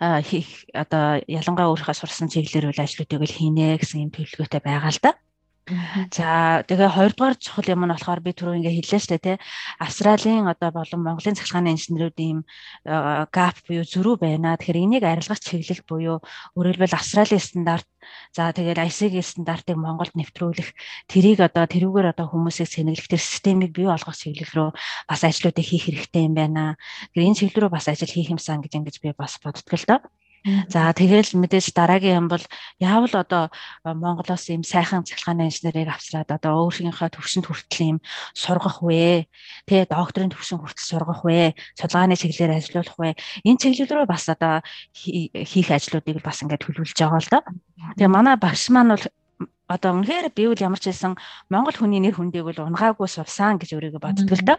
хийх 0.00 0.66
одоо 0.74 1.22
ялангуяа 1.26 1.70
өөрийнхөө 1.70 1.96
сурсан 1.96 2.28
чиглэлээр 2.28 2.74
үйл 2.74 2.82
ажлуудыг 2.82 3.22
л 3.22 3.36
хийнэ 3.38 3.78
гэсэн 3.78 4.02
юм 4.04 4.10
төлөвлөгөөтэй 4.10 4.62
байгаа 4.62 4.90
л 4.90 5.00
да. 5.00 5.10
За 5.64 6.60
тэгээ 6.68 6.92
хоёрдугаар 6.92 7.40
чухал 7.40 7.72
юм 7.72 7.88
нь 7.88 7.92
болохоор 7.96 8.20
би 8.20 8.36
түрүү 8.36 8.60
ингээ 8.60 8.76
хэллээ 8.84 9.00
штэ 9.00 9.16
тий. 9.16 9.36
Австралийн 9.80 10.44
одоо 10.44 10.68
болон 10.68 11.00
Монголын 11.00 11.40
цахилгааны 11.40 11.72
инженеруудын 11.72 12.28
ийм 12.28 12.40
гап 13.32 13.56
буюу 13.64 13.88
зөрүү 13.88 14.20
байна. 14.20 14.60
Тэгэхээр 14.60 14.84
энийг 14.84 15.04
арилгах 15.08 15.40
чиглэл 15.40 15.80
буюу 15.88 16.20
хэлбэл 16.52 16.92
Австралийн 16.92 17.40
стандарт 17.40 17.88
за 18.36 18.52
тэгээд 18.52 18.76
ICG 18.76 19.24
стандартыг 19.24 19.80
Монголд 19.80 20.12
нэвтрүүлэх 20.12 20.68
тэрийг 21.08 21.40
одоо 21.40 21.64
тэрүүгээр 21.64 22.12
одоо 22.12 22.28
хүмүүсийг 22.28 22.68
сэнэглэх 22.68 23.08
тэр 23.08 23.22
системийг 23.24 23.72
бий 23.72 23.88
болгох 23.88 24.12
чиглэл 24.20 24.52
рүү 24.52 24.70
бас 25.08 25.24
ажлуудыг 25.24 25.64
хийх 25.64 25.88
хэрэгтэй 25.88 26.28
юм 26.28 26.36
байна. 26.36 26.76
Тэгэхээр 27.16 27.24
энэ 27.24 27.38
чиглэл 27.40 27.62
рүү 27.64 27.72
бас 27.72 27.88
ажил 27.88 28.12
хийх 28.12 28.28
юмсан 28.28 28.60
гэж 28.60 28.72
ингэж 28.76 28.96
би 29.00 29.16
бас 29.16 29.40
боддог 29.40 29.80
л 29.80 29.88
доо. 29.88 30.00
За 30.44 30.92
тэгэл 30.92 31.32
мэдээж 31.40 31.72
дараагийн 31.72 32.20
юм 32.20 32.28
бол 32.28 32.44
яавал 32.76 33.14
одоо 33.16 33.48
Монголоос 33.80 34.52
ийм 34.52 34.60
сайхан 34.60 35.08
цахилгааны 35.08 35.48
инженерийг 35.48 35.88
авчраад 35.88 36.28
одоо 36.36 36.68
өөрийнхөө 36.68 37.16
төвшөнд 37.16 37.48
хүртэл 37.48 37.80
ийм 37.88 37.98
сургах 38.36 38.84
вэ? 38.84 39.24
Тэ 39.64 39.88
докторийн 39.88 40.28
төвшин 40.28 40.60
хүртэл 40.60 40.84
сургах 40.84 41.24
вэ? 41.24 41.56
Судалгааны 41.80 42.20
чиглэлээр 42.20 42.60
ажиллах 42.60 42.92
вэ? 43.00 43.16
Энэ 43.48 43.56
чиглэл 43.56 44.04
рүү 44.04 44.04
бас 44.04 44.28
одоо 44.28 44.60
хийх 44.92 45.68
ажлуудыг 45.72 46.20
бас 46.20 46.44
ингээд 46.44 46.60
төлөвлөж 46.60 46.92
байгаа 46.92 47.24
л 47.24 47.32
доо. 47.32 47.42
Тэгээ 47.96 48.12
манай 48.12 48.36
багш 48.36 48.68
маань 48.68 48.92
бол 48.92 49.06
одоо 49.64 49.90
үнэхээр 49.96 50.28
би 50.36 50.44
үл 50.44 50.60
ямар 50.60 50.76
ч 50.76 50.92
хэлсэн 50.92 51.16
Монгол 51.48 51.72
хүний 51.72 52.04
нэр 52.04 52.20
хүндийг 52.20 52.44
бол 52.44 52.68
унгаагүй 52.68 53.08
сувсан 53.08 53.56
гэж 53.56 53.72
өөрийгөө 53.72 54.02
боддог 54.04 54.28
л 54.28 54.44
доо. 54.44 54.58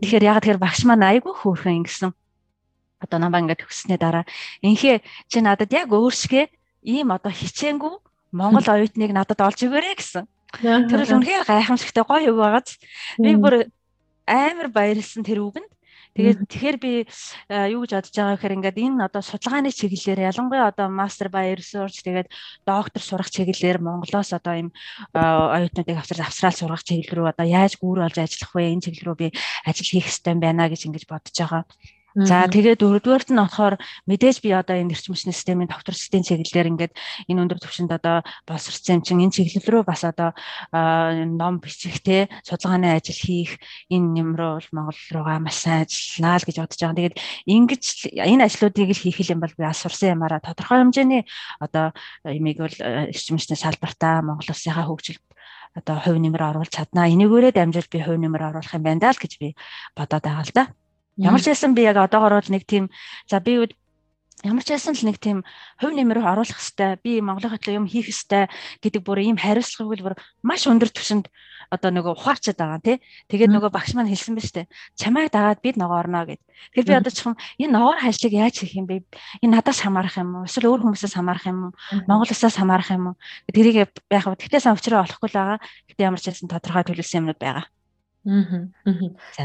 Тэгэхээр 0.00 0.24
яг 0.24 0.40
тэр 0.40 0.56
багш 0.56 0.88
маань 0.88 1.04
айгүй 1.04 1.36
хөөрхөн 1.36 1.84
ингэсэн 1.84 2.16
одоо 2.98 3.18
намаа 3.18 3.40
ингээд 3.42 3.62
төгссөний 3.62 3.98
дараа 3.98 4.24
инхээ 4.62 5.02
чи 5.30 5.38
надад 5.40 5.70
яг 5.72 5.88
өөрсгөө 5.90 6.46
ийм 6.82 7.08
одоо 7.14 7.32
хичээнгүй 7.32 7.94
Монгол 8.32 8.68
оюутныг 8.68 9.12
надад 9.12 9.40
олж 9.40 9.64
өгөөрэй 9.64 9.96
гэсэн. 9.96 10.28
Тэр 10.60 11.00
л 11.04 11.14
үнэхээр 11.16 11.48
гайхамшигтай 11.48 12.04
гоё 12.04 12.32
юу 12.32 12.40
байгааз. 12.44 12.76
Би 13.16 13.36
бүр 13.36 13.72
амар 14.28 14.68
баярлсан 14.68 15.24
тэр 15.24 15.44
үгэнд. 15.44 15.72
Тэгээд 16.16 16.38
тэгэхээр 16.50 16.76
би 16.82 16.92
юу 17.72 17.84
гэж 17.84 17.92
бодож 17.94 18.14
байгаа 18.16 18.34
гэхээр 18.36 18.56
ингээд 18.58 18.78
энэ 18.80 19.06
одоо 19.06 19.22
судалгааны 19.22 19.70
чиглэлээр 19.70 20.26
ялангуяа 20.32 20.72
одоо 20.72 20.88
master 20.90 21.28
by 21.30 21.54
research 21.54 22.02
тэгээд 22.02 22.32
доктор 22.66 23.02
сурах 23.04 23.30
чиглэлээр 23.30 23.78
Монголоос 23.78 24.34
одоо 24.34 24.54
ийм 24.56 24.68
оюутнуудыг 25.14 25.94
авсрал 25.94 26.26
авсраал 26.26 26.58
сургах 26.58 26.82
чиглэл 26.82 27.22
рүү 27.22 27.26
одоо 27.30 27.46
яаж 27.46 27.78
гүүр 27.78 28.02
болж 28.02 28.18
ажиллах 28.18 28.50
вэ? 28.50 28.72
Энэ 28.72 28.84
чиглэл 28.88 29.06
рүү 29.14 29.16
би 29.20 29.26
ажил 29.62 29.86
хийх 29.86 30.10
хэрэгтэй 30.10 30.34
байна 30.42 30.66
гэж 30.66 30.80
ингэж 30.90 31.04
бодож 31.06 31.36
байгаа. 31.38 31.62
За 32.16 32.48
тэгээд 32.48 32.80
дөрөвдүгээрт 32.80 33.28
нь 33.28 33.36
болохоор 33.36 33.76
мэдээж 34.08 34.40
би 34.40 34.56
одоо 34.56 34.80
энэ 34.80 34.96
эрчим 34.96 35.12
хүчний 35.12 35.36
системийн 35.36 35.68
докторскийн 35.68 36.24
чиглэлээр 36.24 36.70
ингээд 36.72 36.92
энэ 37.28 37.40
өндөр 37.44 37.60
түвшинд 37.60 37.92
одоо 37.92 38.24
боловсрцсан 38.48 38.98
юм 38.98 39.04
чинь 39.04 39.22
энэ 39.28 39.34
чиглэл 39.36 39.68
рүү 39.68 39.82
бас 39.84 40.08
одоо 40.08 40.32
ном 40.72 41.60
бичихтэй 41.60 42.32
судалгааны 42.48 42.96
ажил 42.96 43.12
хийх 43.12 43.60
энэ 43.92 44.24
юм 44.24 44.30
руу 44.40 44.56
бол 44.56 44.68
Монгол 44.72 45.00
руугаа 45.12 45.38
маш 45.38 45.60
сайн 45.60 45.84
ажиллана 45.84 46.40
л 46.40 46.46
гэж 46.48 46.56
бодож 46.56 46.80
байгаа. 46.80 46.96
Тэгээд 46.96 47.16
ингэж 47.44 47.84
энэ 48.16 48.44
ажлуудыг 48.48 48.88
л 48.88 49.04
хийх 49.04 49.18
юм 49.28 49.40
бол 49.44 49.52
би 49.52 49.62
бас 49.68 49.78
сурсан 49.84 50.16
юмараа 50.16 50.40
тодорхой 50.40 50.80
хэмжээний 50.80 51.22
одоо 51.60 51.92
ямиг 52.24 52.56
бол 52.56 52.76
эрчим 53.12 53.36
хүчний 53.36 53.60
салбартаа 53.60 54.24
Монгол 54.24 54.48
улсынхаа 54.48 54.88
хөгжил 54.88 55.20
одоо 55.76 56.00
хувь 56.00 56.18
нэмэр 56.18 56.42
оруулах 56.56 56.72
чаднаа. 56.72 57.12
Энийгээрээ 57.12 57.52
дамжуулж 57.52 57.88
би 57.92 58.00
хувь 58.00 58.18
нэмэр 58.18 58.48
оруулах 58.48 58.74
юм 58.74 58.82
байна 58.82 59.00
даа 59.04 59.12
л 59.14 59.22
гэж 59.22 59.32
би 59.38 59.54
бодоод 59.92 60.24
байгаа 60.24 60.46
л 60.48 60.54
да. 60.56 60.64
Ямар 61.18 61.42
ч 61.42 61.50
байсан 61.50 61.74
би 61.74 61.82
яг 61.82 61.98
одоогоор 61.98 62.38
бол 62.38 62.52
нэг 62.54 62.62
тийм 62.62 62.88
за 63.26 63.42
би 63.42 63.66
ямар 64.46 64.62
ч 64.62 64.70
байсан 64.70 64.94
л 64.94 65.02
нэг 65.10 65.18
тийм 65.18 65.42
хувь 65.82 65.98
нэмэр 65.98 66.22
оруулах 66.22 66.62
хэвээр 66.62 67.02
би 67.02 67.18
Монголын 67.18 67.58
хөтлөө 67.58 67.74
юм 67.74 67.86
хийх 67.90 68.06
хэвээр 68.06 68.46
гэдэг 68.78 69.02
бүр 69.02 69.18
ийм 69.26 69.34
хариуцлагыг 69.34 69.98
бүр 69.98 70.14
маш 70.46 70.62
өндөр 70.70 70.94
түвшинд 70.94 71.26
одоо 71.74 71.90
нөгөө 71.92 72.14
ухаарчаад 72.16 72.58
байгаа 72.58 72.80
тий. 72.80 72.96
Тэгээд 73.28 73.50
нөгөө 73.52 73.70
багш 73.74 73.92
маань 73.92 74.08
хэлсэн 74.08 74.34
ба 74.38 74.42
штэ. 74.46 74.70
Чамайг 74.96 75.34
дагаад 75.34 75.60
бид 75.60 75.76
ногоо 75.76 76.00
орно 76.00 76.24
гэд. 76.24 76.40
Тэгэхээр 76.72 76.88
би 76.88 76.94
одоо 76.96 77.12
чихэн 77.12 77.36
энэ 77.60 77.74
ногоор 77.76 77.98
хажлыг 78.00 78.32
яаж 78.32 78.56
хийх 78.62 78.78
юм 78.78 78.86
бэ? 78.88 79.04
Энэ 79.44 79.58
надаас 79.58 79.82
хамаарах 79.84 80.16
юм 80.16 80.30
уу? 80.40 80.46
Эсвэл 80.48 80.70
өөр 80.70 80.80
хүмүүсээс 80.86 81.14
хамаарах 81.18 81.44
юм 81.44 81.58
уу? 81.68 81.72
Монгол 82.08 82.32
улсаас 82.32 82.56
хамаарах 82.56 82.88
юм 82.94 83.12
уу? 83.12 83.16
Тэрийг 83.52 83.76
яг 83.84 83.90
гэхдээ 84.08 84.62
сан 84.62 84.78
учраа 84.78 85.04
олохгүй 85.04 85.28
л 85.28 85.36
байгаа. 85.36 85.58
Гэтэ 85.92 86.06
ямар 86.08 86.20
ч 86.22 86.32
хэлсэн 86.32 86.48
тодорхой 86.48 86.84
төлөвлөсөн 86.88 87.20
юмнууд 87.26 87.40
байгаа. 87.42 87.66
Аа. 88.26 88.66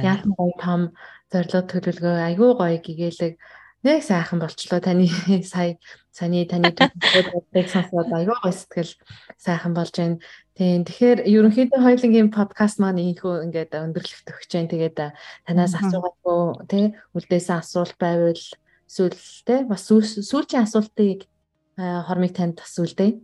Яасан 0.02 0.34
гоё 0.38 0.54
том 0.58 0.82
зорилго 1.32 1.62
төлөвлөгөө 1.70 2.16
айгүй 2.30 2.50
гоё 2.58 2.78
гэгээлэг 2.82 3.34
нэг 3.84 4.00
сайхан 4.00 4.40
болчлоо 4.40 4.80
таны 4.80 5.06
сая 5.54 5.76
саяны 6.16 6.48
таны 6.48 6.72
төлөвлөгөөг 6.72 7.68
сонсоод 7.68 8.10
айгүй 8.16 8.38
гоё 8.40 8.56
сэтгэл 8.56 8.92
сайхан 9.38 9.74
болж 9.76 9.94
байна. 9.98 10.18
Тийм 10.56 10.86
тэгэхээр 10.88 11.20
ерөнхийдөө 11.28 11.80
хоёулангийн 11.84 12.30
подкаст 12.32 12.80
маань 12.80 13.04
ийхүү 13.04 13.44
ингээд 13.50 13.76
өндөрлөгт 13.76 14.28
өгч 14.32 14.48
जैन. 14.48 14.72
Тэгээд 14.72 14.98
танаас 15.44 15.74
асуугаагүй 15.76 16.42
тий 16.72 16.86
үлдээсэн 17.12 17.60
асуулт 17.60 17.98
байвал 18.00 18.44
эсвэл 18.88 19.18
тий 19.18 19.60
бас 19.68 19.84
сүүлчийн 19.90 20.64
асуултыг 20.64 21.28
хормыг 21.78 22.32
танд 22.38 22.64
асуултыг. 22.64 23.20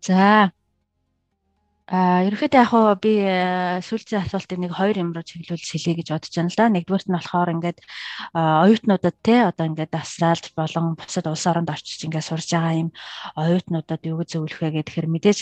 За 0.00 0.52
А 1.90 2.22
ерөөхдөө 2.22 2.54
яг 2.54 2.70
хоо 2.70 2.94
би 3.02 3.18
э, 3.18 3.82
сүүлчийн 3.82 4.22
асуултыг 4.22 4.62
нэг 4.62 4.70
хоёр 4.78 4.94
юм 5.02 5.10
руу 5.10 5.26
чиглүүлж 5.26 5.74
хэлье 5.74 5.98
гэж 5.98 6.08
бодож 6.14 6.30
байна 6.38 6.46
л 6.46 6.54
да. 6.54 6.70
Нэгдүгürt 6.70 7.10
нь 7.10 7.18
болохоор 7.18 7.50
ингээд 7.50 7.78
оюутнуудад 8.30 9.16
те 9.26 9.50
одоо 9.50 9.66
ингээд 9.66 9.98
Австралид 9.98 10.54
болон 10.54 10.94
бусад 10.94 11.26
улс 11.26 11.44
оронд 11.50 11.66
очиж 11.66 12.06
ингээд 12.06 12.30
сурж 12.30 12.46
байгаа 12.54 12.78
юм 12.78 12.90
оюутнуудад 13.34 14.06
юу 14.06 14.22
гэж 14.22 14.28
зөвлөх 14.38 14.62
вэ 14.62 14.86
гэхээр 14.86 15.10
мэдээж 15.10 15.38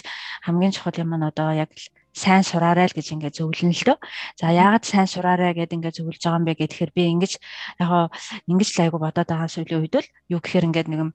хамгийн 0.49 0.73
чухал 0.73 0.97
юм 0.97 1.13
нь 1.21 1.29
одоо 1.29 1.53
яг 1.53 1.69
сайн 2.17 2.41
сураарай 2.41 2.89
л 2.89 2.97
гэж 2.97 3.07
ингээд 3.13 3.37
зөвлөн 3.45 3.77
л 3.77 3.85
дөө. 3.85 3.99
За 4.41 4.49
яагаад 4.49 4.85
сайн 4.89 5.05
сураарай 5.05 5.53
гэдээ 5.53 5.77
ингээд 5.85 5.97
зөвлөж 6.01 6.23
байгаа 6.25 6.41
юм 6.41 6.49
бэ 6.49 6.57
гэхээр 6.65 6.93
би 6.97 7.03
ингэж 7.13 7.33
яг 7.77 8.09
ингэж 8.49 8.69
л 8.73 8.83
айгу 8.89 8.97
бодоод 8.97 9.29
байгаа 9.29 9.53
сүүлийн 9.53 9.85
үед 9.85 10.01
л 10.01 10.09
юу 10.33 10.41
гэхээр 10.41 10.69
ингээд 10.73 10.89
нэг 10.89 11.01
юм 11.05 11.11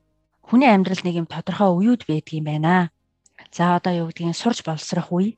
хүний 0.45 0.69
амьдрал 0.69 1.01
нэг 1.01 1.15
юм 1.17 1.25
тодорхой 1.25 1.73
үеуд 1.73 2.05
байдаг 2.05 2.38
юм 2.38 2.45
байна 2.45 2.93
За 3.54 3.78
одоо 3.78 3.93
юу 3.93 4.08
гэдгийг 4.10 4.34
сурж 4.34 4.66
боловсрох 4.66 5.14
үе. 5.14 5.38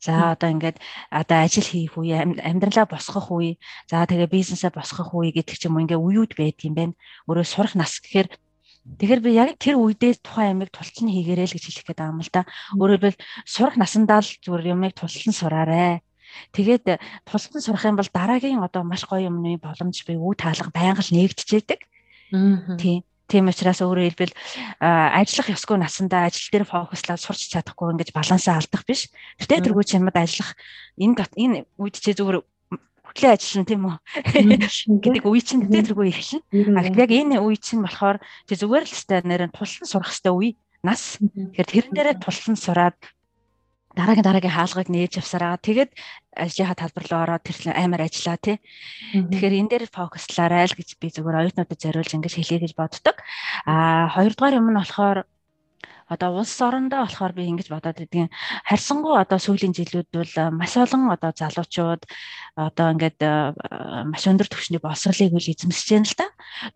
За 0.00 0.36
одоо 0.36 0.52
ингээд 0.52 0.76
одоо 1.10 1.38
ажил 1.44 1.64
хийх 1.64 1.96
үе, 1.96 2.20
амьдралаа 2.20 2.84
босгох 2.84 3.32
үе, 3.32 3.56
за 3.88 4.04
тэгээ 4.04 4.28
бизнесээ 4.28 4.72
босгох 4.72 5.16
үе 5.16 5.32
гэдэг 5.32 5.56
ч 5.56 5.64
юм 5.64 5.80
уу 5.80 5.84
ингээд 5.84 6.04
үеуд 6.04 6.32
байдаг 6.36 6.64
юм 6.68 6.74
байна. 6.76 6.94
Өөрөө 7.28 7.46
сурах 7.48 7.74
нас 7.76 8.00
гэхээр 8.04 8.28
Тэгэхээр 8.84 9.20
би 9.24 9.30
яг 9.32 9.56
тэр 9.56 9.80
үедээ 9.80 10.20
тухайн 10.20 10.60
ямиг 10.60 10.68
тулталн 10.68 11.08
хийгээрэй 11.08 11.48
л 11.48 11.56
гэж 11.56 11.64
хэлэх 11.72 11.88
гээд 11.88 12.00
байгаа 12.04 12.12
юм 12.12 12.20
л 12.20 12.28
да. 12.28 12.44
Өөрөөр 12.76 13.00
хэлбэл 13.00 13.20
сурах 13.48 13.76
насандаа 13.80 14.20
л 14.20 14.28
зүгээр 14.44 14.76
ямиг 14.76 14.92
тулталн 14.92 15.32
сураарэ. 15.32 16.04
Тэгээд 16.52 17.00
тулталн 17.24 17.64
сурах 17.64 17.84
юм 17.88 17.96
бол 17.96 18.10
дараагийн 18.12 18.60
одоо 18.60 18.84
маш 18.84 19.08
гоё 19.08 19.32
юмны 19.32 19.56
боломж 19.56 20.04
би 20.04 20.20
үе 20.20 20.36
таалга 20.36 20.68
байнга 20.68 21.00
л 21.00 21.16
нэгдчихэд. 21.16 21.80
Тийм. 22.76 23.08
Тийм 23.24 23.48
учраас 23.48 23.80
өөрөөр 23.80 24.12
хэлбэл 24.12 24.34
ажиллах 24.84 25.48
ёсгүй 25.56 25.76
насандаа 25.80 26.28
ажил 26.28 26.48
дээр 26.52 26.68
фокуслаад 26.68 27.20
сурч 27.20 27.48
чадахгүй 27.52 27.96
ингэж 27.96 28.12
балансаа 28.12 28.60
алдах 28.60 28.84
биш. 28.84 29.08
Тэртээ 29.40 29.64
тэргүй 29.64 29.84
чимэд 29.88 30.16
ажиллах 30.16 30.52
энэ 31.00 31.24
энэ 31.32 31.58
үед 31.80 31.96
чи 31.96 32.12
зүгээр 32.12 32.44
хөтлөө 32.44 33.30
ажиллана 33.32 33.68
тийм 33.68 33.82
үү 33.88 33.96
гэдэг 35.00 35.24
үе 35.24 35.40
чинь 35.40 35.62
тэртээ 35.64 35.86
тэргүй 35.88 36.08
эхэлнэ. 36.12 36.42
Яг 37.00 37.10
энэ 37.14 37.40
үе 37.40 37.56
чинь 37.56 37.80
болохоор 37.80 38.20
чи 38.44 38.54
зүгээр 38.60 38.84
л 38.84 38.92
хэвээр 38.92 39.24
нэрэн 39.24 39.52
тулсан 39.56 39.86
сурах 39.88 40.12
хэвээр 40.12 40.36
үе 40.36 40.50
нас. 40.84 41.16
Тэгэхээр 41.22 41.68
тэрэн 41.70 41.92
дээрээ 41.96 42.16
тулсан 42.20 42.56
сураад 42.60 42.98
дараагийн 43.94 44.26
дараагийн 44.26 44.56
хаалгыг 44.58 44.88
нээж 44.90 45.12
явсараа 45.22 45.54
тэгээд 45.58 45.90
ажлынхаа 46.34 46.76
талбар 46.78 47.04
руу 47.06 47.20
ороод 47.24 47.42
тэр 47.46 47.56
амар 47.74 48.02
ажиллаа 48.06 48.38
тий. 48.42 48.56
Тэгэхээр 49.14 49.58
энэ 49.58 49.70
дээр 49.70 49.84
фокуслаарай 49.86 50.66
л 50.66 50.74
гэж 50.74 50.88
би 50.98 51.08
зөвхөн 51.14 51.40
оюутнуудад 51.40 51.78
зориулж 51.78 52.10
ингэж 52.14 52.34
хэлье 52.34 52.58
гэж 52.62 52.72
боддог. 52.74 53.16
Аа 53.70 54.10
хоёрдугаар 54.14 54.58
юм 54.58 54.66
нь 54.70 54.78
болохоор 54.78 55.18
одоо 56.08 56.30
улс 56.40 56.60
орондоо 56.60 57.06
болохоор 57.06 57.32
би 57.32 57.48
ингэж 57.48 57.68
бодоод 57.70 57.96
байдгийн 57.96 58.28
харьсангуй 58.68 59.14
одоо 59.16 59.38
сүүлийн 59.38 59.72
жилүүд 59.72 60.08
бол 60.12 60.34
маш 60.52 60.76
олон 60.76 61.08
одоо 61.14 61.32
залуучууд 61.32 62.02
одоо 62.60 62.86
ингээд 62.92 63.20
маш 64.12 64.22
өндөр 64.28 64.48
түвшний 64.50 64.80
боловсролыг 64.82 65.32
үл 65.32 65.50
эзэмсэж 65.52 65.88
байна 65.94 66.08
л 66.10 66.16
да. 66.20 66.26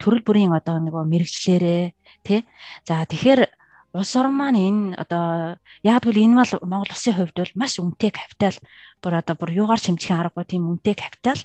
Төрөл 0.01 0.25
бүрийн 0.25 0.57
одоо 0.57 0.81
нөгөө 0.81 1.05
мэрэгчлэрээ 1.13 1.85
тий. 2.25 2.41
За 2.89 3.05
тэгэхээр 3.05 3.58
улс 3.93 4.13
орн 4.17 4.35
маань 4.37 4.61
энэ 4.61 4.83
одоо 5.01 5.57
яг 5.83 6.05
тэгвэл 6.05 6.25
энэ 6.25 6.37
бол 6.37 6.53
Монгол 6.69 6.93
улсын 6.93 7.15
хувьд 7.17 7.37
бол 7.37 7.55
маш 7.57 7.81
үнэтэй 7.81 8.13
капитал 8.13 8.57
бүр 9.01 9.15
одоо 9.21 9.35
бүр 9.39 9.51
юугаар 9.57 9.81
шимжих 9.81 10.13
аргагүй 10.13 10.45
тийм 10.45 10.69
үнэтэй 10.69 10.97
капитал. 10.99 11.41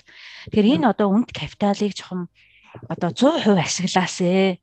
Тэгэхээр 0.52 0.72
энэ 0.76 0.90
одоо 0.92 1.08
үнэт 1.08 1.32
капиталыг 1.32 1.96
жоохон 1.96 2.28
одоо 2.90 3.10
100% 3.16 3.56
ашиглаасэ 3.56 4.60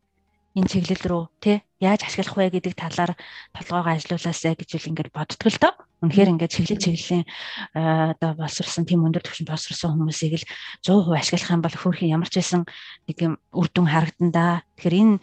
энэ 0.52 0.68
чиглэл 0.68 1.08
рүү 1.08 1.24
тий 1.40 1.58
яаж 1.80 2.04
ашиглах 2.06 2.36
вэ 2.36 2.54
гэдэг 2.60 2.76
талаар 2.76 3.16
толгоогоо 3.56 3.96
ажилуулаасаа 3.96 4.54
гэж 4.60 4.70
үл 4.76 4.90
ингээд 4.92 5.16
боддог 5.16 5.48
л 5.48 5.58
доо. 5.64 5.74
Үнэхээр 6.04 6.32
ингээд 6.36 6.52
чиглэл 6.52 6.84
чиглэлийн 6.84 7.26
одоо 7.74 8.32
боловсрсан 8.36 8.84
тийм 8.84 9.08
өндөр 9.08 9.24
түвшин 9.24 9.48
боловсрсан 9.48 9.96
хүмүүсийг 9.96 10.44
л 10.44 10.46
100% 10.84 11.18
ашиглах 11.18 11.56
юм 11.56 11.64
бол 11.64 11.72
хөөрхөн 11.72 12.14
ямар 12.14 12.28
ч 12.28 12.44
байсан 12.44 12.68
нэг 13.08 13.18
юм 13.24 13.34
үр 13.56 13.68
дүн 13.72 13.88
харагдан 13.88 14.30
да. 14.36 14.62
Тэгэхээр 14.76 15.00
энэ 15.00 15.16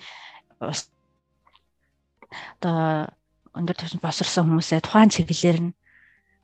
одоо 2.61 3.13
өндөр 3.55 3.77
түвшин 3.77 4.01
боловсрсан 4.03 4.45
хүмүүсээ 4.47 4.81
тухайн 4.85 5.11
чиглэлээр 5.11 5.59
нь 5.69 5.73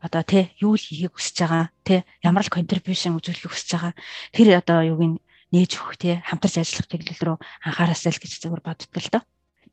одоо 0.05 0.23
тий 0.27 0.53
юу 0.61 0.77
л 0.77 0.85
хийхийг 0.85 1.17
хүсэж 1.17 1.37
байгаа 1.41 1.65
тий 1.87 2.01
ямар 2.21 2.45
л 2.45 2.53
контрибьюшн 2.53 3.17
үзүүлэх 3.17 3.49
хүсэж 3.49 3.71
байгаа 3.73 3.93
тэр 4.37 4.49
одоо 4.61 4.79
юуг 4.85 5.03
нь 5.05 5.17
нээж 5.55 5.71
өгөх 5.79 5.97
тий 5.97 6.15
хамтарч 6.27 6.61
ажиллах 6.61 6.89
чиглэл 6.91 7.25
рүү 7.25 7.37
анхаараасай 7.65 8.13
л 8.13 8.21
гэж 8.21 8.33
зөвөр 8.43 8.61
боддог 8.61 8.91
л 8.91 9.13
доо. 9.15 9.23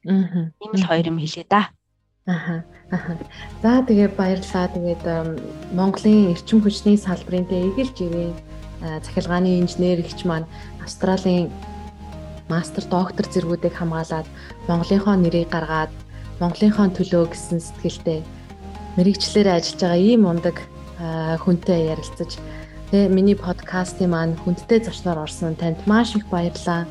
Аа. 0.08 0.54
Ийм 0.62 0.74
л 0.78 0.88
хоёр 0.88 1.10
юм 1.10 1.20
хэлээ 1.20 1.46
да. 1.50 1.74
Аха. 2.30 2.64
За 3.66 3.82
тэгээ 3.82 4.14
баярлалаа. 4.14 4.70
Тэгээд 4.70 5.04
Монголын 5.74 6.32
эрчим 6.38 6.62
хүчний 6.62 6.98
салбарын 7.02 7.50
тэ 7.50 7.66
эгэл 7.74 7.92
живийн 7.98 8.34
захиргааны 8.82 9.58
инженер 9.58 10.06
ихч 10.06 10.22
маань 10.26 10.46
Австралийн 10.86 11.50
мастер 12.46 12.86
доктор 12.86 13.26
зэргүүдийг 13.26 13.74
хамгаалаад 13.74 14.28
Монголынхоо 14.70 15.16
нэрийг 15.18 15.50
гаргаад 15.50 15.90
Монголынхоо 16.42 16.90
төлөө 16.90 17.32
гэсэн 17.32 17.62
сэтгэлтэй 17.62 18.20
мэрэгчлэр 18.98 19.48
ажиллаж 19.48 19.80
байгаа 19.80 20.02
ийм 20.02 20.26
ундаг 20.26 20.58
хүнтэй 21.46 21.94
ярилцаж 21.94 22.42
Тэ 22.92 23.08
миний 23.08 23.40
подкастын 23.40 24.12
маань 24.12 24.36
хүндтэй 24.36 24.84
зочноор 24.84 25.24
орсон 25.24 25.56
танд 25.56 25.80
маш 25.88 26.12
их 26.12 26.28
баярлалаа. 26.28 26.84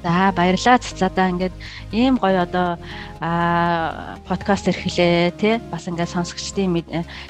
За 0.00 0.32
баярлалаа 0.32 0.80
цацаадаа 0.80 1.28
ингээд 1.36 1.54
ийм 1.92 2.16
гоё 2.16 2.48
одоо 2.48 2.80
подкаст 4.24 4.72
эрхлээ 4.72 5.36
тий 5.36 5.60
бас 5.68 5.84
ингээд 5.84 6.16
сонсогчдын 6.16 6.80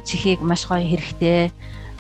чихийг 0.07 0.47
маш 0.47 0.63
гоё 0.63 0.79
хэрэгтэй 0.79 1.51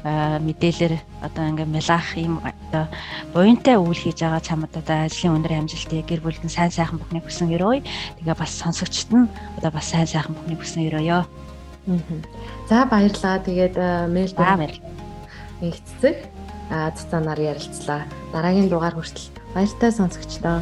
мэдээлэлэр 0.02 0.94
одоо 1.22 1.44
ингээ 1.46 1.68
мэлах 1.70 2.08
ийм 2.18 2.42
одоо 2.42 2.90
буянтай 3.30 3.78
үйл 3.78 3.94
хийж 3.94 4.18
байгаа 4.22 4.42
чамд 4.42 4.74
одоо 4.74 5.06
ажлын 5.06 5.38
өндөр 5.38 5.54
амжилтыг 5.62 6.06
гэр 6.06 6.20
бүлд 6.22 6.42
нь 6.42 6.50
сайн 6.50 6.74
сайхан 6.74 6.98
бүхнийг 6.98 7.22
хүсэн 7.26 7.54
өрөөй. 7.54 7.86
Тэгээ 8.18 8.34
бас 8.34 8.52
сонсогчд 8.58 9.10
нь 9.14 9.30
одоо 9.62 9.70
бас 9.70 9.86
сайн 9.86 10.10
сайхан 10.10 10.34
бүхнийг 10.34 10.58
хүсэн 10.58 10.90
өрөөё. 10.90 11.22
За 12.66 12.86
баярлалаа. 12.90 13.38
Тэгээд 13.46 13.76
мэйл 14.10 14.34
баярлалаа 14.34 14.92
нэгтцэг 15.62 16.16
цацаанаар 16.70 17.40
ярилцлаа. 17.54 18.02
Дараагийн 18.34 18.66
дугаар 18.66 18.98
хүртэл 18.98 19.30
баяртай 19.54 19.90
сонсогчдоо. 19.94 20.58